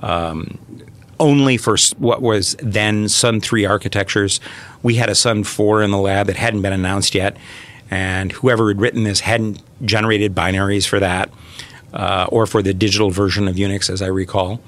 um, 0.00 0.58
only 1.18 1.56
for 1.56 1.76
what 1.96 2.20
was 2.20 2.54
then 2.62 3.08
Sun 3.08 3.40
3 3.40 3.64
architectures. 3.64 4.40
We 4.82 4.96
had 4.96 5.08
a 5.08 5.14
Sun 5.14 5.44
4 5.44 5.82
in 5.82 5.90
the 5.90 5.96
lab 5.98 6.26
that 6.26 6.36
hadn't 6.36 6.60
been 6.60 6.74
announced 6.74 7.14
yet, 7.14 7.36
and 7.90 8.32
whoever 8.32 8.68
had 8.68 8.80
written 8.80 9.04
this 9.04 9.20
hadn't 9.20 9.62
generated 9.82 10.34
binaries 10.34 10.86
for 10.86 11.00
that 11.00 11.30
uh, 11.92 12.26
or 12.30 12.46
for 12.46 12.62
the 12.62 12.74
digital 12.74 13.10
version 13.10 13.48
of 13.48 13.56
Unix, 13.56 13.90
as 13.90 14.02
I 14.02 14.06
recall. 14.06 14.60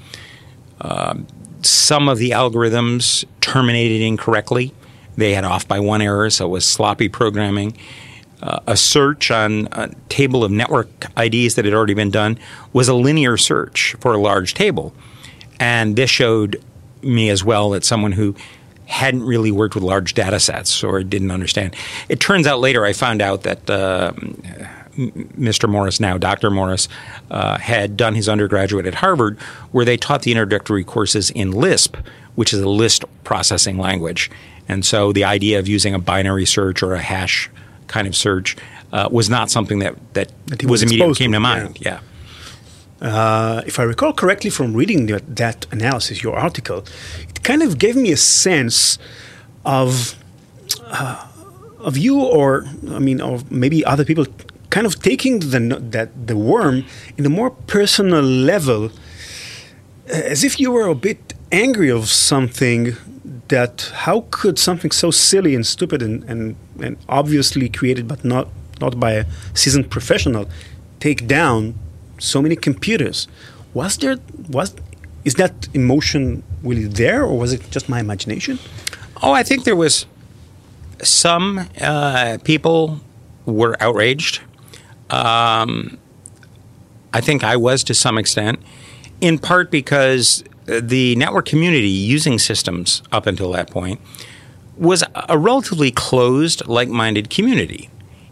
Um, 0.81 1.27
some 1.63 2.09
of 2.09 2.19
the 2.19 2.31
algorithms 2.31 3.25
terminated 3.41 4.01
incorrectly. 4.01 4.73
They 5.17 5.35
had 5.35 5.45
off 5.45 5.69
by 5.69 5.81
one 5.81 6.01
error, 6.01 6.31
so 6.31 6.47
it 6.47 6.49
was 6.49 6.67
sloppy 6.67 7.09
programming. 7.09 7.77
Uh, 8.43 8.61
a 8.67 8.77
search 8.77 9.31
on 9.31 9.69
a 9.73 9.91
table 10.09 10.43
of 10.43 10.51
network 10.51 10.89
IDs 11.19 11.57
that 11.57 11.67
had 11.67 11.75
already 11.75 11.93
been 11.93 12.11
done 12.11 12.39
was 12.73 12.89
a 12.89 12.95
linear 12.95 13.37
search 13.37 13.95
for 14.01 14.15
a 14.15 14.19
large 14.19 14.55
table. 14.55 14.95
And 15.59 15.95
this 15.95 16.09
showed 16.09 16.63
me 17.03 17.29
as 17.29 17.45
well 17.45 17.71
that 17.71 17.85
someone 17.85 18.13
who 18.13 18.35
hadn't 18.91 19.23
really 19.23 19.53
worked 19.53 19.77
with 19.77 19.85
large 19.85 20.15
data 20.15 20.41
sets 20.41 20.83
or 20.83 21.03
didn't 21.05 21.31
understand. 21.31 21.77
It 22.09 22.19
turns 22.19 22.47
out 22.47 22.59
later 22.59 22.85
I 22.85 22.93
found 22.93 23.23
out 23.23 23.45
that 23.45 23.71
uh, 23.71 24.13
Mr. 24.97 25.69
Morris, 25.69 26.01
now 26.01 26.19
Dr. 26.19 26.51
Morris, 26.51 26.89
uh, 27.31 27.57
had 27.59 27.97
done 27.97 28.17
his 28.17 28.29
undergraduate 28.29 28.87
at 28.87 28.95
Harvard, 28.95 29.39
where 29.71 29.85
they 29.85 29.97
taught 29.97 30.23
the 30.23 30.33
introductory 30.33 30.83
courses 30.83 31.31
in 31.31 31.53
Lisp, 31.53 31.97
which 32.35 32.53
is 32.53 32.61
a 32.61 32.69
list 32.69 33.05
processing 33.23 33.79
language. 33.79 34.29
And 34.69 34.85
so 34.85 35.13
the 35.13 35.25
idea 35.25 35.61
of 35.61 35.69
using 35.69 35.95
a 35.95 35.99
binary 36.01 36.47
search 36.47 36.83
or 36.83 36.95
a 36.95 37.01
hash 37.01 37.49
kind 37.87 38.09
of 38.09 38.17
search 38.17 38.57
uh, 38.93 39.09
was 39.11 39.31
not 39.31 39.51
something 39.51 39.79
that, 39.81 39.95
that, 40.15 40.33
That 40.47 40.65
was 40.65 40.83
immediately 40.83 41.15
came 41.15 41.31
to, 41.33 41.39
to 41.39 41.43
yeah. 41.43 41.55
mind. 41.55 41.79
Yeah. 41.81 42.01
Uh, 43.01 43.63
if 43.67 43.79
I 43.79 43.85
recall 43.85 44.13
correctly 44.13 44.51
from 44.51 44.75
reading 44.75 45.07
the, 45.07 45.23
that 45.27 45.67
analysis, 45.73 46.23
your 46.23 46.37
article, 46.37 46.85
it 47.29 47.43
kind 47.43 47.63
of 47.63 47.79
gave 47.79 47.97
me 47.97 48.13
a 48.13 48.17
sense 48.17 48.99
of 49.65 50.17
uh, 50.85 51.27
of 51.79 51.97
you, 51.97 52.21
or 52.21 52.67
I 52.91 52.99
mean, 52.99 53.21
or 53.23 53.41
maybe 53.51 53.85
other 53.85 54.05
people, 54.05 54.27
kind 54.69 54.87
of 54.87 55.01
taking 55.01 55.41
the 55.41 55.79
that 55.91 56.27
the 56.27 56.37
worm 56.37 56.85
in 57.17 57.25
a 57.25 57.31
more 57.31 57.51
personal 57.51 58.23
level, 58.23 58.91
as 60.07 60.45
if 60.45 60.61
you 60.61 60.71
were 60.71 60.87
a 60.87 60.95
bit 60.95 61.35
angry 61.51 61.91
of 61.91 62.09
something. 62.09 62.97
That 63.49 63.91
how 63.93 64.27
could 64.31 64.61
something 64.61 64.93
so 64.93 65.11
silly 65.11 65.57
and 65.57 65.67
stupid 65.67 66.03
and, 66.03 66.23
and, 66.25 66.55
and 66.81 66.97
obviously 67.09 67.69
created, 67.69 68.07
but 68.07 68.25
not 68.25 68.47
not 68.81 69.01
by 69.01 69.13
a 69.13 69.25
seasoned 69.55 69.91
professional, 69.91 70.49
take 71.01 71.27
down 71.27 71.75
so 72.21 72.41
many 72.41 72.55
computers. 72.55 73.27
Was 73.75 73.97
there 73.99 74.17
was 74.49 74.75
is 75.25 75.35
that 75.35 75.69
emotion 75.75 76.43
really 76.63 76.87
there, 76.87 77.25
or 77.25 77.37
was 77.37 77.53
it 77.53 77.71
just 77.71 77.89
my 77.89 78.01
imagination? 78.01 78.59
Oh, 79.23 79.33
I 79.33 79.43
think 79.43 79.65
there 79.65 79.77
was 79.77 80.07
some 81.03 81.69
uh, 81.81 82.39
people 82.45 83.01
were 83.47 83.77
outraged. 83.81 84.41
Um, 85.11 85.99
I 87.13 87.21
think 87.21 87.43
I 87.43 87.57
was 87.57 87.83
to 87.85 87.95
some 87.95 88.17
extent, 88.17 88.61
in 89.21 89.39
part 89.39 89.71
because 89.71 90.45
the 90.67 91.17
network 91.17 91.47
community 91.47 91.89
using 91.89 92.39
systems 92.39 93.03
up 93.11 93.27
until 93.27 93.51
that 93.53 93.71
point 93.71 94.01
was 94.77 95.05
a 95.29 95.37
relatively 95.37 95.91
closed, 95.91 96.67
like 96.67 96.89
minded 96.89 97.29
community. 97.29 97.91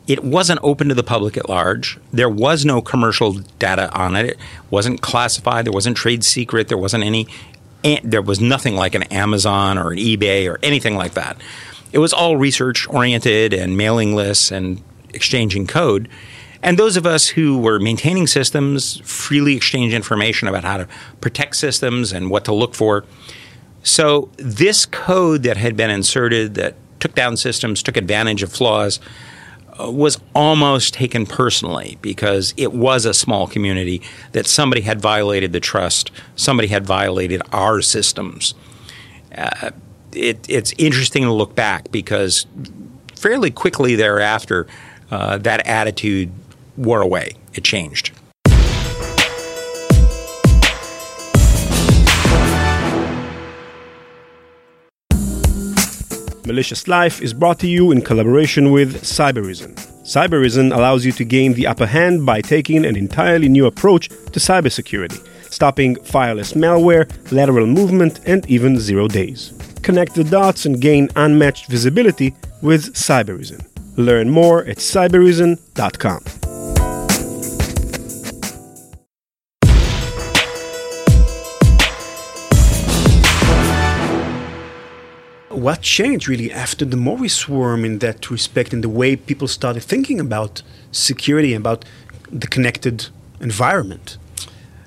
It 0.09 0.25
wasn't 0.25 0.59
open 0.63 0.89
to 0.89 0.95
the 0.95 1.03
public 1.05 1.37
at 1.37 1.49
large. 1.49 1.99
There 2.13 2.29
was 2.31 2.65
no 2.65 2.81
commercial 2.81 3.35
data 3.61 3.93
on 3.97 4.17
it. 4.17 4.27
It 4.31 4.39
wasn't 4.71 5.03
classified. 5.03 5.67
There 5.67 5.73
wasn't 5.73 5.97
trade 5.97 6.25
secret. 6.25 6.67
There 6.69 6.79
wasn't 6.79 7.05
any. 7.05 7.29
eh, 7.85 8.01
There 8.03 8.23
was 8.23 8.41
nothing 8.41 8.75
like 8.75 8.95
an 8.97 9.05
Amazon 9.05 9.79
or 9.79 9.93
an 9.93 9.99
eBay 9.99 10.51
or 10.51 10.59
anything 10.63 10.97
like 10.97 11.13
that. 11.15 11.37
It 11.93 11.99
was 11.99 12.13
all 12.13 12.37
research 12.37 12.89
oriented 12.89 13.53
and 13.53 13.77
mailing 13.77 14.15
lists 14.17 14.51
and 14.51 14.83
exchanging 15.15 15.67
code. 15.67 16.09
And 16.63 16.77
those 16.79 16.97
of 16.97 17.07
us 17.07 17.29
who 17.29 17.59
were 17.59 17.79
maintaining 17.79 18.27
systems 18.27 19.01
freely 19.05 19.57
exchange 19.57 19.95
information 19.95 20.49
about 20.49 20.65
how 20.65 20.79
to 20.79 20.89
protect 21.21 21.55
systems 21.57 22.13
and 22.13 22.31
what 22.31 22.45
to 22.47 22.53
look 22.55 22.75
for. 22.75 23.05
So, 23.85 24.29
this 24.39 24.85
code 24.87 25.45
that 25.45 25.57
had 25.57 25.77
been 25.77 25.91
inserted 25.91 26.55
that 26.57 26.75
took 26.99 27.15
down 27.15 27.37
systems, 27.37 27.83
took 27.83 27.97
advantage 27.97 28.43
of 28.43 28.53
flaws, 28.53 28.99
was 29.79 30.19
almost 30.35 30.95
taken 30.95 31.27
personally 31.27 31.99
because 32.03 32.55
it 32.57 32.73
was 32.73 33.05
a 33.05 33.15
small 33.15 33.47
community 33.47 34.03
that 34.33 34.47
somebody 34.47 34.83
had 34.83 35.01
violated 35.01 35.53
the 35.53 35.61
trust, 35.61 36.11
somebody 36.37 36.69
had 36.69 36.87
violated 36.87 37.43
our 37.53 37.81
systems. 37.81 38.55
Uh, 39.37 39.71
it, 40.13 40.45
it's 40.49 40.73
interesting 40.79 41.23
to 41.23 41.33
look 41.33 41.55
back 41.55 41.91
because 41.91 42.47
fairly 43.15 43.51
quickly 43.51 43.95
thereafter, 43.95 44.67
uh, 45.11 45.39
that 45.39 45.67
attitude 45.67 46.31
wore 46.77 47.01
away. 47.01 47.35
It 47.55 47.65
changed. 47.65 48.13
Malicious 56.49 56.89
Life 56.89 57.21
is 57.21 57.35
brought 57.35 57.59
to 57.59 57.69
you 57.69 57.93
in 57.93 58.01
collaboration 58.01 58.73
with 58.73 59.03
Cybereason. 59.03 59.75
Cybereason 60.03 60.75
allows 60.75 61.05
you 61.05 61.13
to 61.13 61.25
gain 61.25 61.53
the 61.53 61.67
upper 61.67 61.85
hand 61.85 62.25
by 62.25 62.41
taking 62.41 62.87
an 62.87 62.97
entirely 62.97 63.51
new 63.51 63.67
approach 63.67 64.09
to 64.09 64.41
cybersecurity, 64.41 65.21
stopping 65.53 65.97
fileless 65.97 66.55
malware, 66.55 67.07
lateral 67.31 67.67
movement, 67.67 68.21
and 68.25 68.49
even 68.49 68.79
zero 68.79 69.09
days. 69.09 69.53
Connect 69.83 70.15
the 70.15 70.25
dots 70.25 70.65
and 70.65 70.81
gain 70.81 71.11
unmatched 71.17 71.69
visibility 71.69 72.35
with 72.63 72.95
Cybereason. 72.95 73.61
Learn 73.99 74.31
more 74.31 74.65
at 74.65 74.79
cybereason.com. 74.79 76.38
What 85.59 85.81
changed 85.83 86.29
really 86.29 86.53
after 86.53 86.85
the 86.85 86.97
Morris 86.97 87.49
worm 87.49 87.85
in 87.85 87.99
that 87.99 88.31
respect, 88.31 88.73
in 88.73 88.81
the 88.81 88.89
way 88.89 89.17
people 89.17 89.49
started 89.49 89.83
thinking 89.83 90.21
about 90.21 90.63
security, 90.93 91.55
about 91.55 91.85
the 92.41 92.47
connected 92.47 93.09
environment? 93.41 94.19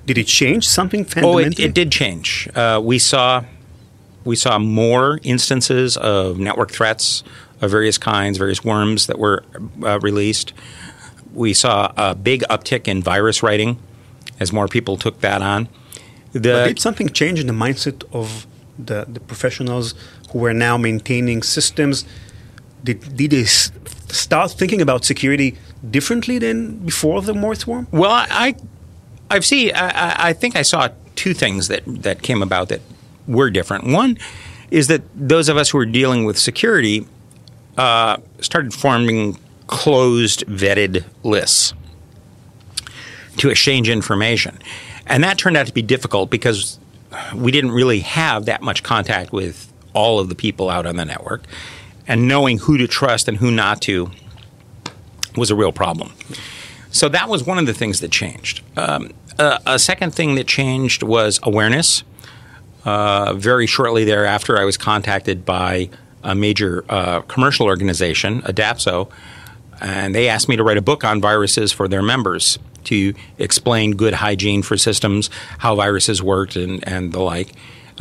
Did 0.06 0.18
it 0.18 0.26
change 0.26 0.66
something 0.66 1.02
Oh, 1.02 1.08
fundamentally? 1.14 1.64
it, 1.64 1.70
it 1.70 1.74
did 1.74 1.92
change. 1.92 2.48
Uh, 2.54 2.80
we 2.82 2.98
saw 2.98 3.44
We 4.24 4.36
saw 4.36 4.58
more 4.58 5.18
instances 5.24 5.96
of 5.96 6.38
network 6.38 6.70
threats 6.70 7.24
of 7.60 7.70
various 7.70 7.98
kinds, 7.98 8.38
various 8.38 8.62
worms 8.64 9.06
that 9.08 9.18
were 9.18 9.42
uh, 9.82 9.98
released. 10.00 10.52
We 11.34 11.54
saw 11.54 11.92
a 11.96 12.14
big 12.14 12.40
uptick 12.48 12.86
in 12.86 13.02
virus 13.02 13.42
writing 13.42 13.76
as 14.38 14.52
more 14.52 14.68
people 14.68 14.96
took 14.96 15.20
that 15.20 15.42
on. 15.42 15.68
The, 16.34 16.64
did 16.68 16.78
something 16.80 17.08
change 17.12 17.40
in 17.40 17.46
the 17.48 17.52
mindset 17.64 18.04
of 18.12 18.46
the, 18.78 19.04
the 19.14 19.20
professionals 19.20 19.94
who 20.32 20.44
are 20.44 20.54
now 20.54 20.76
maintaining 20.76 21.42
systems? 21.42 22.04
Did, 22.84 23.16
did 23.16 23.30
they 23.30 23.44
start 23.44 24.52
thinking 24.52 24.80
about 24.80 25.04
security 25.04 25.56
differently 25.88 26.38
than 26.38 26.78
before 26.78 27.22
the 27.22 27.34
Morris 27.34 27.66
worm? 27.66 27.86
Well, 27.90 28.10
I, 28.10 28.56
I've 29.30 29.44
seen. 29.44 29.72
I, 29.74 30.28
I 30.28 30.32
think 30.32 30.56
I 30.56 30.62
saw 30.62 30.88
two 31.16 31.34
things 31.34 31.68
that 31.68 31.82
that 31.86 32.22
came 32.22 32.42
about 32.42 32.68
that 32.68 32.80
were 33.26 33.50
different. 33.50 33.86
One 33.86 34.18
is 34.70 34.88
that 34.88 35.02
those 35.14 35.48
of 35.48 35.56
us 35.56 35.70
who 35.70 35.78
are 35.78 35.86
dealing 35.86 36.24
with 36.24 36.38
security 36.38 37.06
uh, 37.76 38.18
started 38.40 38.74
forming 38.74 39.38
closed, 39.66 40.46
vetted 40.46 41.04
lists 41.22 41.74
to 43.38 43.48
exchange 43.48 43.88
information, 43.88 44.58
and 45.06 45.24
that 45.24 45.38
turned 45.38 45.56
out 45.56 45.66
to 45.66 45.72
be 45.72 45.82
difficult 45.82 46.30
because 46.30 46.78
we 47.34 47.50
didn't 47.50 47.72
really 47.72 48.00
have 48.00 48.44
that 48.46 48.62
much 48.62 48.82
contact 48.82 49.32
with 49.32 49.71
all 49.94 50.18
of 50.18 50.28
the 50.28 50.34
people 50.34 50.70
out 50.70 50.86
on 50.86 50.96
the 50.96 51.04
network, 51.04 51.44
and 52.06 52.26
knowing 52.28 52.58
who 52.58 52.78
to 52.78 52.86
trust 52.86 53.28
and 53.28 53.38
who 53.38 53.50
not 53.50 53.80
to 53.82 54.10
was 55.36 55.50
a 55.50 55.54
real 55.54 55.72
problem. 55.72 56.12
So 56.90 57.08
that 57.08 57.28
was 57.28 57.44
one 57.44 57.58
of 57.58 57.66
the 57.66 57.74
things 57.74 58.00
that 58.00 58.10
changed. 58.10 58.62
Um, 58.76 59.10
a 59.38 59.78
second 59.78 60.14
thing 60.14 60.34
that 60.34 60.46
changed 60.46 61.02
was 61.02 61.40
awareness. 61.42 62.04
Uh, 62.84 63.32
very 63.34 63.66
shortly 63.66 64.04
thereafter, 64.04 64.58
I 64.58 64.64
was 64.64 64.76
contacted 64.76 65.44
by 65.44 65.88
a 66.22 66.34
major 66.34 66.84
uh, 66.88 67.22
commercial 67.22 67.66
organization, 67.66 68.42
Adapso, 68.42 69.10
and 69.80 70.14
they 70.14 70.28
asked 70.28 70.48
me 70.48 70.56
to 70.56 70.62
write 70.62 70.76
a 70.76 70.82
book 70.82 71.04
on 71.04 71.20
viruses 71.20 71.72
for 71.72 71.88
their 71.88 72.02
members 72.02 72.58
to 72.84 73.14
explain 73.38 73.92
good 73.92 74.14
hygiene 74.14 74.62
for 74.62 74.76
systems, 74.76 75.30
how 75.58 75.74
viruses 75.74 76.22
worked, 76.22 76.56
and, 76.56 76.86
and 76.86 77.12
the 77.12 77.20
like. 77.20 77.52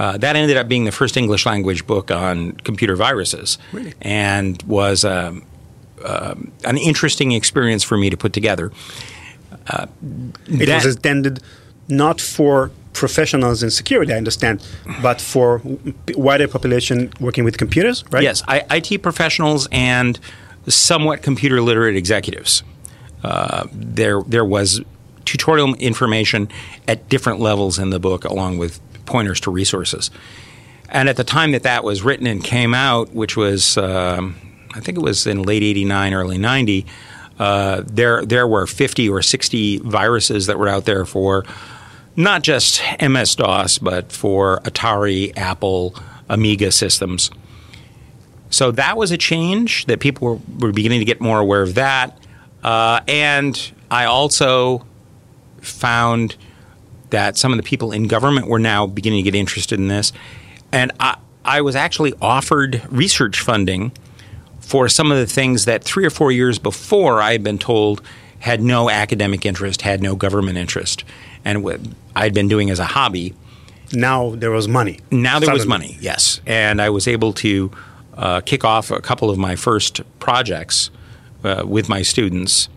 Uh, 0.01 0.17
that 0.17 0.35
ended 0.35 0.57
up 0.57 0.67
being 0.67 0.85
the 0.85 0.91
first 0.91 1.15
English 1.15 1.45
language 1.45 1.85
book 1.85 2.09
on 2.09 2.53
computer 2.69 2.95
viruses, 2.95 3.59
really? 3.71 3.93
and 4.01 4.63
was 4.63 5.05
um, 5.05 5.43
um, 6.03 6.51
an 6.63 6.77
interesting 6.77 7.33
experience 7.33 7.83
for 7.83 7.97
me 7.97 8.09
to 8.09 8.17
put 8.17 8.33
together. 8.33 8.71
Uh, 9.67 9.85
it 10.47 10.67
was 10.67 10.95
intended 10.95 11.39
not 11.87 12.19
for 12.19 12.71
professionals 12.93 13.61
in 13.61 13.69
security, 13.69 14.11
I 14.11 14.17
understand, 14.17 14.65
but 15.03 15.21
for 15.21 15.61
wider 16.15 16.47
population 16.47 17.13
working 17.19 17.43
with 17.43 17.59
computers, 17.59 18.03
right? 18.09 18.23
Yes, 18.23 18.41
I, 18.47 18.63
IT 18.71 19.03
professionals 19.03 19.67
and 19.71 20.19
somewhat 20.67 21.21
computer 21.21 21.61
literate 21.61 21.95
executives. 21.95 22.63
Uh, 23.23 23.67
there, 23.71 24.23
there 24.23 24.45
was 24.45 24.81
tutorial 25.25 25.75
information 25.75 26.49
at 26.87 27.07
different 27.07 27.39
levels 27.39 27.77
in 27.77 27.91
the 27.91 27.99
book, 27.99 28.25
along 28.25 28.57
with 28.57 28.81
pointers 29.11 29.39
to 29.41 29.51
resources. 29.51 30.09
And 30.89 31.07
at 31.07 31.17
the 31.17 31.23
time 31.23 31.51
that 31.51 31.63
that 31.63 31.83
was 31.83 32.01
written 32.01 32.27
and 32.27 32.43
came 32.43 32.73
out, 32.73 33.13
which 33.13 33.37
was, 33.37 33.77
um, 33.77 34.35
I 34.73 34.79
think 34.79 34.97
it 34.97 35.01
was 35.01 35.25
in 35.25 35.43
late 35.43 35.63
'89, 35.63 36.13
early 36.13 36.37
'90, 36.37 36.85
uh, 37.39 37.83
there 37.85 38.25
there 38.25 38.47
were 38.47 38.67
50 38.67 39.09
or 39.09 39.21
60 39.21 39.77
viruses 39.79 40.47
that 40.47 40.59
were 40.59 40.67
out 40.67 40.85
there 40.85 41.05
for 41.05 41.45
not 42.15 42.43
just 42.43 42.81
MS 43.01 43.35
DOS, 43.35 43.77
but 43.77 44.11
for 44.11 44.59
Atari, 44.59 45.35
Apple, 45.37 45.95
Amiga 46.29 46.71
systems. 46.71 47.31
So 48.49 48.71
that 48.71 48.97
was 48.97 49.11
a 49.11 49.17
change 49.17 49.85
that 49.85 50.01
people 50.01 50.27
were, 50.27 50.67
were 50.67 50.73
beginning 50.73 50.99
to 50.99 51.05
get 51.05 51.21
more 51.21 51.39
aware 51.39 51.61
of 51.61 51.75
that. 51.75 52.17
Uh, 52.63 52.99
and 53.07 53.71
I 53.89 54.05
also 54.05 54.85
found 55.61 56.35
that 57.11 57.37
some 57.37 57.51
of 57.53 57.57
the 57.57 57.63
people 57.63 57.91
in 57.91 58.07
government 58.07 58.47
were 58.47 58.59
now 58.59 58.87
beginning 58.87 59.23
to 59.23 59.31
get 59.31 59.37
interested 59.37 59.79
in 59.79 59.87
this. 59.87 60.11
And 60.71 60.91
I, 60.99 61.17
I 61.45 61.61
was 61.61 61.75
actually 61.75 62.13
offered 62.21 62.81
research 62.89 63.39
funding 63.39 63.91
for 64.59 64.89
some 64.89 65.11
of 65.11 65.17
the 65.17 65.27
things 65.27 65.65
that 65.65 65.83
three 65.83 66.05
or 66.05 66.09
four 66.09 66.31
years 66.31 66.59
before 66.59 67.21
I 67.21 67.33
had 67.33 67.43
been 67.43 67.57
told 67.57 68.01
had 68.39 68.61
no 68.61 68.89
academic 68.89 69.45
interest, 69.45 69.83
had 69.83 70.01
no 70.01 70.15
government 70.15 70.57
interest, 70.57 71.03
and 71.45 71.63
what 71.63 71.79
I'd 72.15 72.33
been 72.33 72.47
doing 72.47 72.69
as 72.69 72.79
a 72.79 72.85
hobby. 72.85 73.35
Now 73.93 74.31
there 74.35 74.51
was 74.51 74.67
money. 74.67 74.99
Now 75.11 75.39
there 75.39 75.47
Suddenly. 75.47 75.59
was 75.59 75.67
money, 75.67 75.97
yes. 75.99 76.41
And 76.47 76.81
I 76.81 76.89
was 76.89 77.07
able 77.07 77.33
to 77.33 77.71
uh, 78.15 78.41
kick 78.41 78.63
off 78.63 78.91
a 78.91 79.01
couple 79.01 79.29
of 79.29 79.37
my 79.37 79.55
first 79.55 80.01
projects 80.19 80.89
uh, 81.43 81.63
with 81.65 81.89
my 81.89 82.01
students. 82.01 82.69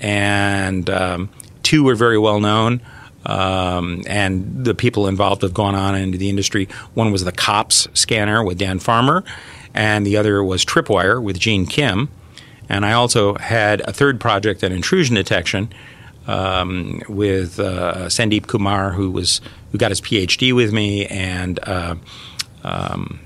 And 0.00 0.88
um, 0.90 1.30
two 1.62 1.84
were 1.84 1.94
very 1.94 2.18
well 2.18 2.40
known. 2.40 2.80
Um, 3.26 4.02
and 4.06 4.64
the 4.64 4.74
people 4.74 5.06
involved 5.06 5.42
have 5.42 5.54
gone 5.54 5.74
on 5.74 5.94
into 5.94 6.16
the 6.16 6.28
industry. 6.28 6.68
One 6.94 7.12
was 7.12 7.24
the 7.24 7.32
COPS 7.32 7.88
scanner 7.94 8.42
with 8.42 8.58
Dan 8.58 8.78
Farmer, 8.78 9.24
and 9.74 10.06
the 10.06 10.16
other 10.16 10.42
was 10.42 10.64
Tripwire 10.64 11.22
with 11.22 11.38
Gene 11.38 11.66
Kim. 11.66 12.08
And 12.68 12.86
I 12.86 12.92
also 12.92 13.34
had 13.34 13.80
a 13.82 13.92
third 13.92 14.20
project 14.20 14.62
on 14.64 14.72
intrusion 14.72 15.16
detection 15.16 15.72
um, 16.26 17.02
with 17.08 17.58
uh, 17.58 18.06
Sandeep 18.06 18.46
Kumar, 18.46 18.92
who 18.92 19.10
was 19.10 19.40
who 19.72 19.78
got 19.78 19.90
his 19.90 20.00
PhD 20.00 20.54
with 20.54 20.72
me, 20.72 21.06
and 21.06 21.58
uh, 21.64 21.96
um, 22.64 23.20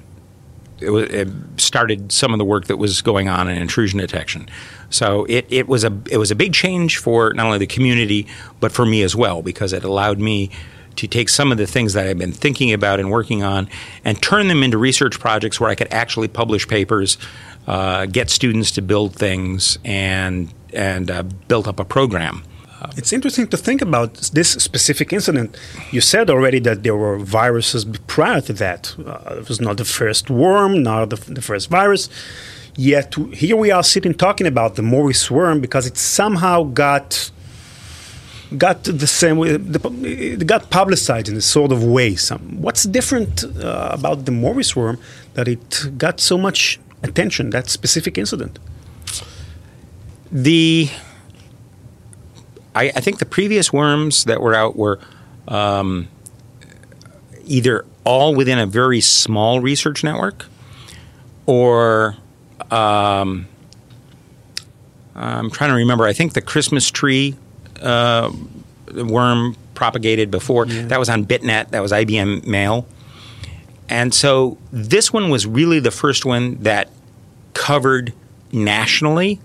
it, 0.85 1.29
started 1.57 2.13
some 2.13 2.33
of 2.33 2.39
the 2.39 2.45
work 2.45 2.67
that 2.67 2.77
was 2.77 3.03
going 3.03 3.29
on 3.29 3.49
in 3.49 3.57
intrusion 3.57 3.99
detection. 3.99 4.49
So 4.91 5.25
it, 5.25 5.47
it 5.51 5.69
was 5.69 5.85
a 5.85 5.93
it 6.11 6.19
was 6.19 6.31
a 6.31 6.35
big 6.35 6.53
change 6.53 6.99
for 6.99 7.33
not 7.33 7.47
only 7.47 7.59
the 7.59 7.67
community 7.67 8.27
but 8.61 8.73
for 8.73 8.87
me 8.87 9.03
as 9.03 9.17
well 9.17 9.43
because 9.43 9.73
it 9.73 9.85
allowed 9.85 10.19
me 10.19 10.51
to 10.97 11.09
take 11.09 11.29
some 11.29 11.51
of 11.51 11.59
the 11.59 11.67
things 11.67 11.93
that 11.95 12.07
I've 12.07 12.19
been 12.19 12.33
thinking 12.33 12.73
about 12.73 13.01
and 13.01 13.11
working 13.11 13.43
on 13.43 13.69
and 14.05 14.21
turn 14.23 14.49
them 14.49 14.63
into 14.63 14.79
research 14.79 15.19
projects 15.19 15.61
where 15.61 15.71
I 15.71 15.75
could 15.75 15.93
actually 15.93 16.29
publish 16.29 16.69
papers, 16.69 17.19
uh, 17.67 18.07
get 18.07 18.31
students 18.31 18.71
to 18.73 18.83
build 18.83 19.15
things, 19.15 19.79
and 19.85 20.53
and 20.73 21.11
uh, 21.11 21.23
build 21.23 21.69
up 21.69 21.81
a 21.81 21.85
program. 21.85 22.45
It's 22.97 23.13
interesting 23.13 23.47
to 23.49 23.57
think 23.57 23.83
about 23.83 24.15
this 24.33 24.51
specific 24.51 25.13
incident. 25.13 25.57
You 25.91 26.01
said 26.01 26.31
already 26.31 26.61
that 26.61 26.83
there 26.83 26.97
were 26.97 27.19
viruses 27.19 27.85
prior 28.07 28.41
to 28.43 28.53
that. 28.55 28.95
Uh, 28.99 29.37
it 29.41 29.49
was 29.49 29.61
not 29.61 29.77
the 29.77 29.85
first 29.85 30.31
worm, 30.31 30.83
not 30.83 31.11
the, 31.11 31.17
the 31.17 31.43
first 31.43 31.71
virus. 31.71 32.09
Yet 32.77 33.15
here 33.33 33.57
we 33.57 33.71
are 33.71 33.83
sitting 33.85 34.15
talking 34.15 34.47
about 34.47 34.75
the 34.75 34.83
Morris 34.83 35.31
worm 35.31 35.61
because 35.61 35.87
it 35.87 35.97
somehow 35.97 36.65
got 36.65 37.31
got 38.59 38.85
the 38.85 39.07
same 39.07 39.39
way, 39.39 39.51
it 39.51 40.47
got 40.47 40.71
publicized 40.71 41.29
in 41.29 41.37
a 41.37 41.41
sort 41.41 41.73
of 41.73 41.83
way. 41.83 42.15
Some, 42.15 42.61
what's 42.61 42.85
different 42.85 43.45
uh, 43.45 43.89
about 43.93 44.27
the 44.27 44.33
Morris 44.33 44.77
worm 44.77 44.99
that 45.35 45.49
it 45.49 45.99
got 45.99 46.21
so 46.21 46.37
much 46.39 46.79
attention, 47.03 47.51
that 47.51 47.69
specific 47.69 48.19
incident? 48.19 48.59
The 50.31 50.89
I, 52.75 52.85
I 52.95 53.01
think 53.01 53.19
the 53.19 53.27
previous 53.27 53.73
worms 53.73 54.25
that 54.25 54.41
were 54.41 54.55
out 54.55 54.77
were 54.77 54.99
um, 55.49 56.09
either 57.45 57.85
all 58.05 58.35
within 58.35 58.59
a 58.59 58.67
very 58.67 59.01
small 59.01 59.61
research 59.61 60.05
network 60.05 60.47
or 61.47 62.17
um, 62.71 63.47
I'm 65.15 65.51
trying 65.51 65.71
to 65.71 65.77
remember. 65.77 66.05
I 66.05 66.13
think 66.13 66.33
the 66.33 66.43
Christmas 66.43 66.91
tree 66.91 67.37
uh, 67.81 68.33
worm 68.93 69.57
propagated 69.75 70.31
before. 70.31 70.67
Yeah. 70.67 70.87
That 70.87 70.99
was 70.99 71.09
on 71.09 71.25
BitNet. 71.25 71.71
That 71.71 71.81
was 71.81 71.93
IBM 71.93 72.47
Mail. 72.47 72.87
And 73.89 74.15
so 74.15 74.57
this 74.73 75.13
one 75.13 75.31
was 75.31 75.47
really 75.47 75.79
the 75.79 75.91
first 75.91 76.25
one 76.25 76.57
that 76.63 76.91
covered 77.53 78.13
nationally 78.53 79.41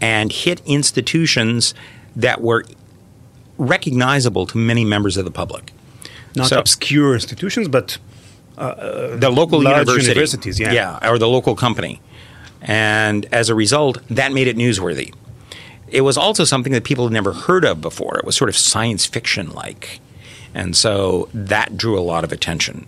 and 0.00 0.32
hit 0.32 0.60
institutions 0.66 1.74
that 2.16 2.40
were 2.40 2.64
recognizable 3.58 4.46
to 4.46 4.58
many 4.58 4.84
members 4.84 5.16
of 5.16 5.24
the 5.24 5.30
public. 5.30 5.72
Not 6.34 6.48
so, 6.48 6.58
obscure 6.58 7.14
institutions, 7.14 7.68
but 7.68 7.98
uh, 8.56 8.60
uh 8.60 9.16
the 9.16 9.30
local 9.30 9.62
university, 9.62 10.06
universities, 10.06 10.60
yeah. 10.60 10.72
yeah, 10.72 11.10
or 11.10 11.18
the 11.18 11.28
local 11.28 11.54
company. 11.54 12.00
And 12.62 13.26
as 13.32 13.48
a 13.48 13.54
result, 13.54 13.98
that 14.08 14.32
made 14.32 14.46
it 14.46 14.56
newsworthy. 14.56 15.14
It 15.88 16.02
was 16.02 16.16
also 16.16 16.44
something 16.44 16.72
that 16.72 16.84
people 16.84 17.04
had 17.04 17.12
never 17.12 17.32
heard 17.32 17.64
of 17.64 17.80
before. 17.80 18.18
It 18.18 18.24
was 18.24 18.36
sort 18.36 18.48
of 18.48 18.56
science 18.56 19.06
fiction 19.06 19.50
like. 19.50 20.00
And 20.54 20.76
so 20.76 21.28
that 21.32 21.76
drew 21.76 21.98
a 21.98 22.02
lot 22.02 22.22
of 22.24 22.32
attention. 22.32 22.86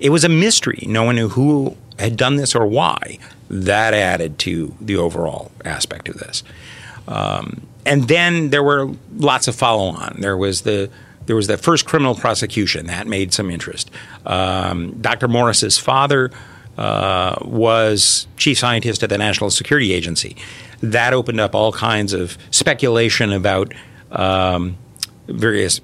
It 0.00 0.10
was 0.10 0.24
a 0.24 0.28
mystery. 0.28 0.84
No 0.86 1.04
one 1.04 1.14
knew 1.14 1.28
who 1.30 1.76
had 1.98 2.16
done 2.16 2.36
this 2.36 2.54
or 2.54 2.66
why. 2.66 3.18
That 3.48 3.94
added 3.94 4.38
to 4.40 4.74
the 4.80 4.96
overall 4.96 5.50
aspect 5.64 6.08
of 6.08 6.18
this. 6.18 6.42
Um, 7.08 7.66
and 7.86 8.08
then 8.08 8.50
there 8.50 8.62
were 8.62 8.90
lots 9.16 9.48
of 9.48 9.54
follow 9.54 9.88
on. 9.88 10.16
There 10.20 10.36
was 10.36 10.62
the 10.62 10.90
there 11.26 11.36
was 11.36 11.48
that 11.48 11.58
first 11.58 11.86
criminal 11.86 12.14
prosecution 12.14 12.86
that 12.86 13.06
made 13.06 13.32
some 13.32 13.50
interest. 13.50 13.90
Um, 14.24 14.92
Dr. 15.00 15.26
Morris's 15.26 15.76
father 15.76 16.30
uh, 16.78 17.36
was 17.42 18.28
chief 18.36 18.58
scientist 18.58 19.02
at 19.02 19.10
the 19.10 19.18
National 19.18 19.50
Security 19.50 19.92
Agency. 19.92 20.36
That 20.82 21.12
opened 21.12 21.40
up 21.40 21.54
all 21.54 21.72
kinds 21.72 22.12
of 22.12 22.38
speculation 22.52 23.32
about 23.32 23.74
um, 24.12 24.76
various 25.26 25.80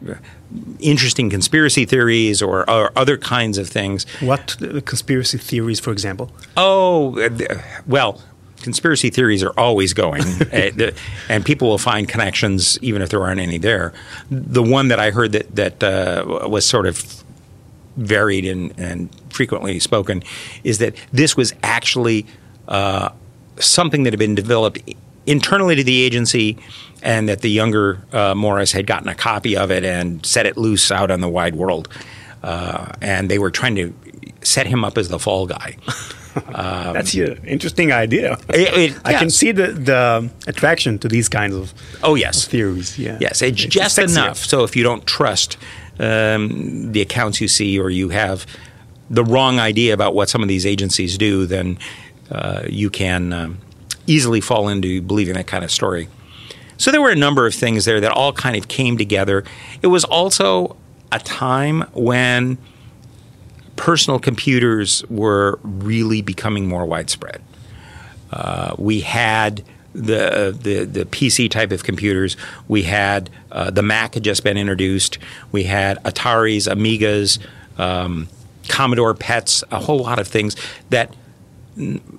interesting 0.79 1.31
conspiracy 1.31 1.85
theories 1.87 2.43
or, 2.43 2.69
or, 2.71 2.93
other 2.95 3.17
kinds 3.17 3.59
of 3.59 3.69
things. 3.69 4.05
What 4.21 4.57
conspiracy 4.85 5.39
theories, 5.39 5.81
for 5.81 5.91
example? 5.91 6.31
Oh, 6.57 7.19
uh, 7.19 7.61
well, 7.87 8.21
conspiracy 8.63 9.11
theories 9.11 9.43
are 9.43 9.53
always 9.59 9.93
going, 9.93 10.23
uh, 10.53 10.91
and 11.29 11.45
people 11.45 11.69
will 11.69 11.79
find 11.79 12.09
connections 12.09 12.79
even 12.83 13.03
if 13.03 13.11
there 13.11 13.23
aren't 13.23 13.41
any 13.41 13.59
there. 13.59 13.93
The 14.31 14.63
one 14.63 14.89
that 14.89 14.99
I 14.99 15.11
heard 15.11 15.33
that 15.33 15.55
that 15.57 15.83
uh, 15.83 16.49
was 16.49 16.65
sort 16.65 16.87
of 16.87 17.23
varied 17.97 18.47
and, 18.47 18.73
and, 18.79 19.11
frequently 19.29 19.79
spoken 19.79 20.23
is 20.63 20.77
that 20.79 20.95
this 21.11 21.37
was 21.37 21.55
actually 21.63 22.27
uh, 22.69 23.09
something 23.59 24.03
that 24.03 24.13
had 24.13 24.19
been 24.19 24.35
developed 24.35 24.79
internally 25.27 25.75
to 25.75 25.83
the 25.83 26.03
agency 26.03 26.59
and 27.03 27.29
that 27.31 27.41
the 27.41 27.51
younger 27.51 28.03
uh, 28.13 28.35
Morris 28.35 28.73
had 28.73 28.87
gotten 28.87 29.09
a 29.09 29.15
copy 29.15 29.57
of 29.57 29.71
it 29.71 29.85
and 29.85 30.25
set 30.27 30.45
it 30.45 30.59
loose 30.59 30.91
out 30.91 31.11
on 31.11 31.21
the 31.21 31.29
wide 31.29 31.55
world. 31.55 31.89
Uh, 32.43 32.93
and 33.01 33.31
they 33.31 33.39
were 33.39 33.51
trying 33.51 33.75
to 33.75 33.95
set 34.43 34.67
him 34.67 34.85
up 34.85 34.99
as 34.99 35.09
the 35.09 35.19
fall 35.19 35.47
guy. 35.47 35.77
Um, 36.35 36.95
That's 36.95 37.15
an 37.15 37.45
interesting 37.47 37.93
idea. 37.93 38.39
It, 38.49 38.93
it, 38.93 39.01
I 39.05 39.15
can 39.15 39.31
see 39.31 39.53
the, 39.53 39.69
the 39.73 40.31
attraction 40.47 40.99
to 41.01 41.09
these 41.09 41.29
kinds 41.29 41.55
of 41.55 41.75
oh 42.03 42.15
yes 42.15 42.47
theories. 42.47 42.99
Yeah. 42.99 43.19
Yes, 43.21 43.43
it's, 43.43 43.65
it's 43.65 43.75
just 43.75 43.99
enough. 43.99 44.39
So 44.39 44.65
if 44.65 44.77
you 44.77 44.83
don't 44.83 45.07
trust 45.07 45.59
um, 45.99 46.93
the 46.93 47.01
accounts 47.01 47.41
you 47.41 47.49
see, 47.49 47.79
or 47.79 47.91
you 47.91 48.09
have 48.11 48.47
the 49.11 49.25
wrong 49.25 49.59
idea 49.59 49.93
about 49.93 50.15
what 50.15 50.29
some 50.29 50.43
of 50.43 50.49
these 50.49 50.65
agencies 50.65 51.19
do, 51.19 51.47
then 51.47 51.79
uh, 52.31 52.63
you 52.69 52.89
can 52.89 53.33
um, 53.33 53.59
easily 54.07 54.41
fall 54.41 54.69
into 54.69 55.03
believing 55.03 55.35
that 55.35 55.47
kind 55.47 55.65
of 55.65 55.71
story. 55.71 56.09
So 56.79 56.91
there 56.91 57.03
were 57.03 57.11
a 57.11 57.17
number 57.17 57.47
of 57.47 57.55
things 57.55 57.85
there 57.85 58.01
that 58.01 58.11
all 58.11 58.33
kind 58.33 58.57
of 58.57 58.69
came 58.69 58.97
together. 58.97 59.45
It 59.83 59.89
was 59.89 60.05
also 60.05 60.77
a 61.13 61.19
time 61.19 61.83
when 61.93 62.57
personal 63.83 64.21
computers 64.21 65.05
were 65.11 65.59
really 65.65 66.23
becoming 66.23 66.69
more 66.69 66.87
widespread. 66.87 67.43
Uh, 68.31 68.77
we 68.79 69.01
had 69.01 69.65
the, 69.93 70.57
the, 70.57 70.85
the 70.85 71.05
PC 71.07 71.51
type 71.51 71.73
of 71.73 71.83
computers. 71.83 72.37
We 72.69 72.85
had 72.85 73.29
uh, 73.51 73.73
the 73.73 73.83
Mac 73.83 74.15
had 74.15 74.23
just 74.23 74.45
been 74.45 74.57
introduced. 74.57 75.19
We 75.51 75.65
had 75.65 76.01
Ataris, 76.05 76.73
Amigas, 76.73 77.41
um, 77.77 78.29
Commodore 78.69 79.15
PETs, 79.15 79.65
a 79.73 79.81
whole 79.81 79.99
lot 79.99 80.21
of 80.21 80.29
things 80.29 80.55
that 80.91 81.13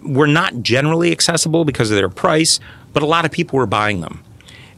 were 0.04 0.28
not 0.28 0.64
generally 0.64 1.14
accessible 1.14 1.64
because 1.64 1.90
of 1.90 1.96
their 1.96 2.10
price, 2.10 2.60
but 2.92 3.04
a 3.04 3.06
lot 3.06 3.24
of 3.24 3.32
people 3.32 3.58
were 3.58 3.66
buying 3.66 4.02
them. 4.02 4.22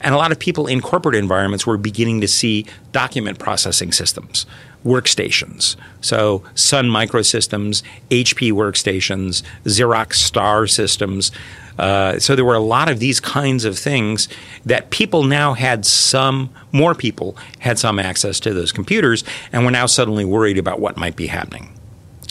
And 0.02 0.14
a 0.14 0.20
lot 0.20 0.32
of 0.32 0.38
people 0.38 0.68
in 0.68 0.82
corporate 0.82 1.16
environments 1.16 1.66
were 1.66 1.78
beginning 1.78 2.22
to 2.22 2.28
see 2.28 2.68
document 2.92 3.40
processing 3.40 3.92
systems, 3.92 4.46
workstations. 4.86 5.76
So 6.00 6.44
Sun 6.54 6.86
Microsystems, 6.86 7.82
HP 8.12 8.52
workstations, 8.52 9.42
Xerox 9.66 10.14
Star 10.14 10.68
systems. 10.68 11.32
Uh, 11.78 12.20
so 12.20 12.36
there 12.36 12.46
were 12.46 12.56
a 12.56 12.60
lot 12.60 12.90
of 12.90 13.00
these 13.00 13.20
kinds 13.20 13.66
of 13.66 13.78
things 13.78 14.30
that 14.66 14.92
people 14.92 15.24
now 15.24 15.54
had 15.54 15.86
some, 15.86 16.50
more 16.72 16.96
people 16.96 17.36
had 17.60 17.78
some 17.78 18.00
access 18.00 18.40
to 18.40 18.54
those 18.54 18.72
computers, 18.72 19.26
and 19.52 19.66
were 19.66 19.72
now 19.72 19.86
suddenly 19.86 20.24
worried 20.24 20.58
about 20.58 20.80
what 20.80 20.96
might 20.96 21.18
be 21.18 21.28
happening. 21.28 21.78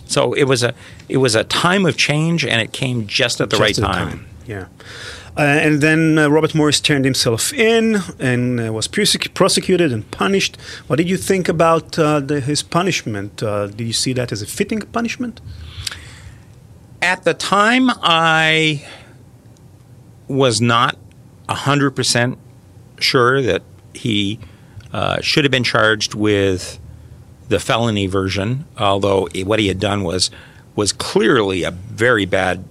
So 0.07 0.33
it 0.33 0.45
was 0.45 0.63
a 0.63 0.75
it 1.09 1.17
was 1.19 1.35
a 1.35 1.45
time 1.45 1.87
of 1.87 1.97
change, 1.97 2.45
and 2.45 2.61
it 2.61 2.73
came 2.73 3.07
just 3.07 3.41
at 3.41 3.51
the 3.51 3.57
just 3.57 3.81
right 3.81 3.93
time. 3.93 4.09
time. 4.11 4.27
Yeah. 4.47 4.67
Uh, 5.37 5.41
and 5.41 5.81
then 5.81 6.17
uh, 6.17 6.29
Robert 6.29 6.55
Morris 6.55 6.81
turned 6.81 7.05
himself 7.05 7.53
in 7.53 7.97
and 8.21 8.61
uh, 8.61 8.73
was 8.73 8.87
prosecuted 8.87 9.93
and 9.93 10.09
punished. 10.13 10.57
What 10.87 10.97
did 10.97 11.11
you 11.11 11.17
think 11.17 11.49
about 11.49 11.93
the, 11.93 12.43
his 12.45 12.63
punishment? 12.63 13.37
Did 13.37 13.81
you 13.81 13.93
see 13.93 14.13
that 14.13 14.31
as 14.31 14.43
a 14.43 14.47
fitting 14.47 14.81
punishment? 14.81 15.41
At 17.03 17.25
the 17.25 17.35
time, 17.35 17.91
I 18.03 18.87
was 20.29 20.61
not 20.61 20.97
100% 21.49 22.39
sure 22.99 23.43
that 23.43 23.63
he 23.93 24.39
uh, 24.93 25.21
should 25.21 25.45
have 25.45 25.51
been 25.51 25.65
charged 25.65 26.15
with 26.15 26.79
the 27.49 27.59
felony 27.59 28.07
version, 28.07 28.65
although 28.79 29.29
what 29.45 29.59
he 29.59 29.69
had 29.69 29.81
done 29.81 30.03
was 30.03 30.31
was 30.77 30.93
clearly 30.93 31.63
a 31.63 31.71
very 31.71 32.25
bad 32.25 32.65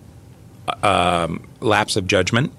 um, 0.81 1.47
lapse 1.59 1.95
of 1.95 2.07
judgment 2.07 2.53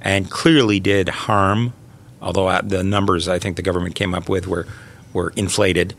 and 0.00 0.30
clearly 0.30 0.80
did 0.80 1.08
harm, 1.08 1.72
although 2.20 2.60
the 2.62 2.82
numbers 2.82 3.28
I 3.28 3.38
think 3.38 3.56
the 3.56 3.62
government 3.62 3.94
came 3.94 4.14
up 4.14 4.28
with 4.28 4.46
were, 4.46 4.66
were 5.12 5.32
inflated. 5.36 5.94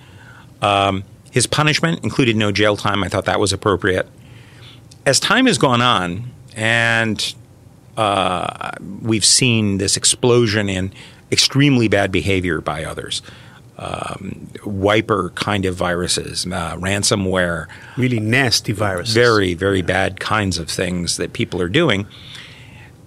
Um, 0.61 1.03
his 1.31 1.47
punishment 1.47 2.03
included 2.03 2.35
no 2.35 2.51
jail 2.51 2.75
time. 2.75 3.03
I 3.03 3.09
thought 3.09 3.25
that 3.25 3.39
was 3.39 3.53
appropriate. 3.53 4.07
As 5.05 5.19
time 5.19 5.45
has 5.45 5.57
gone 5.57 5.81
on, 5.81 6.31
and 6.55 7.33
uh, 7.97 8.71
we've 9.01 9.25
seen 9.25 9.77
this 9.77 9.97
explosion 9.97 10.69
in 10.69 10.91
extremely 11.31 11.87
bad 11.87 12.11
behavior 12.11 12.61
by 12.61 12.83
others 12.83 13.21
um, 13.79 14.49
wiper 14.65 15.31
kind 15.35 15.65
of 15.65 15.75
viruses, 15.75 16.45
uh, 16.45 16.75
ransomware. 16.75 17.67
Really 17.97 18.19
nasty 18.19 18.73
viruses. 18.73 19.15
Very, 19.15 19.53
very 19.53 19.79
yeah. 19.79 19.85
bad 19.85 20.19
kinds 20.19 20.57
of 20.57 20.69
things 20.69 21.17
that 21.17 21.33
people 21.33 21.61
are 21.61 21.69
doing. 21.69 22.05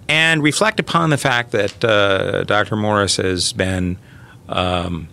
And 0.09 0.43
reflect 0.43 0.79
upon 0.79 1.11
the 1.11 1.17
fact 1.17 1.51
that 1.51 1.83
uh, 1.85 2.43
Dr. 2.43 2.75
Morris 2.75 3.17
has 3.17 3.53
been 3.53 3.97
um, 4.49 5.07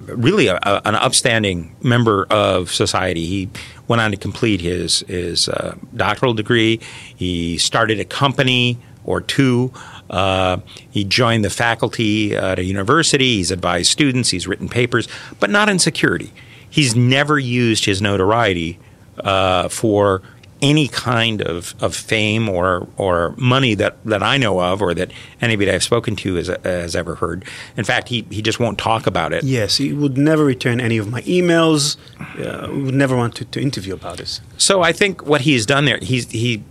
really 0.00 0.48
a, 0.48 0.56
a, 0.56 0.82
an 0.84 0.96
upstanding 0.96 1.74
member 1.82 2.26
of 2.28 2.72
society. 2.72 3.24
He 3.24 3.48
went 3.86 4.02
on 4.02 4.10
to 4.10 4.16
complete 4.16 4.60
his, 4.60 5.00
his 5.00 5.48
uh, 5.48 5.76
doctoral 5.96 6.34
degree, 6.34 6.80
he 7.16 7.56
started 7.56 8.00
a 8.00 8.04
company 8.04 8.78
or 9.04 9.20
two. 9.20 9.72
Uh, 10.10 10.58
he 10.90 11.04
joined 11.04 11.44
the 11.44 11.50
faculty 11.50 12.34
at 12.36 12.58
a 12.58 12.64
university. 12.64 13.36
He's 13.36 13.50
advised 13.50 13.90
students. 13.90 14.30
He's 14.30 14.46
written 14.46 14.68
papers, 14.68 15.08
but 15.40 15.50
not 15.50 15.68
in 15.68 15.78
security. 15.78 16.32
He's 16.70 16.94
never 16.94 17.38
used 17.38 17.84
his 17.84 18.00
notoriety 18.00 18.78
uh, 19.20 19.68
for 19.68 20.22
any 20.60 20.88
kind 20.88 21.40
of, 21.40 21.74
of 21.80 21.94
fame 21.94 22.48
or 22.48 22.88
or 22.96 23.32
money 23.36 23.74
that, 23.74 23.96
that 24.04 24.24
I 24.24 24.38
know 24.38 24.60
of 24.60 24.82
or 24.82 24.92
that 24.94 25.12
anybody 25.40 25.70
I've 25.70 25.84
spoken 25.84 26.16
to 26.16 26.34
has, 26.34 26.48
has 26.64 26.96
ever 26.96 27.14
heard. 27.14 27.44
In 27.76 27.84
fact, 27.84 28.08
he, 28.08 28.26
he 28.30 28.42
just 28.42 28.58
won't 28.58 28.76
talk 28.76 29.06
about 29.06 29.32
it. 29.32 29.44
Yes, 29.44 29.76
he 29.76 29.92
would 29.92 30.18
never 30.18 30.44
return 30.44 30.80
any 30.80 30.98
of 30.98 31.08
my 31.08 31.22
emails. 31.22 31.96
Uh, 32.38 32.72
would 32.72 32.94
never 32.94 33.16
want 33.16 33.36
to, 33.36 33.44
to 33.44 33.60
interview 33.60 33.94
about 33.94 34.18
this. 34.18 34.40
So 34.56 34.82
I 34.82 34.92
think 34.92 35.24
what 35.24 35.42
he's 35.42 35.64
done 35.64 35.84
there, 35.84 35.98
he's, 36.02 36.28
he 36.30 36.64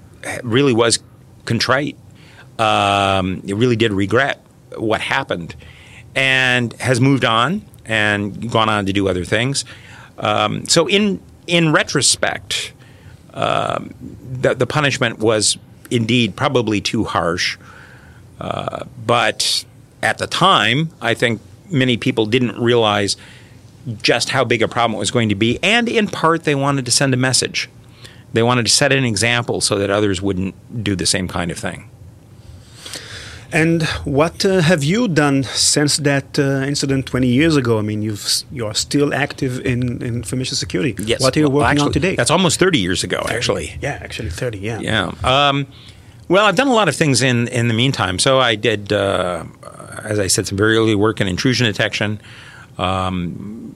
really 0.43 0.73
was 0.73 0.99
contrite 1.45 1.97
um, 2.59 3.41
really 3.45 3.75
did 3.75 3.93
regret 3.93 4.41
what 4.75 5.01
happened 5.01 5.55
and 6.15 6.73
has 6.73 6.99
moved 6.99 7.25
on 7.25 7.63
and 7.85 8.51
gone 8.51 8.69
on 8.69 8.85
to 8.85 8.93
do 8.93 9.07
other 9.07 9.23
things. 9.23 9.65
Um, 10.17 10.65
so, 10.65 10.87
in 10.87 11.21
in 11.45 11.71
retrospect, 11.71 12.73
um, 13.33 13.93
the, 14.41 14.53
the, 14.55 14.67
punishment 14.67 15.19
was 15.19 15.57
indeed 15.89 16.35
probably 16.35 16.81
too 16.81 17.05
harsh. 17.05 17.57
Uh, 18.39 18.83
but 19.05 19.63
at 20.03 20.17
the 20.17 20.27
time, 20.27 20.89
I 21.01 21.13
think 21.13 21.41
many 21.69 21.97
people 21.97 22.25
didn't 22.25 22.59
realize 22.59 23.15
just 24.01 24.29
how 24.29 24.43
big 24.43 24.61
a 24.61 24.67
problem 24.67 24.95
it 24.95 24.99
was 24.99 25.11
going 25.11 25.29
to 25.29 25.35
be. 25.35 25.59
And 25.63 25.87
in 25.87 26.07
part, 26.07 26.43
they 26.43 26.55
wanted 26.55 26.85
to 26.85 26.91
send 26.91 27.13
a 27.13 27.17
message. 27.17 27.69
They 28.33 28.43
wanted 28.43 28.65
to 28.65 28.71
set 28.71 28.91
an 28.91 29.05
example 29.05 29.61
so 29.61 29.77
that 29.77 29.89
others 29.89 30.21
wouldn't 30.21 30.83
do 30.83 30.95
the 30.95 31.05
same 31.05 31.27
kind 31.27 31.51
of 31.51 31.57
thing. 31.57 31.89
And 33.51 33.83
what 34.03 34.43
uh, 34.45 34.59
have 34.61 34.83
you 34.83 35.07
done 35.07 35.43
since 35.43 35.97
that 35.97 36.37
uh, 36.37 36.65
incident 36.65 37.05
20 37.05 37.27
years 37.27 37.55
ago? 37.55 37.79
I 37.79 37.81
mean, 37.81 38.01
you've, 38.01 38.25
you're 38.51 38.73
still 38.73 39.13
active 39.13 39.65
in, 39.65 40.01
in 40.01 40.15
information 40.15 40.55
security. 40.55 40.95
Yes. 41.03 41.21
What 41.21 41.37
are 41.37 41.39
you 41.39 41.49
well, 41.49 41.63
working 41.63 41.71
actually, 41.71 41.85
on 41.85 41.93
today? 41.93 42.15
That's 42.15 42.31
almost 42.31 42.59
30 42.59 42.79
years 42.79 43.03
ago, 43.03 43.21
30. 43.21 43.35
actually. 43.35 43.77
Yeah, 43.81 43.99
actually 44.01 44.29
30, 44.31 44.57
yeah. 44.59 44.79
Yeah. 44.79 45.11
Um, 45.23 45.67
well, 46.27 46.45
I've 46.45 46.57
done 46.57 46.67
a 46.67 46.73
lot 46.73 46.89
of 46.89 46.95
things 46.95 47.21
in, 47.21 47.47
in 47.47 47.69
the 47.69 47.73
meantime. 47.73 48.19
So 48.19 48.39
I 48.39 48.55
did, 48.55 48.91
uh, 48.91 49.45
as 50.03 50.19
I 50.19 50.27
said, 50.27 50.45
some 50.45 50.57
very 50.57 50.75
early 50.75 50.95
work 50.95 51.21
in 51.21 51.27
intrusion 51.27 51.65
detection. 51.67 52.19
Um, 52.77 53.73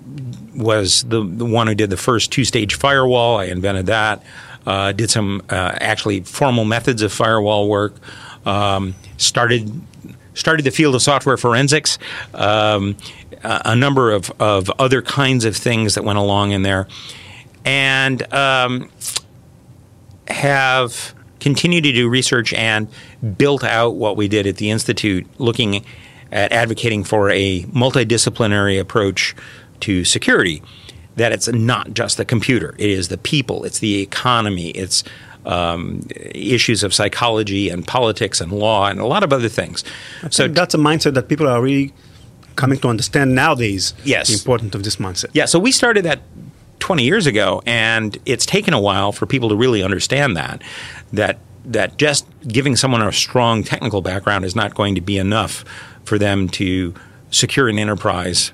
was 0.56 1.04
the, 1.04 1.24
the 1.24 1.46
one 1.46 1.68
who 1.68 1.76
did 1.76 1.90
the 1.90 1.98
first 1.98 2.32
two 2.32 2.44
stage 2.44 2.76
firewall. 2.76 3.40
I 3.40 3.46
invented 3.46 3.86
that. 3.86 4.22
Uh, 4.66 4.92
did 4.92 5.10
some 5.10 5.42
uh, 5.50 5.78
actually 5.82 6.22
formal 6.22 6.66
methods 6.66 7.02
of 7.02 7.12
firewall 7.12 7.68
work. 7.68 7.96
Um, 8.46 8.96
started 9.22 9.82
started 10.34 10.64
the 10.64 10.72
field 10.72 10.96
of 10.96 11.02
software 11.02 11.38
forensics, 11.38 11.98
um, 12.34 12.96
a, 13.44 13.76
number 13.76 14.12
of, 14.12 14.32
of 14.40 14.70
other 14.80 15.02
kinds 15.02 15.46
of 15.46 15.56
things 15.56 15.96
that 15.96 16.04
went 16.04 16.18
along 16.18 16.52
in 16.52 16.62
there, 16.62 16.88
and 17.66 18.32
um, 18.34 18.90
have 20.28 21.14
continued 21.40 21.84
to 21.84 21.92
do 21.92 22.08
research 22.08 22.54
and 22.54 22.88
built 23.38 23.64
out 23.64 23.96
what 23.96 24.16
we 24.16 24.28
did 24.28 24.48
at 24.48 24.58
the 24.58 24.70
Institute, 24.70 25.28
looking 25.40 25.84
at 26.32 26.52
advocating 26.52 27.04
for 27.04 27.30
a 27.30 27.64
multidisciplinary 27.64 28.80
approach 28.80 29.36
to 29.82 30.06
security. 30.06 30.62
That 31.18 31.34
it's 31.34 31.50
not 31.50 31.94
just 31.94 32.16
the 32.16 32.24
computer, 32.24 32.74
it 32.78 32.90
is 32.90 33.10
the 33.10 33.18
people, 33.18 33.66
it's 33.66 33.80
the 33.80 34.00
economy, 34.00 34.70
it's 34.70 35.04
um, 35.46 36.02
issues 36.10 36.84
of 36.84 36.94
psychology 36.94 37.70
and 37.70 37.88
politics 37.88 38.42
and 38.42 38.52
law 38.52 38.88
and 38.88 39.00
a 39.00 39.06
lot 39.06 39.24
of 39.24 39.34
other 39.34 39.50
things. 39.50 39.84
I 40.24 40.30
so 40.30 40.48
that's 40.48 40.74
a 40.74 40.78
mindset 40.78 41.14
that 41.16 41.28
people 41.28 41.48
are 41.48 41.62
really 41.62 41.94
coming 42.56 42.80
to 42.80 42.88
understand 42.88 43.34
nowadays. 43.34 43.94
Yes, 44.04 44.28
the 44.28 44.36
importance 44.36 44.76
of 44.76 44.84
this 44.84 44.98
mindset. 44.98 45.32
Yeah. 45.34 45.46
So 45.46 45.60
we 45.60 45.72
started 45.72 46.06
that 46.06 46.22
20 46.80 47.04
years 47.04 47.28
ago, 47.28 47.62
and 47.66 48.18
it's 48.26 48.46
taken 48.46 48.74
a 48.74 48.82
while 48.82 49.12
for 49.12 49.26
people 49.26 49.50
to 49.50 49.56
really 49.56 49.84
understand 49.84 50.38
that 50.38 50.62
that 51.14 51.40
that 51.66 51.98
just 51.98 52.26
giving 52.48 52.76
someone 52.76 53.02
a 53.02 53.12
strong 53.12 53.64
technical 53.64 54.02
background 54.02 54.46
is 54.46 54.56
not 54.56 54.74
going 54.74 54.96
to 54.96 55.02
be 55.02 55.18
enough 55.18 55.64
for 56.04 56.18
them 56.18 56.50
to 56.50 56.94
secure 57.30 57.70
an 57.70 57.78
enterprise 57.78 58.52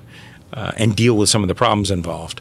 uh, 0.52 0.72
and 0.76 0.94
deal 0.94 1.16
with 1.16 1.28
some 1.28 1.42
of 1.42 1.48
the 1.48 1.54
problems 1.54 1.90
involved. 1.90 2.40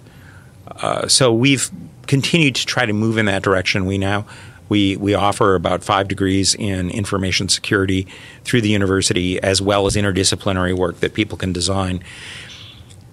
Uh, 0.67 1.07
so 1.07 1.33
we've 1.33 1.71
continued 2.07 2.55
to 2.55 2.65
try 2.65 2.85
to 2.85 2.93
move 2.93 3.17
in 3.17 3.25
that 3.25 3.43
direction. 3.43 3.85
We 3.85 3.97
now 3.97 4.25
we 4.69 4.97
we 4.97 5.13
offer 5.13 5.55
about 5.55 5.83
five 5.83 6.07
degrees 6.07 6.55
in 6.55 6.89
information 6.89 7.49
security 7.49 8.07
through 8.43 8.61
the 8.61 8.69
university, 8.69 9.41
as 9.41 9.61
well 9.61 9.85
as 9.85 9.95
interdisciplinary 9.95 10.75
work 10.75 10.99
that 10.99 11.13
people 11.13 11.37
can 11.37 11.53
design. 11.53 12.03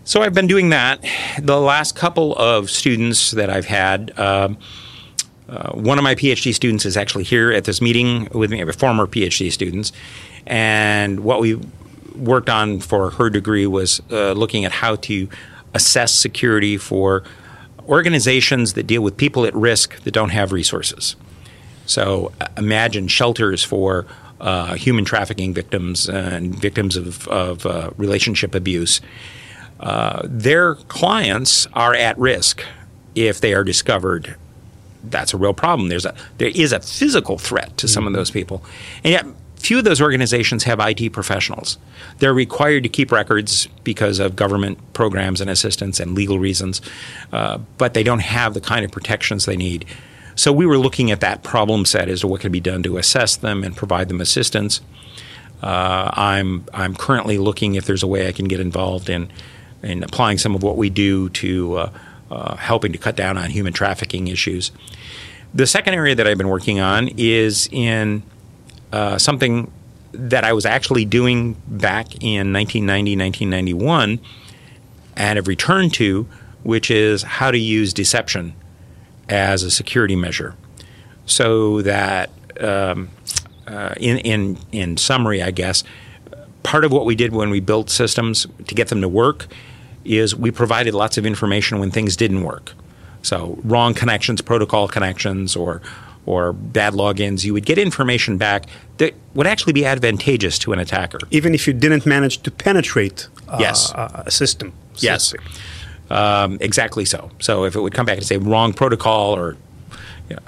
So 0.04 0.22
I've 0.22 0.34
been 0.34 0.46
doing 0.46 0.70
that. 0.70 1.04
The 1.40 1.58
last 1.58 1.96
couple 1.96 2.34
of 2.36 2.70
students 2.70 3.30
that 3.32 3.50
I've 3.50 3.66
had. 3.66 4.12
Uh, 4.18 4.50
uh, 5.46 5.72
one 5.72 5.98
of 5.98 6.04
my 6.04 6.14
PhD 6.14 6.54
students 6.54 6.86
is 6.86 6.96
actually 6.96 7.24
here 7.24 7.52
at 7.52 7.64
this 7.64 7.82
meeting 7.82 8.28
with 8.32 8.50
me, 8.50 8.62
a 8.62 8.72
former 8.72 9.06
PhD 9.06 9.52
students, 9.52 9.92
and 10.46 11.20
what 11.20 11.38
we 11.38 11.60
worked 12.16 12.48
on 12.48 12.80
for 12.80 13.10
her 13.10 13.28
degree 13.28 13.66
was 13.66 14.00
uh, 14.10 14.32
looking 14.32 14.64
at 14.64 14.72
how 14.72 14.96
to 14.96 15.28
assess 15.74 16.14
security 16.14 16.78
for 16.78 17.24
organizations 17.88 18.74
that 18.74 18.86
deal 18.86 19.02
with 19.02 19.16
people 19.16 19.46
at 19.46 19.54
risk 19.54 20.02
that 20.02 20.12
don't 20.12 20.30
have 20.30 20.52
resources. 20.52 21.16
So 21.86 22.32
uh, 22.40 22.46
imagine 22.56 23.08
shelters 23.08 23.62
for 23.62 24.06
uh, 24.40 24.74
human 24.74 25.04
trafficking 25.04 25.54
victims 25.54 26.08
and 26.08 26.54
victims 26.54 26.96
of, 26.96 27.26
of 27.28 27.66
uh, 27.66 27.90
relationship 27.96 28.54
abuse. 28.54 29.00
Uh, 29.80 30.22
their 30.24 30.74
clients 30.74 31.66
are 31.74 31.94
at 31.94 32.18
risk 32.18 32.64
if 33.14 33.40
they 33.40 33.54
are 33.54 33.64
discovered. 33.64 34.36
That's 35.04 35.34
a 35.34 35.36
real 35.36 35.54
problem. 35.54 35.88
There's 35.88 36.06
a 36.06 36.14
there 36.38 36.48
is 36.54 36.72
a 36.72 36.80
physical 36.80 37.38
threat 37.38 37.76
to 37.78 37.88
some 37.88 38.02
mm-hmm. 38.02 38.08
of 38.08 38.14
those 38.14 38.30
people, 38.30 38.64
and 39.02 39.12
yet 39.12 39.26
few 39.64 39.78
of 39.78 39.84
those 39.84 40.00
organizations 40.00 40.64
have 40.64 40.78
IT 40.80 41.12
professionals. 41.12 41.78
They're 42.18 42.34
required 42.34 42.82
to 42.82 42.88
keep 42.88 43.10
records 43.10 43.66
because 43.82 44.18
of 44.18 44.36
government 44.36 44.78
programs 44.92 45.40
and 45.40 45.48
assistance 45.48 46.00
and 46.00 46.14
legal 46.14 46.38
reasons, 46.38 46.82
uh, 47.32 47.58
but 47.78 47.94
they 47.94 48.02
don't 48.02 48.20
have 48.20 48.54
the 48.54 48.60
kind 48.60 48.84
of 48.84 48.90
protections 48.90 49.46
they 49.46 49.56
need. 49.56 49.86
So 50.36 50.52
we 50.52 50.66
were 50.66 50.78
looking 50.78 51.10
at 51.10 51.20
that 51.20 51.42
problem 51.42 51.84
set 51.84 52.08
as 52.08 52.20
to 52.20 52.28
what 52.28 52.40
can 52.40 52.52
be 52.52 52.60
done 52.60 52.82
to 52.82 52.98
assess 52.98 53.36
them 53.36 53.64
and 53.64 53.74
provide 53.76 54.08
them 54.08 54.20
assistance. 54.20 54.80
Uh, 55.62 56.10
I'm 56.12 56.66
I'm 56.74 56.94
currently 56.94 57.38
looking 57.38 57.74
if 57.74 57.86
there's 57.86 58.02
a 58.02 58.06
way 58.06 58.28
I 58.28 58.32
can 58.32 58.46
get 58.46 58.60
involved 58.60 59.08
in 59.08 59.30
in 59.82 60.02
applying 60.02 60.38
some 60.38 60.54
of 60.54 60.62
what 60.62 60.76
we 60.76 60.90
do 60.90 61.28
to 61.30 61.76
uh, 61.76 61.90
uh 62.30 62.56
helping 62.56 62.92
to 62.92 62.98
cut 62.98 63.16
down 63.16 63.38
on 63.38 63.50
human 63.50 63.72
trafficking 63.72 64.26
issues. 64.28 64.72
The 65.54 65.66
second 65.66 65.94
area 65.94 66.16
that 66.16 66.26
I've 66.26 66.36
been 66.36 66.48
working 66.48 66.80
on 66.80 67.08
is 67.16 67.68
in 67.70 68.24
uh, 68.94 69.18
something 69.18 69.72
that 70.12 70.44
I 70.44 70.52
was 70.52 70.64
actually 70.64 71.04
doing 71.04 71.54
back 71.66 72.14
in 72.22 72.52
1990, 72.52 73.16
1991, 73.16 74.20
and 75.16 75.36
have 75.36 75.48
returned 75.48 75.92
to, 75.94 76.28
which 76.62 76.92
is 76.92 77.24
how 77.24 77.50
to 77.50 77.58
use 77.58 77.92
deception 77.92 78.54
as 79.28 79.64
a 79.64 79.70
security 79.72 80.14
measure. 80.14 80.54
So 81.26 81.82
that, 81.82 82.30
um, 82.60 83.08
uh, 83.66 83.94
in, 83.96 84.18
in, 84.18 84.58
in 84.70 84.96
summary, 84.96 85.42
I 85.42 85.50
guess, 85.50 85.82
part 86.62 86.84
of 86.84 86.92
what 86.92 87.04
we 87.04 87.16
did 87.16 87.32
when 87.32 87.50
we 87.50 87.58
built 87.58 87.90
systems 87.90 88.46
to 88.68 88.76
get 88.76 88.90
them 88.90 89.00
to 89.00 89.08
work 89.08 89.48
is 90.04 90.36
we 90.36 90.52
provided 90.52 90.94
lots 90.94 91.18
of 91.18 91.26
information 91.26 91.80
when 91.80 91.90
things 91.90 92.14
didn't 92.14 92.44
work. 92.44 92.74
So, 93.22 93.58
wrong 93.64 93.92
connections, 93.92 94.40
protocol 94.40 94.86
connections, 94.86 95.56
or 95.56 95.82
or 96.26 96.52
bad 96.52 96.94
logins, 96.94 97.44
you 97.44 97.52
would 97.52 97.66
get 97.66 97.78
information 97.78 98.38
back 98.38 98.66
that 98.98 99.14
would 99.34 99.46
actually 99.46 99.72
be 99.72 99.84
advantageous 99.84 100.58
to 100.60 100.72
an 100.72 100.78
attacker. 100.78 101.18
Even 101.30 101.54
if 101.54 101.66
you 101.66 101.72
didn't 101.72 102.06
manage 102.06 102.42
to 102.42 102.50
penetrate 102.50 103.28
uh, 103.48 103.58
yes. 103.60 103.92
a 103.94 104.30
system. 104.30 104.72
yes. 104.96 105.34
Um, 106.10 106.58
exactly 106.60 107.04
so. 107.04 107.30
So 107.40 107.64
if 107.64 107.74
it 107.74 107.80
would 107.80 107.94
come 107.94 108.06
back 108.06 108.18
and 108.18 108.26
say 108.26 108.36
wrong 108.36 108.72
protocol 108.72 109.34
or 109.34 109.56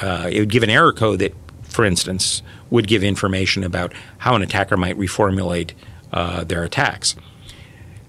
uh, 0.00 0.28
it 0.30 0.40
would 0.40 0.50
give 0.50 0.62
an 0.62 0.70
error 0.70 0.92
code 0.92 1.18
that, 1.20 1.34
for 1.62 1.84
instance, 1.84 2.42
would 2.70 2.86
give 2.86 3.02
information 3.02 3.64
about 3.64 3.92
how 4.18 4.34
an 4.34 4.42
attacker 4.42 4.76
might 4.76 4.98
reformulate 4.98 5.72
uh, 6.12 6.44
their 6.44 6.62
attacks. 6.62 7.16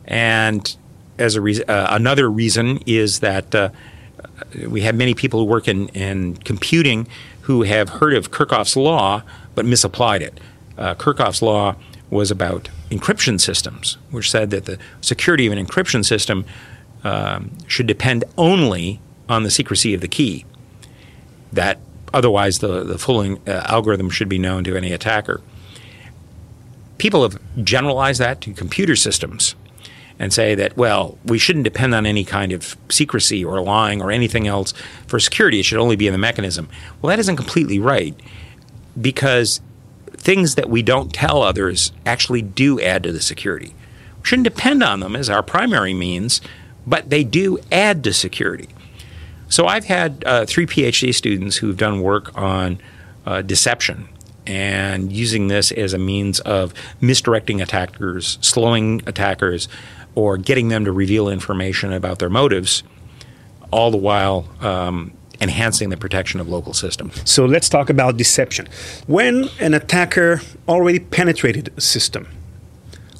And 0.05 0.76
as 1.18 1.36
a 1.36 1.41
re- 1.41 1.63
uh, 1.63 1.95
another 1.95 2.30
reason 2.30 2.80
is 2.86 3.20
that 3.22 3.53
uh, 3.53 3.70
we 4.68 4.82
have 4.82 4.95
many 4.95 5.13
people 5.13 5.39
who 5.39 5.45
work 5.45 5.68
in, 5.68 5.89
in 5.89 6.36
computing 6.38 7.07
who 7.48 7.64
have 7.64 7.88
heard 7.88 8.14
of 8.14 8.30
Kerckhoffs's 8.30 8.76
law 8.76 9.24
but 9.56 9.66
misapplied 9.66 10.22
it. 10.22 10.38
Uh, 10.78 10.93
Kerckhoffs's 10.95 11.41
law 11.41 11.78
was 12.10 12.30
about 12.30 12.70
encryption 12.91 13.39
systems, 13.39 13.98
which 14.12 14.30
said 14.30 14.50
that 14.50 14.66
the 14.66 14.78
security 15.00 15.48
of 15.48 15.54
an 15.54 15.66
encryption 15.66 16.04
system 16.04 16.43
um, 17.06 17.52
should 17.66 17.88
depend 17.88 18.26
only 18.38 19.00
on 19.30 19.43
the 19.43 19.50
secrecy 19.50 19.93
of 19.93 20.02
the 20.02 20.10
key. 20.10 20.45
That 21.54 21.80
otherwise 22.14 22.60
the 22.60 22.84
the 22.84 22.98
full 22.98 23.22
uh, 23.22 23.38
algorithm 23.48 24.10
should 24.10 24.28
be 24.28 24.38
known 24.38 24.66
to 24.66 24.76
any 24.76 24.91
attacker. 24.91 25.39
People 26.98 27.24
have 27.24 27.39
generalized 27.64 28.20
that 28.20 28.41
to 28.41 28.54
computer 28.54 28.98
systems 28.98 29.56
and 30.20 30.34
say 30.34 30.55
that, 30.55 30.76
well, 30.76 31.18
we 31.26 31.38
shouldn't 31.38 31.63
depend 31.63 31.93
on 31.93 32.05
any 32.05 32.24
kind 32.24 32.51
of 32.51 32.76
secrecy 32.89 33.43
or 33.43 33.61
lying 33.61 34.01
or 34.01 34.11
anything 34.11 34.47
else 34.47 34.74
for 35.05 35.20
security. 35.20 35.59
It 35.59 35.63
should 35.63 35.80
only 35.80 35.95
be 35.95 36.07
in 36.07 36.13
the 36.13 36.18
mechanism. 36.18 36.70
Well, 37.01 37.09
that 37.09 37.20
isn't 37.20 37.36
completely 37.36 37.80
right 37.80 38.15
because 38.99 39.61
things 40.13 40.55
that 40.55 40.70
we 40.70 40.82
don't 40.82 41.13
tell 41.13 41.43
others 41.43 41.91
actually 42.05 42.41
do 42.41 42.82
add 42.82 43.03
to 43.03 43.11
the 43.11 43.22
security. 43.22 43.76
We 44.20 44.26
shouldn't 44.26 44.45
depend 44.45 44.84
on 44.84 44.99
them 44.99 45.15
as 45.15 45.30
our 45.30 45.43
primary 45.43 45.93
means, 45.93 46.41
but 46.86 47.09
they 47.09 47.24
do 47.24 47.59
add 47.72 48.03
to 48.05 48.13
security. 48.13 48.70
So 49.49 49.68
I've 49.68 49.86
had 49.86 50.24
uh, 50.26 50.45
three 50.45 50.65
PhD 50.65 51.13
students 51.13 51.57
who've 51.57 51.78
done 51.78 52.01
work 52.01 52.38
on 52.38 52.80
uh, 53.26 53.41
deception 53.41 54.09
and 54.45 55.11
using 55.11 55.47
this 55.47 55.72
as 55.74 55.93
a 55.93 55.97
means 55.97 56.39
of 56.41 56.74
misdirecting 57.01 57.61
attackers, 57.61 58.38
slowing 58.41 59.01
attackers, 59.05 59.68
or 60.18 60.36
getting 60.36 60.70
them 60.70 60.84
to 60.84 60.91
reveal 60.91 61.30
information 61.30 61.93
about 61.93 62.18
their 62.18 62.30
motives, 62.30 62.82
all 63.70 63.91
the 63.91 63.97
while 63.97 64.49
um, 64.61 65.11
enhancing 65.39 65.89
the 65.89 65.97
protection 65.97 66.39
of 66.39 66.49
local 66.49 66.74
systems. 66.74 67.22
So 67.30 67.45
let's 67.45 67.70
talk 67.70 67.91
about 67.91 68.18
deception. 68.18 68.68
When 69.05 69.47
an 69.59 69.76
attacker 69.76 70.41
already 70.68 70.97
penetrated 70.97 71.72
a 71.78 71.82
system, 71.82 72.28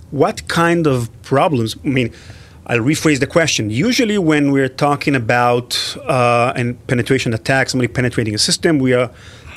what 0.10 0.48
kind 0.48 0.88
of 0.88 1.12
problems? 1.22 1.76
I 1.86 1.90
mean, 1.90 2.12
I'll 2.66 2.80
rephrase 2.80 3.20
the 3.20 3.28
question. 3.28 3.70
Usually, 3.70 4.18
when 4.18 4.52
we're 4.52 4.68
talking 4.88 5.16
about 5.16 5.96
uh, 6.08 6.54
an 6.56 6.74
penetration 6.88 7.32
attack, 7.32 7.70
somebody 7.70 7.94
penetrating 7.94 8.34
a 8.34 8.40
system, 8.40 8.80
we 8.80 8.94
are 8.94 9.12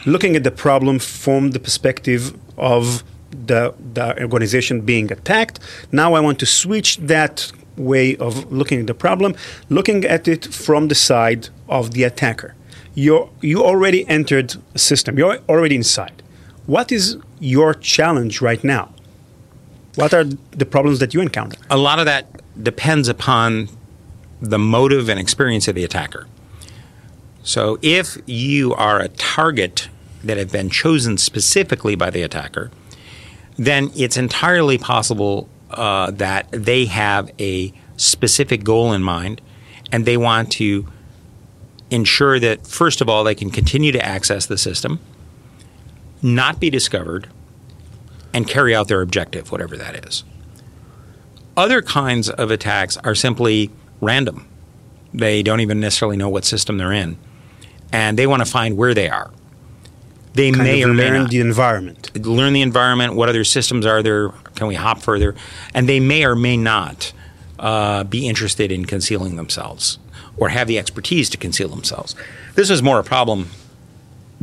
looking 0.05 0.37
at 0.37 0.45
the 0.45 0.51
problem 0.51 0.99
from 0.99 1.53
the 1.53 1.59
perspective 1.59 2.37
of 2.59 3.03
the, 3.31 3.75
the 3.95 4.23
organization 4.23 4.81
being 4.83 5.11
attacked. 5.13 5.61
Now 5.93 6.15
I 6.15 6.21
want 6.21 6.39
to 6.41 6.47
switch 6.47 6.97
that 6.99 7.51
way 7.77 8.17
of 8.17 8.51
looking 8.53 8.81
at 8.81 8.87
the 8.87 8.95
problem, 8.95 9.35
looking 9.69 10.05
at 10.05 10.29
it 10.29 10.47
from 10.47 10.89
the 10.89 10.95
side 10.95 11.49
of 11.69 11.93
the 11.93 12.05
attacker. 12.05 12.55
you 12.95 13.31
you 13.41 13.65
already 13.65 14.07
entered 14.09 14.57
a 14.75 14.79
system, 14.79 15.19
you're 15.19 15.39
already 15.49 15.77
inside. 15.77 16.23
What 16.67 16.93
is 16.93 17.17
your 17.39 17.75
challenge 17.75 18.41
right 18.41 18.63
now? 18.63 18.93
What 19.97 20.15
are 20.15 20.25
the 20.25 20.67
problems 20.67 20.99
that 21.01 21.15
you 21.15 21.21
encounter? 21.21 21.57
A 21.71 21.77
lot 21.77 21.99
of 21.99 22.07
that 22.07 22.27
depends 22.63 23.09
upon 23.09 23.69
the 24.41 24.59
motive 24.59 25.09
and 25.09 25.19
experience 25.19 25.69
of 25.69 25.75
the 25.75 25.85
attacker. 25.85 26.27
So 27.43 27.79
if 27.83 28.19
you 28.27 28.75
are 28.75 29.01
a 29.01 29.09
target 29.09 29.89
that 30.23 30.37
have 30.37 30.53
been 30.53 30.71
chosen 30.71 31.17
specifically 31.17 31.95
by 31.95 32.11
the 32.11 32.23
attacker, 32.23 32.71
then 33.61 33.91
it's 33.95 34.17
entirely 34.17 34.79
possible 34.79 35.47
uh, 35.71 36.11
that 36.13 36.49
they 36.51 36.87
have 36.87 37.31
a 37.39 37.71
specific 37.99 38.65
goal 38.65 38.95
in 38.95 39.03
mind 39.03 39.43
and 39.93 40.07
they 40.07 40.17
want 40.17 40.51
to 40.51 40.87
ensure 41.91 42.41
that, 42.41 42.67
first 42.67 43.03
of 43.03 43.09
all, 43.11 43.23
they 43.23 43.35
can 43.35 43.51
continue 43.51 43.93
to 43.93 44.03
access 44.03 44.47
the 44.47 44.57
system, 44.57 44.99
not 46.23 46.59
be 46.59 46.71
discovered, 46.71 47.29
and 48.33 48.49
carry 48.49 48.75
out 48.75 48.89
their 48.89 49.03
objective, 49.03 49.53
whatever 49.53 49.77
that 49.77 50.07
is. 50.07 50.25
Other 51.55 51.83
kinds 51.83 52.31
of 52.31 52.51
attacks 52.51 52.97
are 52.99 53.15
simply 53.15 53.71
random. 54.01 54.49
They 55.13 55.43
don't 55.43 55.61
even 55.61 55.81
necessarily 55.81 56.17
know 56.17 56.31
what 56.31 56.47
system 56.47 56.79
they're 56.79 56.93
in, 56.93 57.19
and 57.93 58.19
they 58.19 58.27
want 58.27 58.43
to 58.43 58.51
find 58.51 58.79
where 58.79 58.95
they 58.95 59.11
are. 59.11 59.31
They 60.35 60.53
may 60.53 60.85
or 60.85 60.95
may 60.95 61.11
learn 61.11 61.23
not 61.23 61.31
the 61.31 61.41
environment. 61.41 62.17
learn 62.25 62.53
the 62.53 62.63
environment. 62.63 63.15
What 63.15 63.29
other 63.29 63.45
systems 63.45 63.85
are 63.85 64.03
there? 64.03 64.29
Can 64.55 64.69
we 64.69 64.75
hop 64.75 65.01
further? 65.01 65.35
And 65.75 65.89
they 65.89 65.99
may 66.01 66.25
or 66.25 66.37
may 66.37 66.57
not 66.57 67.13
uh, 67.59 68.05
be 68.05 68.29
interested 68.29 68.71
in 68.71 68.85
concealing 68.85 69.37
themselves 69.37 69.99
or 70.37 70.49
have 70.49 70.69
the 70.69 70.79
expertise 70.79 71.29
to 71.31 71.37
conceal 71.37 71.69
themselves. 71.69 72.15
This 72.55 72.71
was 72.71 72.83
more 72.83 72.99
a 72.99 73.05
problem 73.05 73.49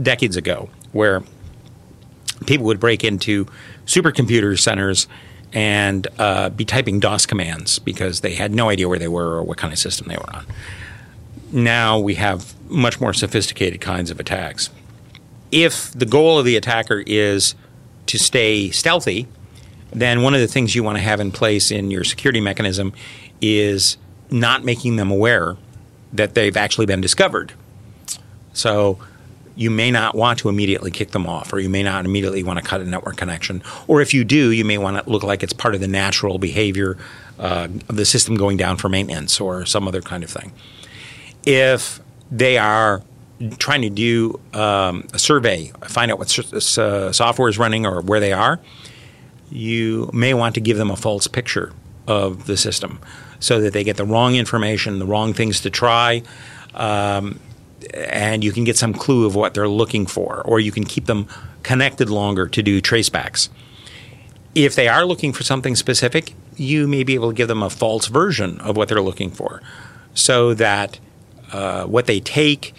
decades 0.02 0.36
ago, 0.36 0.70
where 0.92 1.24
people 2.46 2.66
would 2.68 2.80
break 2.80 3.04
into 3.04 3.48
supercomputer 3.86 4.60
centers 4.60 5.08
and 5.54 6.08
uh, 6.20 6.50
be 6.50 6.66
typing 6.66 7.00
DOS 7.00 7.26
commands 7.26 7.80
because 7.80 8.22
they 8.22 8.36
had 8.36 8.54
no 8.54 8.70
idea 8.70 8.88
where 8.88 9.00
they 9.00 9.08
were 9.08 9.38
or 9.38 9.44
what 9.44 9.58
kind 9.58 9.74
of 9.74 9.80
system 9.80 10.08
they 10.08 10.18
were 10.18 10.36
on. 10.36 10.46
Now 11.52 11.98
we 11.98 12.16
have 12.16 12.54
much 12.70 13.00
more 13.00 13.14
sophisticated 13.14 13.80
kinds 13.82 14.12
of 14.12 14.20
attacks. 14.20 14.70
If 15.52 15.92
the 15.92 16.06
goal 16.06 16.40
of 16.40 16.46
the 16.46 16.56
attacker 16.56 17.04
is 17.06 17.56
to 18.08 18.18
stay 18.18 18.70
stealthy, 18.72 19.28
then 19.92 20.22
one 20.22 20.34
of 20.34 20.42
the 20.42 20.48
things 20.48 20.76
you 20.76 20.84
want 20.84 20.98
to 20.98 21.04
have 21.04 21.20
in 21.20 21.32
place 21.32 21.72
in 21.72 21.92
your 21.92 22.04
security 22.04 22.42
mechanism 22.42 22.94
is 23.42 23.98
not 24.30 24.64
making 24.64 24.98
them 24.98 25.12
aware 25.12 25.56
that 26.14 26.36
they've 26.36 26.58
actually 26.58 26.86
been 26.86 27.02
discovered. 27.02 27.54
So 28.54 29.00
you 29.56 29.72
may 29.72 29.90
not 29.90 30.16
want 30.16 30.40
to 30.40 30.50
immediately 30.50 30.92
kick 30.92 31.12
them 31.12 31.26
off, 31.26 31.52
or 31.52 31.60
you 31.60 31.70
may 31.70 31.84
not 31.84 32.06
immediately 32.06 32.44
want 32.44 32.60
to 32.60 32.66
cut 32.66 32.80
a 32.82 32.86
network 32.86 33.18
connection. 33.18 33.64
Or 33.88 34.02
if 34.02 34.14
you 34.14 34.24
do, 34.24 34.52
you 34.52 34.64
may 34.64 34.78
want 34.78 35.04
to 35.04 35.10
look 35.10 35.24
like 35.24 35.42
it's 35.42 35.54
part 35.54 35.74
of 35.74 35.82
the 35.82 35.88
natural 35.88 36.38
behavior 36.38 36.98
uh, 37.40 37.68
of 37.90 37.96
the 37.96 38.06
system 38.06 38.36
going 38.36 38.58
down 38.58 38.78
for 38.78 38.90
maintenance 38.90 39.40
or 39.42 39.66
some 39.66 39.88
other 39.88 40.02
kind 40.02 40.24
of 40.24 40.30
thing. 40.30 40.52
If 41.44 42.00
they 42.30 42.58
are 42.58 43.02
trying 43.58 43.82
to 43.84 43.90
do 43.90 44.40
um, 44.54 45.08
a 45.14 45.20
survey, 45.20 45.72
find 45.88 46.12
out 46.12 46.20
what 46.20 46.38
uh, 46.40 47.12
software 47.12 47.50
is 47.50 47.58
running 47.58 47.86
or 47.86 48.02
where 48.02 48.20
they 48.20 48.34
are, 48.34 48.60
you 49.50 50.10
may 50.14 50.34
want 50.34 50.56
to 50.56 50.62
give 50.62 50.78
them 50.78 50.92
a 50.92 50.96
false 50.96 51.28
picture 51.28 51.72
of 52.08 52.48
the 52.48 52.58
system 52.58 53.00
so 53.40 53.62
that 53.62 53.74
they 53.74 53.84
get 53.84 53.98
the 53.98 54.06
wrong 54.06 54.36
information, 54.36 55.00
the 55.00 55.06
wrong 55.06 55.34
things 55.34 55.62
to 55.62 55.70
try, 55.70 56.24
um, 56.74 57.40
and 57.94 58.44
you 58.44 58.52
can 58.52 58.64
get 58.64 58.78
some 58.78 58.94
clue 58.94 59.26
of 59.26 59.36
what 59.36 59.54
they're 59.54 59.68
looking 59.68 60.06
for, 60.06 60.42
or 60.42 60.60
you 60.60 60.72
can 60.72 60.84
keep 60.84 61.06
them 61.06 61.28
connected 61.64 62.10
longer 62.10 62.48
to 62.48 62.64
do 62.64 62.82
tracebacks. 62.82 63.50
If 64.56 64.76
they 64.76 64.88
are 64.88 65.06
looking 65.06 65.34
for 65.34 65.44
something 65.44 65.76
specific, 65.76 66.34
you 66.56 66.88
may 66.88 67.04
be 67.04 67.14
able 67.14 67.30
to 67.30 67.36
give 67.36 67.48
them 67.48 67.62
a 67.62 67.70
false 67.70 68.08
version 68.08 68.60
of 68.62 68.76
what 68.76 68.90
they're 68.90 69.02
looking 69.02 69.30
for 69.30 69.62
so 70.16 70.56
that 70.56 71.00
uh, 71.52 71.86
what 71.86 72.08
they 72.08 72.20
take 72.20 72.74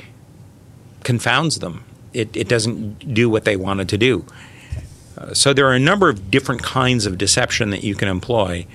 confounds 1.03 1.59
them. 1.59 1.85
It, 2.13 2.37
it 2.37 2.49
doesn't 2.49 3.15
do 3.15 3.29
what 3.29 3.45
they 3.45 3.57
wanted 3.57 3.89
to 3.91 3.99
do. 3.99 4.25
Uh, 5.17 5.35
so 5.35 5.53
there 5.53 5.67
are 5.67 5.75
a 5.75 5.79
number 5.79 6.09
of 6.09 6.31
different 6.31 6.63
kinds 6.63 7.07
of 7.07 7.19
deception 7.19 7.71
that 7.71 7.83
you 7.85 7.95
can 7.95 8.09
employ 8.09 8.67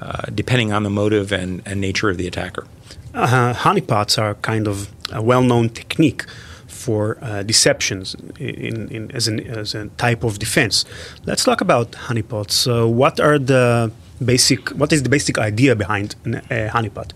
uh, 0.00 0.22
depending 0.34 0.72
on 0.72 0.82
the 0.82 0.90
motive 0.90 1.32
and, 1.32 1.62
and 1.66 1.80
nature 1.80 2.08
of 2.08 2.16
the 2.16 2.26
attacker. 2.26 2.66
Uh, 3.12 3.52
honeypots 3.52 4.18
are 4.18 4.34
kind 4.36 4.66
of 4.66 4.90
a 5.12 5.20
well-known 5.20 5.68
technique 5.68 6.24
for 6.66 7.18
uh, 7.20 7.42
deceptions 7.42 8.14
in, 8.38 8.88
in, 8.88 9.10
as, 9.10 9.28
an, 9.28 9.40
as 9.40 9.74
a 9.74 9.88
type 9.98 10.24
of 10.24 10.38
defense. 10.38 10.84
Let's 11.26 11.44
talk 11.44 11.60
about 11.60 11.92
honeypots. 11.92 12.66
Uh, 12.66 12.88
what 12.88 13.20
are 13.20 13.38
the 13.38 13.92
basic? 14.24 14.70
What 14.70 14.92
is 14.92 15.02
the 15.02 15.08
basic 15.08 15.36
idea 15.38 15.76
behind 15.76 16.14
a 16.24 16.68
honeypot? 16.68 17.10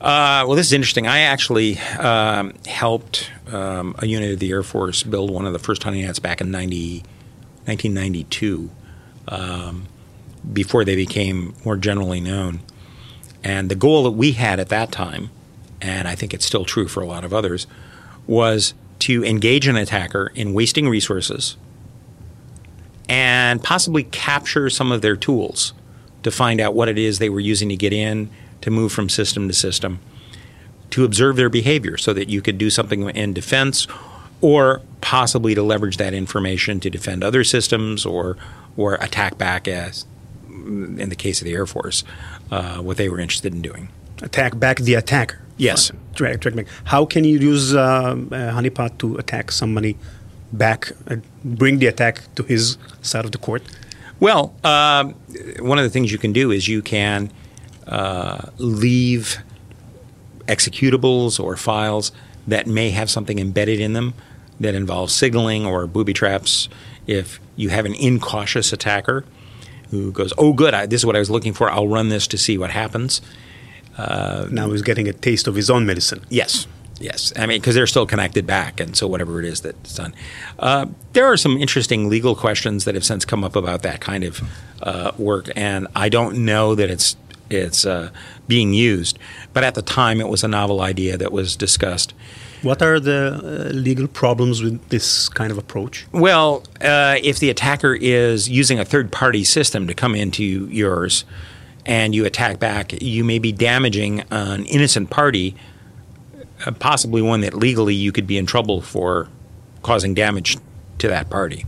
Uh, 0.00 0.44
well, 0.46 0.56
this 0.56 0.66
is 0.66 0.72
interesting. 0.72 1.06
I 1.06 1.20
actually 1.20 1.78
um, 1.98 2.54
helped 2.66 3.30
um, 3.52 3.94
a 3.98 4.06
unit 4.06 4.32
of 4.32 4.38
the 4.38 4.50
Air 4.50 4.62
Force 4.62 5.02
build 5.02 5.30
one 5.30 5.44
of 5.44 5.52
the 5.52 5.58
first 5.58 5.82
honeypots 5.82 6.22
back 6.22 6.40
in 6.40 6.50
90, 6.50 7.00
1992, 7.66 8.70
um, 9.28 9.86
before 10.50 10.86
they 10.86 10.96
became 10.96 11.54
more 11.66 11.76
generally 11.76 12.20
known. 12.20 12.60
And 13.44 13.70
the 13.70 13.74
goal 13.74 14.04
that 14.04 14.12
we 14.12 14.32
had 14.32 14.58
at 14.58 14.70
that 14.70 14.90
time, 14.90 15.30
and 15.82 16.08
I 16.08 16.14
think 16.14 16.32
it's 16.32 16.46
still 16.46 16.64
true 16.64 16.88
for 16.88 17.02
a 17.02 17.06
lot 17.06 17.22
of 17.22 17.34
others, 17.34 17.66
was 18.26 18.72
to 19.00 19.22
engage 19.22 19.66
an 19.66 19.76
attacker 19.76 20.32
in 20.34 20.54
wasting 20.54 20.88
resources 20.88 21.58
and 23.06 23.62
possibly 23.62 24.04
capture 24.04 24.70
some 24.70 24.92
of 24.92 25.02
their 25.02 25.16
tools 25.16 25.74
to 26.22 26.30
find 26.30 26.58
out 26.60 26.74
what 26.74 26.88
it 26.88 26.96
is 26.96 27.18
they 27.18 27.28
were 27.28 27.40
using 27.40 27.68
to 27.68 27.76
get 27.76 27.92
in, 27.92 28.30
to 28.60 28.70
move 28.70 28.92
from 28.92 29.08
system 29.08 29.48
to 29.48 29.54
system, 29.54 30.00
to 30.90 31.04
observe 31.04 31.36
their 31.36 31.48
behavior 31.48 31.96
so 31.96 32.12
that 32.12 32.28
you 32.28 32.42
could 32.42 32.58
do 32.58 32.70
something 32.70 33.08
in 33.10 33.32
defense 33.32 33.86
or 34.40 34.82
possibly 35.00 35.54
to 35.54 35.62
leverage 35.62 35.96
that 35.98 36.14
information 36.14 36.80
to 36.80 36.90
defend 36.90 37.22
other 37.22 37.44
systems 37.44 38.06
or 38.06 38.36
or 38.76 38.94
attack 38.94 39.36
back 39.36 39.68
as 39.68 40.06
in 40.48 41.08
the 41.08 41.16
case 41.16 41.40
of 41.40 41.44
the 41.44 41.52
Air 41.52 41.66
Force, 41.66 42.04
uh, 42.50 42.78
what 42.78 42.96
they 42.96 43.08
were 43.08 43.18
interested 43.18 43.52
in 43.54 43.62
doing. 43.62 43.88
Attack 44.22 44.58
back 44.58 44.78
the 44.78 44.94
attacker. 44.94 45.40
Yes. 45.56 45.92
How 46.84 47.04
can 47.04 47.24
you 47.24 47.38
use 47.38 47.74
uh, 47.74 48.14
a 48.14 48.52
honeypot 48.52 48.98
to 48.98 49.16
attack 49.16 49.50
somebody 49.50 49.96
back, 50.52 50.92
uh, 51.08 51.16
bring 51.44 51.78
the 51.78 51.86
attack 51.86 52.22
to 52.34 52.42
his 52.42 52.78
side 53.02 53.24
of 53.24 53.32
the 53.32 53.38
court? 53.38 53.62
Well, 54.20 54.54
um, 54.64 55.14
one 55.60 55.78
of 55.78 55.84
the 55.84 55.90
things 55.90 56.12
you 56.12 56.18
can 56.18 56.32
do 56.32 56.50
is 56.50 56.68
you 56.68 56.82
can 56.82 57.30
uh, 57.90 58.48
leave 58.56 59.38
executables 60.46 61.38
or 61.38 61.56
files 61.56 62.12
that 62.46 62.66
may 62.66 62.90
have 62.90 63.10
something 63.10 63.38
embedded 63.38 63.80
in 63.80 63.92
them 63.92 64.14
that 64.58 64.74
involves 64.74 65.12
signaling 65.12 65.66
or 65.66 65.86
booby 65.86 66.12
traps. 66.12 66.68
If 67.06 67.40
you 67.56 67.68
have 67.70 67.84
an 67.84 67.94
incautious 67.94 68.72
attacker 68.72 69.24
who 69.90 70.12
goes, 70.12 70.32
"Oh, 70.38 70.52
good, 70.52 70.72
I, 70.72 70.86
this 70.86 71.00
is 71.00 71.06
what 71.06 71.16
I 71.16 71.18
was 71.18 71.30
looking 71.30 71.52
for. 71.52 71.70
I'll 71.70 71.88
run 71.88 72.08
this 72.08 72.26
to 72.28 72.38
see 72.38 72.56
what 72.56 72.70
happens." 72.70 73.20
now 74.50 74.70
he's 74.70 74.80
getting 74.80 75.08
a 75.08 75.12
taste 75.12 75.46
of 75.46 75.54
his 75.54 75.68
own 75.68 75.84
medicine. 75.84 76.24
Yes, 76.30 76.66
yes. 77.00 77.34
I 77.36 77.44
mean, 77.44 77.60
because 77.60 77.74
they're 77.74 77.86
still 77.86 78.06
connected 78.06 78.46
back, 78.46 78.80
and 78.80 78.96
so 78.96 79.06
whatever 79.06 79.40
it 79.40 79.44
is 79.44 79.60
that's 79.60 79.94
done. 79.94 80.14
Uh, 80.58 80.86
there 81.12 81.26
are 81.26 81.36
some 81.36 81.58
interesting 81.58 82.08
legal 82.08 82.34
questions 82.34 82.86
that 82.86 82.94
have 82.94 83.04
since 83.04 83.26
come 83.26 83.44
up 83.44 83.56
about 83.56 83.82
that 83.82 84.00
kind 84.00 84.24
of 84.24 84.40
uh, 84.82 85.12
work, 85.18 85.50
and 85.54 85.86
I 85.94 86.08
don't 86.08 86.44
know 86.46 86.74
that 86.74 86.88
it's 86.90 87.16
it's 87.50 87.84
uh, 87.84 88.10
being 88.48 88.72
used. 88.72 89.18
But 89.52 89.64
at 89.64 89.74
the 89.74 89.82
time, 89.82 90.20
it 90.20 90.28
was 90.28 90.44
a 90.44 90.48
novel 90.48 90.80
idea 90.80 91.18
that 91.18 91.32
was 91.32 91.56
discussed. 91.56 92.14
What 92.62 92.82
are 92.82 93.00
the 93.00 93.40
uh, 93.42 93.72
legal 93.72 94.06
problems 94.06 94.62
with 94.62 94.86
this 94.90 95.28
kind 95.28 95.50
of 95.50 95.58
approach? 95.58 96.06
Well, 96.12 96.64
uh, 96.80 97.16
if 97.22 97.38
the 97.38 97.48
attacker 97.48 97.94
is 97.94 98.48
using 98.48 98.78
a 98.78 98.84
third 98.84 99.10
party 99.10 99.44
system 99.44 99.86
to 99.86 99.94
come 99.94 100.14
into 100.14 100.44
yours 100.44 101.24
and 101.86 102.14
you 102.14 102.26
attack 102.26 102.58
back, 102.58 103.00
you 103.00 103.24
may 103.24 103.38
be 103.38 103.50
damaging 103.50 104.24
an 104.30 104.66
innocent 104.66 105.08
party, 105.08 105.56
uh, 106.66 106.72
possibly 106.72 107.22
one 107.22 107.40
that 107.40 107.54
legally 107.54 107.94
you 107.94 108.12
could 108.12 108.26
be 108.26 108.36
in 108.36 108.44
trouble 108.44 108.82
for 108.82 109.28
causing 109.82 110.12
damage 110.12 110.58
to 110.98 111.08
that 111.08 111.30
party. 111.30 111.64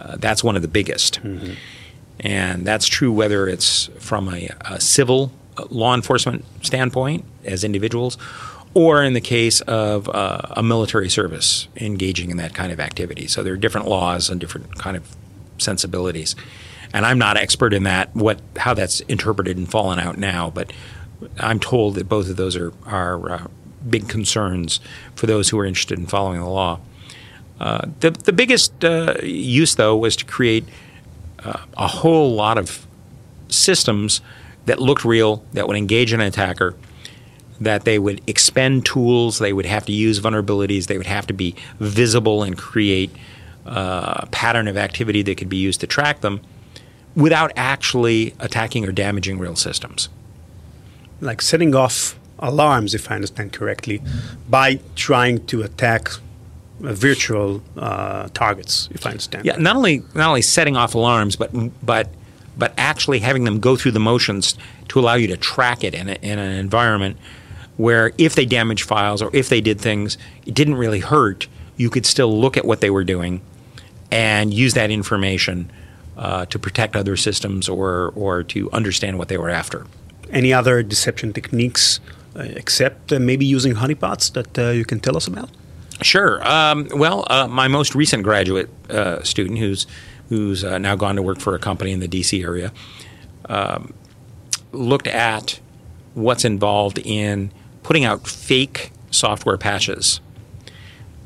Uh, 0.00 0.16
that's 0.16 0.44
one 0.44 0.54
of 0.54 0.62
the 0.62 0.68
biggest. 0.68 1.18
And 2.20 2.66
that's 2.66 2.86
true 2.86 3.12
whether 3.12 3.48
it's 3.48 3.86
from 3.98 4.28
a, 4.28 4.50
a 4.62 4.80
civil 4.80 5.32
law 5.70 5.94
enforcement 5.94 6.44
standpoint 6.62 7.24
as 7.44 7.64
individuals 7.64 8.16
or 8.74 9.02
in 9.02 9.14
the 9.14 9.20
case 9.20 9.60
of 9.62 10.08
uh, 10.08 10.40
a 10.50 10.62
military 10.62 11.10
service 11.10 11.66
engaging 11.76 12.30
in 12.30 12.36
that 12.36 12.54
kind 12.54 12.72
of 12.72 12.78
activity. 12.78 13.26
So 13.26 13.42
there 13.42 13.52
are 13.52 13.58
different 13.58 13.88
laws 13.88 14.30
and 14.30 14.40
different 14.40 14.78
kind 14.78 14.96
of 14.96 15.04
sensibilities. 15.58 16.36
And 16.92 17.04
I'm 17.04 17.18
not 17.18 17.36
expert 17.36 17.72
in 17.72 17.84
that, 17.84 18.14
what 18.14 18.40
how 18.56 18.74
that's 18.74 19.00
interpreted 19.00 19.56
and 19.56 19.68
fallen 19.68 19.98
out 19.98 20.18
now, 20.18 20.50
but 20.50 20.72
I'm 21.38 21.60
told 21.60 21.96
that 21.96 22.08
both 22.08 22.28
of 22.30 22.36
those 22.36 22.56
are, 22.56 22.72
are 22.86 23.32
uh, 23.32 23.46
big 23.88 24.08
concerns 24.08 24.80
for 25.14 25.26
those 25.26 25.48
who 25.50 25.58
are 25.58 25.66
interested 25.66 25.98
in 25.98 26.06
following 26.06 26.40
the 26.40 26.48
law. 26.48 26.80
Uh, 27.58 27.86
the, 28.00 28.10
the 28.10 28.32
biggest 28.32 28.84
uh, 28.84 29.16
use, 29.22 29.74
though, 29.74 29.96
was 29.96 30.16
to 30.16 30.24
create 30.24 30.64
uh, 31.44 31.60
a 31.76 31.86
whole 31.86 32.34
lot 32.34 32.58
of 32.58 32.86
systems 33.48 34.20
that 34.66 34.80
looked 34.80 35.04
real, 35.04 35.44
that 35.52 35.66
would 35.66 35.76
engage 35.76 36.12
an 36.12 36.20
attacker, 36.20 36.74
that 37.60 37.84
they 37.84 37.98
would 37.98 38.22
expend 38.26 38.86
tools, 38.86 39.38
they 39.38 39.52
would 39.52 39.66
have 39.66 39.84
to 39.86 39.92
use 39.92 40.20
vulnerabilities, 40.20 40.86
they 40.86 40.96
would 40.96 41.06
have 41.06 41.26
to 41.26 41.34
be 41.34 41.54
visible 41.78 42.42
and 42.42 42.56
create 42.56 43.10
uh, 43.66 44.26
pattern 44.26 44.68
of 44.68 44.76
activity 44.76 45.22
that 45.22 45.36
could 45.36 45.48
be 45.48 45.56
used 45.56 45.80
to 45.80 45.86
track 45.86 46.20
them 46.20 46.40
without 47.14 47.52
actually 47.56 48.34
attacking 48.38 48.86
or 48.86 48.92
damaging 48.92 49.38
real 49.38 49.56
systems. 49.56 50.08
Like 51.20 51.42
setting 51.42 51.74
off 51.74 52.18
alarms, 52.38 52.94
if 52.94 53.10
I 53.10 53.16
understand 53.16 53.52
correctly, 53.52 54.00
by 54.48 54.80
trying 54.94 55.44
to 55.46 55.62
attack 55.62 56.08
virtual 56.80 57.62
uh, 57.76 58.28
targets, 58.34 58.88
if 58.92 59.06
I 59.06 59.10
understand. 59.10 59.44
Yeah, 59.44 59.56
not 59.56 59.76
only 59.76 60.02
not 60.14 60.28
only 60.28 60.42
setting 60.42 60.76
off 60.76 60.94
alarms, 60.94 61.36
but 61.36 61.50
but 61.84 62.08
but 62.56 62.72
actually 62.76 63.20
having 63.20 63.44
them 63.44 63.60
go 63.60 63.76
through 63.76 63.92
the 63.92 64.00
motions 64.00 64.56
to 64.88 65.00
allow 65.00 65.14
you 65.14 65.26
to 65.28 65.36
track 65.36 65.84
it 65.84 65.94
in, 65.94 66.08
a, 66.08 66.14
in 66.14 66.38
an 66.38 66.52
environment 66.58 67.16
where 67.76 68.12
if 68.18 68.34
they 68.34 68.44
damaged 68.44 68.84
files 68.84 69.22
or 69.22 69.30
if 69.34 69.48
they 69.48 69.60
did 69.60 69.80
things, 69.80 70.18
it 70.44 70.52
didn't 70.52 70.74
really 70.74 71.00
hurt. 71.00 71.48
You 71.76 71.88
could 71.88 72.04
still 72.04 72.38
look 72.38 72.56
at 72.56 72.64
what 72.64 72.80
they 72.82 72.90
were 72.90 73.04
doing 73.04 73.40
and 74.10 74.52
use 74.52 74.74
that 74.74 74.90
information 74.90 75.70
uh, 76.18 76.44
to 76.46 76.58
protect 76.58 76.96
other 76.96 77.16
systems 77.16 77.68
or 77.68 78.12
or 78.14 78.42
to 78.44 78.70
understand 78.72 79.18
what 79.18 79.28
they 79.28 79.38
were 79.38 79.50
after. 79.50 79.86
Any 80.30 80.52
other 80.52 80.82
deception 80.82 81.32
techniques 81.32 82.00
uh, 82.36 82.42
except 82.42 83.12
uh, 83.12 83.18
maybe 83.18 83.44
using 83.44 83.74
honeypots 83.74 84.32
that 84.34 84.58
uh, 84.58 84.70
you 84.70 84.84
can 84.84 85.00
tell 85.00 85.16
us 85.16 85.26
about? 85.26 85.50
Sure. 86.02 86.46
Um, 86.46 86.88
well, 86.94 87.26
uh, 87.28 87.46
my 87.46 87.68
most 87.68 87.94
recent 87.94 88.22
graduate 88.22 88.70
uh, 88.90 89.22
student, 89.22 89.58
who's 89.58 89.86
who's 90.28 90.62
now 90.62 90.94
gone 90.94 91.16
to 91.16 91.22
work 91.22 91.40
for 91.40 91.54
a 91.56 91.58
company 91.58 91.90
in 91.90 91.98
the 91.98 92.06
D.C. 92.06 92.42
area, 92.42 92.72
um, 93.46 93.92
looked 94.70 95.08
at 95.08 95.58
what's 96.14 96.44
involved 96.44 96.98
in 96.98 97.50
putting 97.82 98.04
out 98.04 98.26
fake 98.26 98.92
software 99.10 99.58
patches. 99.58 100.20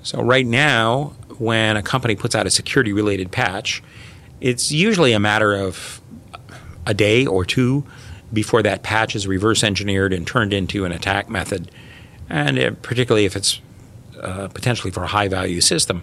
So 0.03 0.23
right 0.23 0.47
now, 0.47 1.15
when 1.39 1.77
a 1.77 1.83
company 1.83 2.17
puts 2.17 2.35
out 2.35 2.47
a 2.47 2.51
security 2.51 2.93
related 2.93 3.31
patch, 3.31 3.83
it's 4.41 4.73
usually 4.73 5.13
a 5.13 5.21
matter 5.21 5.55
of 5.55 6.01
a 6.87 6.95
day 6.95 7.27
or 7.27 7.45
two 7.45 7.85
before 8.33 8.63
that 8.63 8.83
patch 8.83 9.15
is 9.15 9.27
reverse 9.27 9.63
engineered 9.63 10.13
and 10.13 10.27
turned 10.27 10.53
into 10.53 10.85
an 10.85 10.93
attack 10.93 11.29
method, 11.29 11.71
and 12.29 12.59
it, 12.59 12.83
particularly 12.83 13.25
if 13.25 13.37
it's 13.37 13.61
uh, 14.25 14.49
potentially 14.49 14.91
for 14.91 15.05
a 15.05 15.07
high 15.07 15.29
value 15.29 15.61
system. 15.61 16.03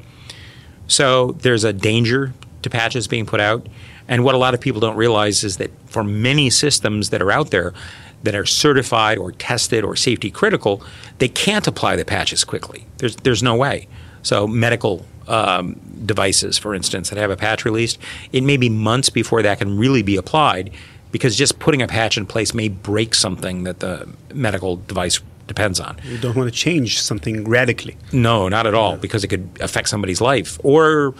So 0.88 1.34
there's 1.34 1.64
a 1.64 1.74
danger 1.74 2.34
to 2.62 2.70
patches 2.70 3.08
being 3.08 3.26
put 3.26 3.40
out. 3.40 3.68
And 4.08 4.24
what 4.24 4.36
a 4.36 4.38
lot 4.38 4.54
of 4.54 4.62
people 4.62 4.82
don't 4.82 4.96
realize 4.96 5.44
is 5.44 5.58
that 5.58 5.72
for 5.88 6.04
many 6.04 6.50
systems 6.50 7.10
that 7.10 7.22
are 7.22 7.32
out 7.32 7.52
there 7.52 7.74
that 8.24 8.36
are 8.36 8.46
certified 8.46 9.18
or 9.18 9.32
tested 9.32 9.84
or 9.84 9.96
safety 9.96 10.30
critical, 10.30 10.84
they 11.18 11.28
can't 11.28 11.66
apply 11.66 11.96
the 11.96 12.06
patches 12.06 12.44
quickly. 12.44 12.86
There's, 12.98 13.16
there's 13.18 13.42
no 13.42 13.56
way. 13.56 13.88
So 14.22 14.48
medical 14.48 15.06
um, 15.28 15.80
devices, 16.06 16.58
for 16.58 16.76
instance, 16.76 17.10
that 17.10 17.18
have 17.18 17.32
a 17.32 17.38
patch 17.38 17.66
released, 17.66 17.98
it 18.32 18.44
may 18.44 18.58
be 18.58 18.70
months 18.70 19.10
before 19.10 19.42
that 19.42 19.60
can 19.60 19.78
really 19.78 20.04
be 20.04 20.18
applied 20.18 20.72
because 21.12 21.36
just 21.36 21.60
putting 21.60 21.82
a 21.82 21.88
patch 21.88 22.18
in 22.18 22.26
place 22.26 22.54
may 22.54 22.68
break 22.68 23.16
something 23.16 23.64
that 23.64 23.80
the 23.80 24.08
medical 24.34 24.78
device 24.78 25.22
depends 25.54 25.80
on. 25.80 25.98
You 26.04 26.18
don't 26.18 26.36
want 26.36 26.52
to 26.52 26.58
change 26.58 27.02
something 27.02 27.44
radically. 27.44 27.98
No, 28.12 28.48
not 28.48 28.66
at 28.68 28.74
all, 28.74 28.98
because 28.98 29.24
it 29.24 29.28
could 29.28 29.50
affect 29.60 29.90
somebody's 29.90 30.22
life 30.22 30.60
or 30.64 31.14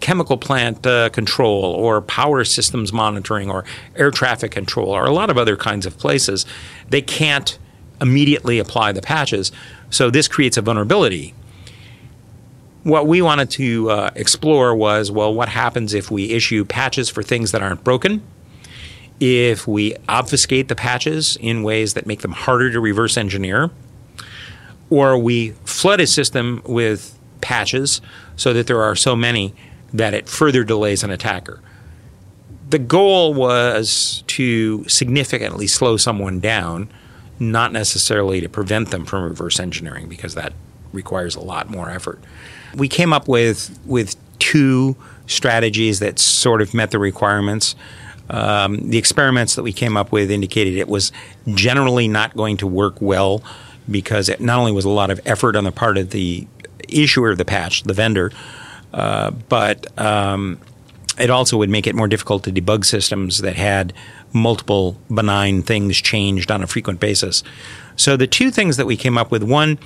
chemical 0.00 0.36
plant 0.36 0.86
uh, 0.86 1.08
control 1.10 1.64
or 1.64 2.00
power 2.00 2.44
systems 2.44 2.92
monitoring 2.92 3.50
or 3.50 3.64
air 3.96 4.10
traffic 4.10 4.52
control 4.52 4.90
or 4.90 5.04
a 5.04 5.10
lot 5.10 5.30
of 5.30 5.38
other 5.38 5.56
kinds 5.56 5.86
of 5.86 5.98
places. 5.98 6.46
They 6.90 7.02
can't 7.02 7.58
immediately 8.00 8.58
apply 8.58 8.92
the 8.92 9.02
patches, 9.02 9.52
so 9.90 10.10
this 10.10 10.28
creates 10.28 10.56
a 10.56 10.62
vulnerability 10.62 11.34
what 12.84 13.06
we 13.06 13.22
wanted 13.22 13.50
to 13.50 13.90
uh, 13.90 14.10
explore 14.14 14.74
was 14.74 15.10
well, 15.10 15.32
what 15.32 15.48
happens 15.48 15.94
if 15.94 16.10
we 16.10 16.30
issue 16.30 16.64
patches 16.64 17.08
for 17.08 17.22
things 17.22 17.52
that 17.52 17.62
aren't 17.62 17.84
broken? 17.84 18.22
If 19.24 19.68
we 19.68 19.94
obfuscate 20.08 20.66
the 20.66 20.74
patches 20.74 21.38
in 21.40 21.62
ways 21.62 21.94
that 21.94 22.06
make 22.06 22.22
them 22.22 22.32
harder 22.32 22.72
to 22.72 22.80
reverse 22.80 23.16
engineer, 23.16 23.70
or 24.90 25.16
we 25.16 25.50
flood 25.64 26.00
a 26.00 26.08
system 26.08 26.60
with 26.66 27.16
patches 27.40 28.00
so 28.34 28.52
that 28.52 28.66
there 28.66 28.82
are 28.82 28.96
so 28.96 29.14
many 29.14 29.54
that 29.94 30.12
it 30.12 30.28
further 30.28 30.64
delays 30.64 31.04
an 31.04 31.12
attacker. 31.12 31.60
The 32.68 32.80
goal 32.80 33.32
was 33.32 34.24
to 34.26 34.88
significantly 34.88 35.68
slow 35.68 35.96
someone 35.96 36.40
down, 36.40 36.88
not 37.38 37.72
necessarily 37.72 38.40
to 38.40 38.48
prevent 38.48 38.90
them 38.90 39.04
from 39.04 39.22
reverse 39.22 39.60
engineering, 39.60 40.08
because 40.08 40.34
that 40.34 40.52
requires 40.92 41.36
a 41.36 41.40
lot 41.40 41.70
more 41.70 41.88
effort. 41.88 42.18
We 42.74 42.88
came 42.88 43.12
up 43.12 43.28
with 43.28 43.78
with 43.86 44.16
two 44.40 44.96
strategies 45.28 46.00
that 46.00 46.18
sort 46.18 46.60
of 46.60 46.74
met 46.74 46.90
the 46.90 46.98
requirements. 46.98 47.76
Um, 48.32 48.88
the 48.88 48.98
experiments 48.98 49.54
that 49.54 49.62
we 49.62 49.72
came 49.72 49.96
up 49.96 50.10
with 50.10 50.30
indicated 50.30 50.74
it 50.76 50.88
was 50.88 51.12
generally 51.48 52.08
not 52.08 52.34
going 52.34 52.56
to 52.56 52.66
work 52.66 53.00
well 53.00 53.44
because 53.90 54.28
it 54.28 54.40
not 54.40 54.58
only 54.58 54.72
was 54.72 54.84
a 54.84 54.90
lot 54.90 55.10
of 55.10 55.20
effort 55.26 55.54
on 55.54 55.64
the 55.64 55.72
part 55.72 55.98
of 55.98 56.10
the 56.10 56.46
issuer 56.88 57.30
of 57.30 57.38
the 57.38 57.44
patch, 57.44 57.82
the 57.82 57.92
vendor, 57.92 58.32
uh, 58.94 59.30
but 59.48 59.98
um, 60.00 60.58
it 61.18 61.30
also 61.30 61.58
would 61.58 61.68
make 61.68 61.86
it 61.86 61.94
more 61.94 62.08
difficult 62.08 62.44
to 62.44 62.50
debug 62.50 62.84
systems 62.84 63.38
that 63.38 63.56
had 63.56 63.92
multiple 64.32 64.98
benign 65.14 65.62
things 65.62 66.00
changed 66.00 66.50
on 66.50 66.62
a 66.62 66.66
frequent 66.66 67.00
basis. 67.00 67.42
So 67.96 68.16
the 68.16 68.26
two 68.26 68.50
things 68.50 68.78
that 68.78 68.86
we 68.86 68.96
came 68.96 69.18
up 69.18 69.30
with 69.30 69.42
one 69.42 69.78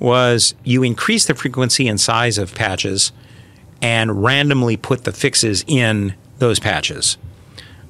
was 0.00 0.54
you 0.64 0.82
increase 0.82 1.26
the 1.26 1.34
frequency 1.34 1.86
and 1.86 2.00
size 2.00 2.36
of 2.36 2.54
patches 2.54 3.12
and 3.80 4.24
randomly 4.24 4.76
put 4.76 5.04
the 5.04 5.12
fixes 5.12 5.64
in 5.68 6.14
those 6.38 6.58
patches. 6.58 7.16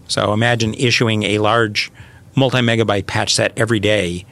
So 0.09 0.33
imagine 0.33 0.75
issuing 0.75 1.23
a 1.25 1.39
large 1.39 1.91
multi 2.35 2.59
megabyte 2.59 3.07
patch 3.07 3.35
set 3.35 3.53
every 3.57 3.81
day 3.81 4.25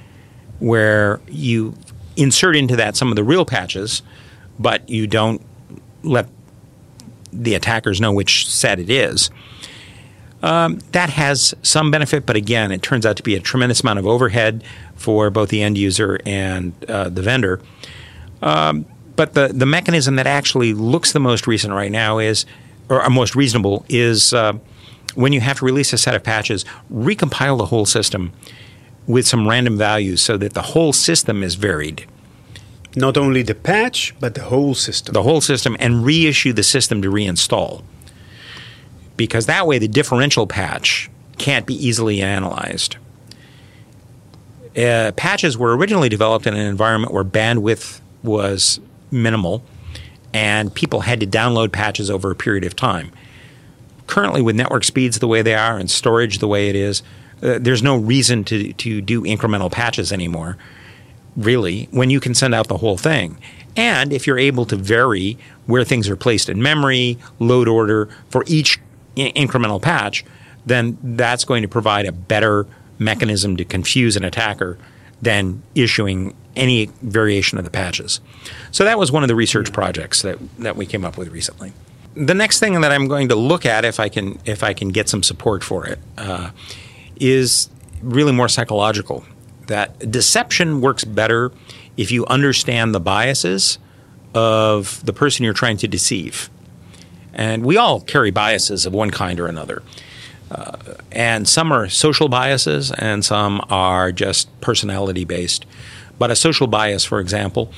where 0.59 1.21
you 1.29 1.75
insert 2.17 2.57
into 2.57 2.77
that 2.77 2.97
some 2.97 3.09
of 3.09 3.17
the 3.17 3.25
real 3.25 3.45
patches, 3.45 4.03
but 4.59 4.89
you 4.89 5.07
don't 5.07 5.43
let 6.03 6.29
the 7.33 7.55
attackers 7.55 8.01
know 8.01 8.13
which 8.13 8.49
set 8.49 8.79
it 8.79 8.91
is. 8.91 9.31
Um, 10.43 10.79
that 10.93 11.11
has 11.11 11.55
some 11.63 11.91
benefit, 11.91 12.25
but 12.25 12.37
again, 12.37 12.73
it 12.73 12.83
turns 12.83 13.05
out 13.05 13.17
to 13.17 13.23
be 13.23 13.35
a 13.35 13.41
tremendous 13.41 13.83
amount 13.83 13.99
of 13.99 14.07
overhead 14.07 14.65
for 14.97 15.31
both 15.31 15.51
the 15.51 15.63
end 15.63 15.77
user 15.77 16.19
and 16.25 16.73
uh, 16.89 17.09
the 17.11 17.23
vendor. 17.23 17.61
Um, 18.43 18.87
but 19.17 19.35
the, 19.35 19.49
the 19.49 19.67
mechanism 19.67 20.17
that 20.17 20.27
actually 20.27 20.73
looks 20.73 21.13
the 21.13 21.21
most 21.21 21.47
recent 21.47 21.75
right 21.75 21.93
now 21.93 22.19
is, 22.19 22.47
or 22.89 23.07
most 23.11 23.37
reasonable, 23.37 23.85
is 23.89 24.33
uh, 24.33 24.55
when 25.15 25.33
you 25.33 25.41
have 25.41 25.59
to 25.59 25.65
release 25.65 25.93
a 25.93 25.99
set 25.99 26.15
of 26.15 26.23
patches, 26.23 26.65
recompile 26.93 27.59
the 27.59 27.67
whole 27.67 27.87
system 27.87 28.33
with 29.07 29.27
some 29.27 29.49
random 29.49 29.77
values 29.77 30.21
so 30.21 30.37
that 30.37 30.55
the 30.55 30.63
whole 30.63 30.93
system 30.93 31.43
is 31.43 31.55
varied. 31.55 32.07
Not 32.97 33.17
only 33.17 33.43
the 33.43 33.55
patch, 33.55 34.15
but 34.21 34.35
the 34.35 34.43
whole 34.43 34.75
system. 34.75 35.13
The 35.13 35.23
whole 35.23 35.41
system, 35.41 35.77
and 35.79 36.05
reissue 36.05 36.53
the 36.53 36.63
system 36.63 37.03
to 37.03 37.11
reinstall 37.11 37.83
because 39.21 39.45
that 39.45 39.67
way 39.67 39.79
the 39.79 39.87
differential 39.87 40.47
patch 40.47 41.11
can't 41.37 41.67
be 41.67 41.75
easily 41.75 42.23
analyzed. 42.23 42.97
Uh, 44.75 45.13
patches 45.15 45.59
were 45.59 45.77
originally 45.77 46.09
developed 46.09 46.47
in 46.47 46.55
an 46.55 46.67
environment 46.67 47.13
where 47.13 47.23
bandwidth 47.23 48.01
was 48.23 48.81
minimal 49.11 49.63
and 50.33 50.75
people 50.75 51.01
had 51.01 51.21
to 51.21 51.27
download 51.27 51.71
patches 51.71 52.09
over 52.09 52.31
a 52.31 52.35
period 52.35 52.65
of 52.65 52.75
time. 52.75 53.13
Currently, 54.11 54.43
with 54.43 54.57
network 54.57 54.83
speeds 54.83 55.21
the 55.21 55.29
way 55.29 55.41
they 55.41 55.55
are 55.55 55.79
and 55.79 55.89
storage 55.89 56.39
the 56.39 56.49
way 56.49 56.69
it 56.69 56.75
is, 56.75 57.05
uh, 57.45 57.61
there's 57.61 57.81
no 57.81 57.97
reason 57.97 58.43
to, 58.43 58.73
to 58.73 59.01
do 59.01 59.23
incremental 59.23 59.71
patches 59.71 60.13
anymore, 60.13 60.57
really, 61.37 61.87
when 61.93 62.11
you 62.11 62.19
can 62.19 62.35
send 62.35 62.53
out 62.53 62.67
the 62.67 62.79
whole 62.79 62.99
thing. 62.99 63.39
And 63.77 64.13
if 64.13 64.27
you're 64.27 64.37
able 64.37 64.67
to 64.67 64.75
vary 64.75 65.39
where 65.67 65.85
things 65.85 66.09
are 66.09 66.17
placed 66.17 66.49
in 66.49 66.61
memory, 66.61 67.19
load 67.39 67.69
order 67.69 68.09
for 68.31 68.43
each 68.49 68.81
incremental 69.15 69.81
patch, 69.81 70.25
then 70.67 70.99
that's 71.03 71.45
going 71.45 71.63
to 71.63 71.69
provide 71.69 72.05
a 72.05 72.13
better 72.13 72.67
mechanism 72.99 73.57
to 73.59 73.65
confuse 73.65 74.17
an 74.17 74.25
attacker 74.25 74.77
than 75.23 75.63
issuing 75.77 76.35
any 76.57 76.87
variation 77.01 77.59
of 77.59 77.65
the 77.65 77.71
patches. 77.71 78.21
So 78.73 78.83
that 78.83 78.99
was 78.99 79.13
one 79.13 79.23
of 79.23 79.29
the 79.29 79.37
research 79.37 79.73
projects 79.73 80.23
that, 80.23 80.39
that 80.59 80.75
we 80.75 80.85
came 80.85 81.05
up 81.05 81.17
with 81.17 81.29
recently. 81.29 81.73
The 82.15 82.35
next 82.35 82.59
thing 82.59 82.81
that 82.81 82.91
I'm 82.91 83.07
going 83.09 83.29
to 83.29 83.37
look 83.37 83.65
at, 83.65 83.85
if 83.85 84.01
I 84.01 84.09
can 84.09 84.39
if 84.45 84.63
I 84.63 84.75
can 84.75 84.89
get 84.89 85.09
some 85.09 85.23
support 85.23 85.63
for 85.63 85.87
it, 85.87 85.99
uh, 86.19 86.51
is 87.21 87.71
really 88.03 88.33
more 88.33 88.49
psychological. 88.49 89.25
That 89.67 90.11
deception 90.11 90.81
works 90.81 91.05
better 91.05 91.53
if 91.97 92.11
you 92.11 92.27
understand 92.27 92.95
the 92.95 93.01
biases 93.01 93.79
of 94.35 95.05
the 95.05 95.13
person 95.13 95.45
you're 95.45 95.55
trying 95.55 95.77
to 95.79 95.89
deceive. 95.89 96.51
And 97.33 97.65
we 97.65 97.77
all 97.77 98.01
carry 98.01 98.31
biases 98.31 98.87
of 98.87 98.93
one 98.93 99.11
kind 99.11 99.39
or 99.39 99.47
another. 99.47 99.83
Uh, 100.51 100.77
and 101.13 101.49
some 101.49 101.71
are 101.71 101.89
social 101.89 102.29
biases 102.29 102.91
and 102.91 103.25
some 103.25 103.65
are 103.71 104.11
just 104.11 104.49
personality 104.61 105.25
based. 105.25 105.65
But 106.19 106.31
a 106.31 106.37
social 106.37 106.67
bias, 106.67 107.05
for 107.05 107.21
example, 107.21 107.73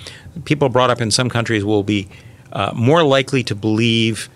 people 0.44 0.68
brought 0.68 0.90
up 0.90 1.00
in 1.00 1.10
some 1.10 1.28
countries 1.28 1.64
will 1.64 1.82
be 1.82 2.08
uh, 2.52 2.72
more 2.74 3.02
likely 3.02 3.42
to 3.44 3.54
believe 3.54 4.28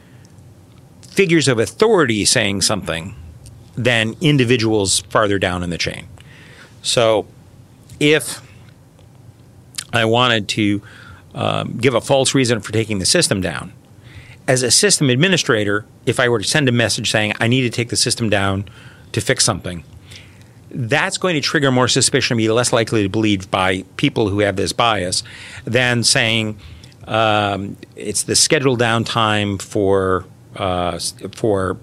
figures 1.03 1.49
of 1.49 1.59
authority 1.59 2.25
saying 2.25 2.63
something 2.63 3.15
than 3.77 4.17
individuals 4.21 5.01
farther 5.01 5.39
down 5.39 5.63
in 5.63 5.71
the 5.71 5.79
chain. 5.79 6.07
So, 6.83 7.27
if 8.01 8.43
I 9.93 10.05
wanted 10.05 10.49
to 10.51 10.83
um, 11.35 11.79
give 11.79 11.95
a 11.95 12.01
false 12.01 12.35
reason 12.35 12.61
for 12.61 12.73
taking 12.73 12.99
the 12.99 13.07
system 13.07 13.41
down, 13.41 13.73
as 14.49 14.63
a 14.63 14.71
system 14.71 15.11
administrator, 15.11 15.85
if 16.05 16.21
I 16.21 16.29
were 16.29 16.39
to 16.39 16.45
send 16.45 16.69
a 16.69 16.73
message 16.73 17.11
saying 17.11 17.33
I 17.41 17.49
need 17.49 17.63
to 17.63 17.71
take 17.71 17.89
the 17.89 17.97
system 17.97 18.31
down 18.31 18.67
to 19.13 19.21
fix 19.21 19.45
something, 19.45 19.85
that's 20.71 21.19
going 21.19 21.35
to 21.35 21.41
trigger 21.41 21.71
more 21.71 21.89
suspicion 21.89 22.35
and 22.35 22.39
be 22.39 22.49
less 22.49 22.73
likely 22.73 23.03
to 23.03 23.09
believe 23.09 23.51
by 23.51 23.83
people 23.97 24.29
who 24.29 24.41
have 24.41 24.57
this 24.57 24.73
bias 24.73 25.23
than 25.65 26.05
saying 26.05 26.59
um, 27.07 27.77
it's 27.95 28.25
the 28.25 28.35
scheduled 28.35 28.81
downtime 28.81 29.61
for 29.61 30.25
uh, 30.57 30.99
for 31.33 31.79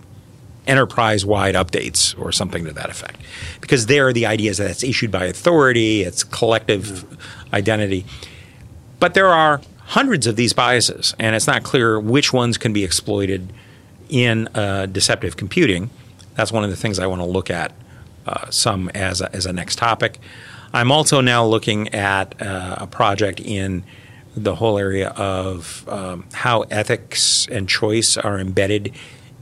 enterprise-wide 0.65 1.55
updates 1.55 2.17
or 2.17 2.31
something 2.31 2.63
to 2.65 2.71
that 2.71 2.89
effect, 2.89 3.19
because 3.59 3.87
there 3.87 4.07
are 4.07 4.13
the 4.13 4.25
idea 4.25 4.49
is 4.49 4.57
that 4.57 4.69
it's 4.69 4.83
issued 4.83 5.11
by 5.11 5.25
authority, 5.25 6.03
it's 6.03 6.23
collective 6.23 6.83
mm-hmm. 6.83 7.55
identity, 7.55 8.05
but 8.99 9.13
there 9.13 9.27
are 9.27 9.61
hundreds 9.87 10.25
of 10.25 10.35
these 10.37 10.53
biases, 10.53 11.13
and 11.19 11.35
it's 11.35 11.47
not 11.47 11.63
clear 11.63 11.99
which 11.99 12.31
ones 12.31 12.57
can 12.57 12.71
be 12.71 12.83
exploited 12.83 13.51
in 14.09 14.47
uh, 14.55 14.85
deceptive 14.85 15.35
computing. 15.35 15.89
That's 16.35 16.51
one 16.51 16.63
of 16.63 16.69
the 16.69 16.77
things 16.77 16.97
I 16.99 17.07
want 17.07 17.21
to 17.21 17.27
look 17.27 17.49
at 17.49 17.73
uh, 18.25 18.49
some 18.49 18.89
as 18.95 19.21
a, 19.21 19.35
as 19.35 19.45
a 19.45 19.51
next 19.51 19.77
topic. 19.77 20.19
I'm 20.73 20.91
also 20.91 21.21
now 21.21 21.45
looking 21.45 21.89
at 21.93 22.41
uh, 22.41 22.77
a 22.79 22.87
project 22.87 23.39
in 23.41 23.83
the 24.35 24.55
whole 24.55 24.77
area 24.77 25.09
of 25.09 25.87
um, 25.87 26.25
how 26.33 26.61
ethics 26.63 27.47
and 27.51 27.69
choice 27.69 28.17
are 28.17 28.39
embedded 28.39 28.93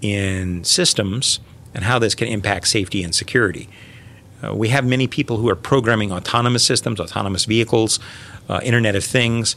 in 0.02 0.64
systems 0.64 1.40
and 1.74 1.84
how 1.86 2.00
this 2.00 2.16
can 2.16 2.28
impact 2.28 2.68
safety 2.68 3.04
and 3.04 3.16
security. 3.16 3.70
Uh, 4.44 4.54
we 4.56 4.70
have 4.70 4.86
many 4.86 5.08
people 5.08 5.38
who 5.38 5.50
are 5.50 5.56
programming 5.56 6.12
autonomous 6.12 6.66
systems, 6.66 7.00
autonomous 7.00 7.46
vehicles, 7.46 8.00
uh, 8.50 8.60
Internet 8.64 8.96
of 8.96 9.04
Things, 9.04 9.56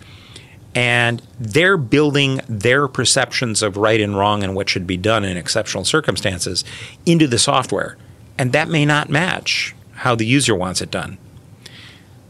and 0.75 1.23
they're 1.39 1.77
building 1.77 2.41
their 2.49 2.89
perceptions 2.89 3.63
of 3.63 3.77
right 3.77 4.01
and 4.01 4.17
wrong 4.17 4.43
and 4.43 4.55
what 4.55 4.69
should 4.69 4.87
be 4.87 4.97
done 4.97 5.25
in 5.25 5.37
exceptional 5.37 5.85
circumstances 5.85 6.65
into 7.07 7.27
the 7.27 7.39
software. 7.39 7.97
And 8.37 8.53
that 8.53 8.69
may 8.69 8.85
not 8.85 9.09
match 9.09 9.75
how 9.93 10.15
the 10.15 10.27
user 10.27 10.55
wants 10.55 10.81
it 10.81 10.91
done. 10.91 11.19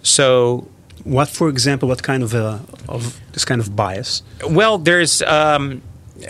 So 0.02 0.68
what, 1.05 1.28
for 1.28 1.48
example, 1.48 1.88
what 1.88 2.02
kind 2.02 2.22
of 2.22 2.34
uh, 2.34 2.59
of 2.88 3.20
this 3.32 3.44
kind 3.44 3.61
of 3.61 3.76
bias? 3.76 4.22
Well, 4.48 4.78
there's 4.78 5.22
um, 5.22 5.82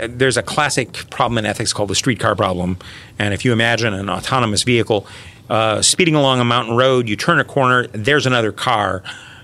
there's 0.09 0.37
a 0.37 0.43
classic 0.43 0.93
problem 1.11 1.39
in 1.39 1.47
ethics 1.47 1.73
called 1.73 1.91
the 1.91 1.95
streetcar 1.95 2.37
problem, 2.37 2.79
and 3.19 3.33
if 3.33 3.45
you 3.45 3.53
imagine 3.53 3.95
an 3.95 4.11
autonomous 4.11 4.63
vehicle 4.63 5.07
uh, 5.49 5.83
speeding 5.83 6.15
along 6.15 6.41
a 6.41 6.45
mountain 6.45 6.77
road, 6.77 7.09
you 7.09 7.17
turn 7.17 7.39
a 7.39 7.45
corner, 7.45 7.87
there's 7.89 8.27
another 8.27 8.53
car 8.53 9.03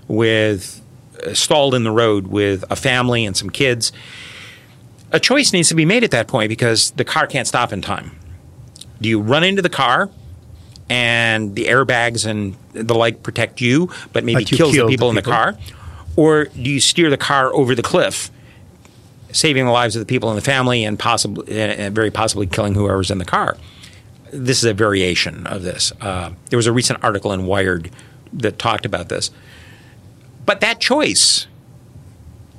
with 0.09 0.81
uh, 1.25 1.35
stalled 1.35 1.75
in 1.75 1.85
the 1.85 1.91
road 1.91 2.27
with 2.27 2.65
a 2.71 2.77
family 2.77 3.25
and 3.25 3.37
some 3.37 3.51
kids. 3.51 3.93
A 5.13 5.21
choice 5.21 5.53
needs 5.53 5.69
to 5.69 5.75
be 5.75 5.85
made 5.85 6.05
at 6.05 6.13
that 6.13 6.29
point 6.29 6.49
because 6.49 6.93
the 6.93 7.05
car 7.05 7.27
can't 7.27 7.47
stop 7.47 7.73
in 7.73 7.83
time. 7.83 8.13
Do 9.01 9.09
you 9.09 9.21
run 9.21 9.45
into 9.45 9.63
the 9.63 9.71
car 9.71 10.11
and 10.91 11.55
the 11.55 11.67
airbags 11.67 12.27
and 12.27 12.57
the 12.73 12.95
like 12.95 13.23
protect 13.23 13.61
you, 13.61 13.89
but 14.13 14.25
maybe 14.25 14.45
kills 14.45 14.73
the 14.73 14.79
people, 14.79 14.87
the 14.87 14.91
people 14.91 15.09
in 15.11 15.15
the 15.15 15.23
car? 15.23 15.57
Or 16.17 16.47
do 16.47 16.71
you 16.71 16.81
steer 16.81 17.09
the 17.09 17.17
car 17.17 17.55
over 17.55 17.77
the 17.77 17.83
cliff, 17.83 18.31
saving 19.31 19.65
the 19.65 19.71
lives 19.71 19.95
of 19.95 20.01
the 20.01 20.07
people 20.07 20.29
in 20.31 20.37
the 20.37 20.43
family 20.43 20.85
and 20.85 20.99
possibly, 20.99 21.61
and 21.61 21.95
very 21.95 22.11
possibly 22.11 22.49
killing 22.49 22.75
whoever's 22.75 23.11
in 23.11 23.19
the 23.19 23.25
car? 23.25 23.57
This 24.33 24.59
is 24.59 24.65
a 24.65 24.75
variation 24.75 25.47
of 25.47 25.63
this. 25.63 25.93
Uh, 26.01 26.33
there 26.51 26.57
was 26.57 26.67
a 26.67 26.73
recent 26.73 27.03
article 27.05 27.33
in 27.33 27.47
Wired 27.47 27.91
that 28.33 28.59
talked 28.59 28.85
about 28.85 29.09
this. 29.09 29.31
But 30.45 30.61
that 30.61 30.81
choice 30.81 31.47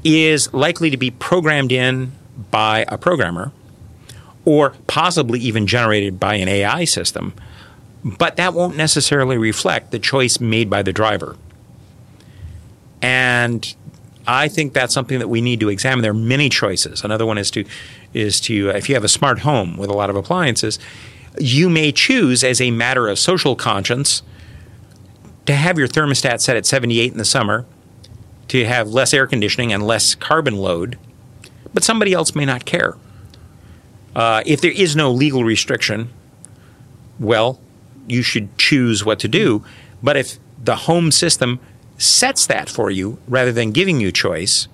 is 0.06 0.54
likely 0.54 0.90
to 0.90 0.98
be 0.98 1.12
programmed 1.12 1.74
in 1.74 2.14
by 2.50 2.86
a 2.88 2.98
programmer 2.98 3.52
or 4.46 4.74
possibly 4.88 5.40
even 5.40 5.68
generated 5.68 6.20
by 6.20 6.36
an 6.36 6.48
AI 6.48 6.86
system 6.86 7.34
but 8.04 8.36
that 8.38 8.54
won't 8.54 8.76
necessarily 8.76 9.38
reflect 9.38 9.92
the 9.92 10.00
choice 10.00 10.40
made 10.40 10.70
by 10.70 10.82
the 10.82 10.94
driver. 10.94 11.38
And 13.02 13.74
I 14.28 14.48
think 14.48 14.74
that's 14.74 14.94
something 14.94 15.20
that 15.20 15.28
we 15.28 15.42
need 15.42 15.60
to 15.62 15.70
examine. 15.70 16.02
There 16.02 16.12
are 16.12 16.16
many 16.16 16.50
choices. 16.50 17.04
Another 17.04 17.26
one 17.26 17.38
is 17.38 17.52
to 17.52 17.66
is 18.14 18.40
to 18.42 18.70
if 18.70 18.90
you 18.90 18.96
have 18.96 19.04
a 19.04 19.10
smart 19.10 19.40
home 19.40 19.78
with 19.78 19.90
a 19.90 19.94
lot 19.94 20.10
of 20.10 20.16
appliances, 20.16 20.80
you 21.40 21.70
may 21.70 21.92
choose 21.92 22.44
as 22.44 22.60
a 22.60 22.72
matter 22.72 23.08
of 23.08 23.18
social 23.18 23.56
conscience 23.56 24.22
to 25.46 25.56
have 25.56 25.78
your 25.78 25.88
thermostat 25.88 26.42
set 26.42 26.56
at 26.56 26.66
78 26.66 27.12
in 27.12 27.18
the 27.18 27.26
summer, 27.26 27.66
to 28.50 28.66
have 28.66 28.90
less 28.90 29.14
air 29.14 29.26
conditioning 29.26 29.74
and 29.74 29.86
less 29.86 30.14
carbon 30.14 30.56
load, 30.56 31.00
but 31.74 31.84
somebody 31.84 32.14
else 32.14 32.36
may 32.36 32.46
not 32.46 32.66
care. 32.66 32.96
Uh, 34.16 34.44
if 34.46 34.62
there 34.62 34.72
is 34.72 34.96
no 34.96 35.10
legal 35.10 35.44
restriction, 35.44 36.10
well, 37.20 37.60
you 38.08 38.22
should 38.22 38.58
choose 38.58 39.06
what 39.06 39.20
to 39.20 39.28
do. 39.28 39.64
But 40.04 40.18
if 40.18 40.38
the 40.64 40.76
home 40.76 41.12
system 41.12 41.60
sets 41.98 42.48
that 42.48 42.70
for 42.70 42.90
you 42.90 43.20
rather 43.28 43.52
than 43.52 43.72
giving 43.72 44.00
you 44.00 44.12
choice, 44.12 44.68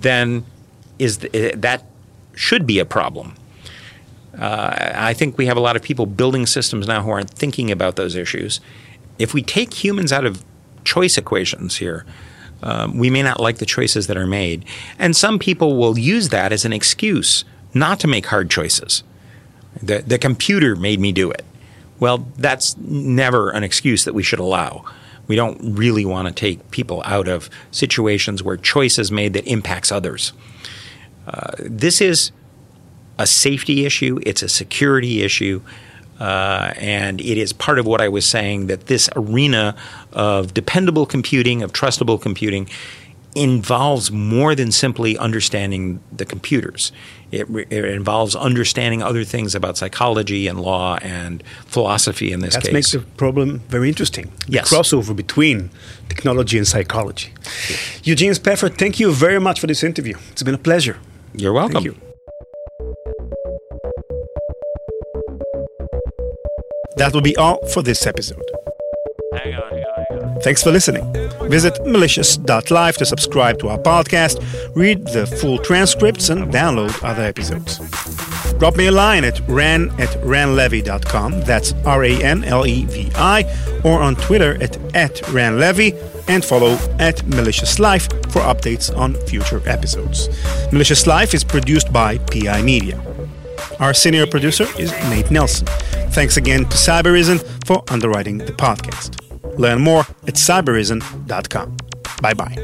then 0.00 0.44
is 0.98 1.18
the, 1.18 1.34
eh, 1.36 1.52
that 1.56 1.84
should 2.34 2.66
be 2.66 2.78
a 2.78 2.84
problem. 2.84 3.34
Uh, 4.38 4.92
I 4.94 5.14
think 5.14 5.38
we 5.38 5.46
have 5.46 5.56
a 5.56 5.60
lot 5.60 5.76
of 5.76 5.82
people 5.82 6.06
building 6.06 6.46
systems 6.46 6.88
now 6.88 7.02
who 7.02 7.10
aren't 7.10 7.30
thinking 7.30 7.70
about 7.70 7.96
those 7.96 8.16
issues. 8.16 8.60
If 9.18 9.32
we 9.32 9.42
take 9.42 9.84
humans 9.84 10.12
out 10.12 10.24
of 10.24 10.44
choice 10.84 11.16
equations 11.16 11.76
here, 11.76 12.04
um, 12.62 12.98
we 12.98 13.10
may 13.10 13.22
not 13.22 13.38
like 13.40 13.58
the 13.58 13.66
choices 13.66 14.06
that 14.08 14.16
are 14.16 14.26
made. 14.26 14.64
And 14.98 15.14
some 15.14 15.38
people 15.38 15.76
will 15.76 15.98
use 15.98 16.30
that 16.30 16.52
as 16.52 16.64
an 16.64 16.72
excuse 16.72 17.44
not 17.74 18.00
to 18.00 18.08
make 18.08 18.26
hard 18.26 18.50
choices. 18.50 19.04
The, 19.82 19.98
the 19.98 20.18
computer 20.18 20.74
made 20.74 21.00
me 21.00 21.12
do 21.12 21.30
it. 21.30 21.44
Well, 22.00 22.26
that's 22.36 22.76
never 22.76 23.50
an 23.50 23.62
excuse 23.62 24.04
that 24.04 24.14
we 24.14 24.22
should 24.22 24.40
allow. 24.40 24.84
We 25.26 25.36
don't 25.36 25.58
really 25.76 26.04
want 26.04 26.28
to 26.28 26.34
take 26.34 26.70
people 26.70 27.02
out 27.04 27.28
of 27.28 27.48
situations 27.70 28.42
where 28.42 28.56
choice 28.56 28.98
is 28.98 29.10
made 29.10 29.32
that 29.34 29.46
impacts 29.46 29.90
others. 29.90 30.32
Uh, 31.26 31.52
this 31.58 32.00
is 32.00 32.30
a 33.18 33.26
safety 33.26 33.86
issue, 33.86 34.18
it's 34.26 34.42
a 34.42 34.48
security 34.48 35.22
issue. 35.22 35.62
Uh, 36.20 36.72
and 36.76 37.20
it 37.20 37.36
is 37.36 37.52
part 37.52 37.78
of 37.80 37.86
what 37.86 38.00
I 38.00 38.08
was 38.08 38.24
saying 38.24 38.68
that 38.68 38.86
this 38.86 39.10
arena 39.16 39.74
of 40.12 40.54
dependable 40.54 41.06
computing, 41.06 41.60
of 41.62 41.72
trustable 41.72 42.22
computing, 42.22 42.68
involves 43.34 44.10
more 44.10 44.54
than 44.54 44.70
simply 44.70 45.18
understanding 45.18 46.00
the 46.12 46.24
computers. 46.24 46.92
It, 47.32 47.48
it, 47.70 47.84
involves 47.84 48.36
understanding 48.36 49.02
other 49.02 49.24
things 49.24 49.56
about 49.56 49.76
psychology 49.76 50.46
and 50.46 50.60
law 50.60 50.98
and 51.02 51.42
philosophy 51.66 52.30
in 52.30 52.40
this 52.40 52.54
that 52.54 52.60
case. 52.62 52.68
That 52.68 52.74
makes 52.74 52.92
the 52.92 53.00
problem 53.16 53.58
very 53.68 53.88
interesting. 53.88 54.30
Yes. 54.46 54.70
The 54.70 54.76
crossover 54.76 55.16
between 55.16 55.70
technology 56.08 56.58
and 56.58 56.66
psychology. 56.66 57.32
Yeah. 57.68 57.76
Eugene 58.04 58.34
Spafford, 58.34 58.78
thank 58.78 59.00
you 59.00 59.12
very 59.12 59.40
much 59.40 59.58
for 59.58 59.66
this 59.66 59.82
interview. 59.82 60.16
It's 60.30 60.44
been 60.44 60.54
a 60.54 60.58
pleasure. 60.58 60.98
You're 61.34 61.52
welcome. 61.52 61.82
Thank 61.82 61.86
you. 61.86 61.96
That 66.96 67.12
will 67.12 67.22
be 67.22 67.36
all 67.36 67.66
for 67.68 67.82
this 67.82 68.06
episode. 68.06 68.44
Hang 69.32 69.54
on, 69.54 69.70
hang 69.70 69.84
on. 69.84 69.93
Thanks 70.42 70.62
for 70.62 70.70
listening. 70.70 71.10
Visit 71.48 71.78
malicious.live 71.86 72.96
to 72.96 73.06
subscribe 73.06 73.58
to 73.60 73.68
our 73.68 73.78
podcast, 73.78 74.40
read 74.74 75.06
the 75.08 75.26
full 75.26 75.58
transcripts, 75.58 76.30
and 76.30 76.52
download 76.52 77.02
other 77.04 77.22
episodes. 77.22 77.78
Drop 78.58 78.76
me 78.76 78.86
a 78.86 78.92
line 78.92 79.24
at 79.24 79.40
ran 79.48 79.90
at 80.00 80.10
ranlevi.com, 80.22 81.40
that's 81.42 81.72
R 81.84 82.04
A 82.04 82.22
N 82.22 82.44
L 82.44 82.66
E 82.66 82.84
V 82.84 83.10
I, 83.14 83.44
or 83.84 84.00
on 84.00 84.16
Twitter 84.16 84.62
at, 84.62 84.76
at 84.94 85.16
ranlevi, 85.32 85.92
and 86.28 86.44
follow 86.44 86.78
at 86.98 87.24
Malicious 87.26 87.78
Life 87.78 88.08
for 88.30 88.40
updates 88.40 88.94
on 88.96 89.14
future 89.26 89.60
episodes. 89.68 90.28
Malicious 90.72 91.06
Life 91.06 91.34
is 91.34 91.44
produced 91.44 91.92
by 91.92 92.18
PI 92.18 92.62
Media. 92.62 93.00
Our 93.80 93.94
senior 93.94 94.26
producer 94.26 94.66
is 94.78 94.92
Nate 95.10 95.30
Nelson. 95.30 95.66
Thanks 96.10 96.36
again 96.36 96.64
to 96.64 96.76
Cybereason 96.76 97.42
for 97.66 97.82
underwriting 97.88 98.38
the 98.38 98.52
podcast. 98.52 99.23
Learn 99.58 99.80
more 99.80 100.00
at 100.26 100.34
cybereason.com. 100.34 101.76
Bye 102.20 102.34
bye. 102.34 102.54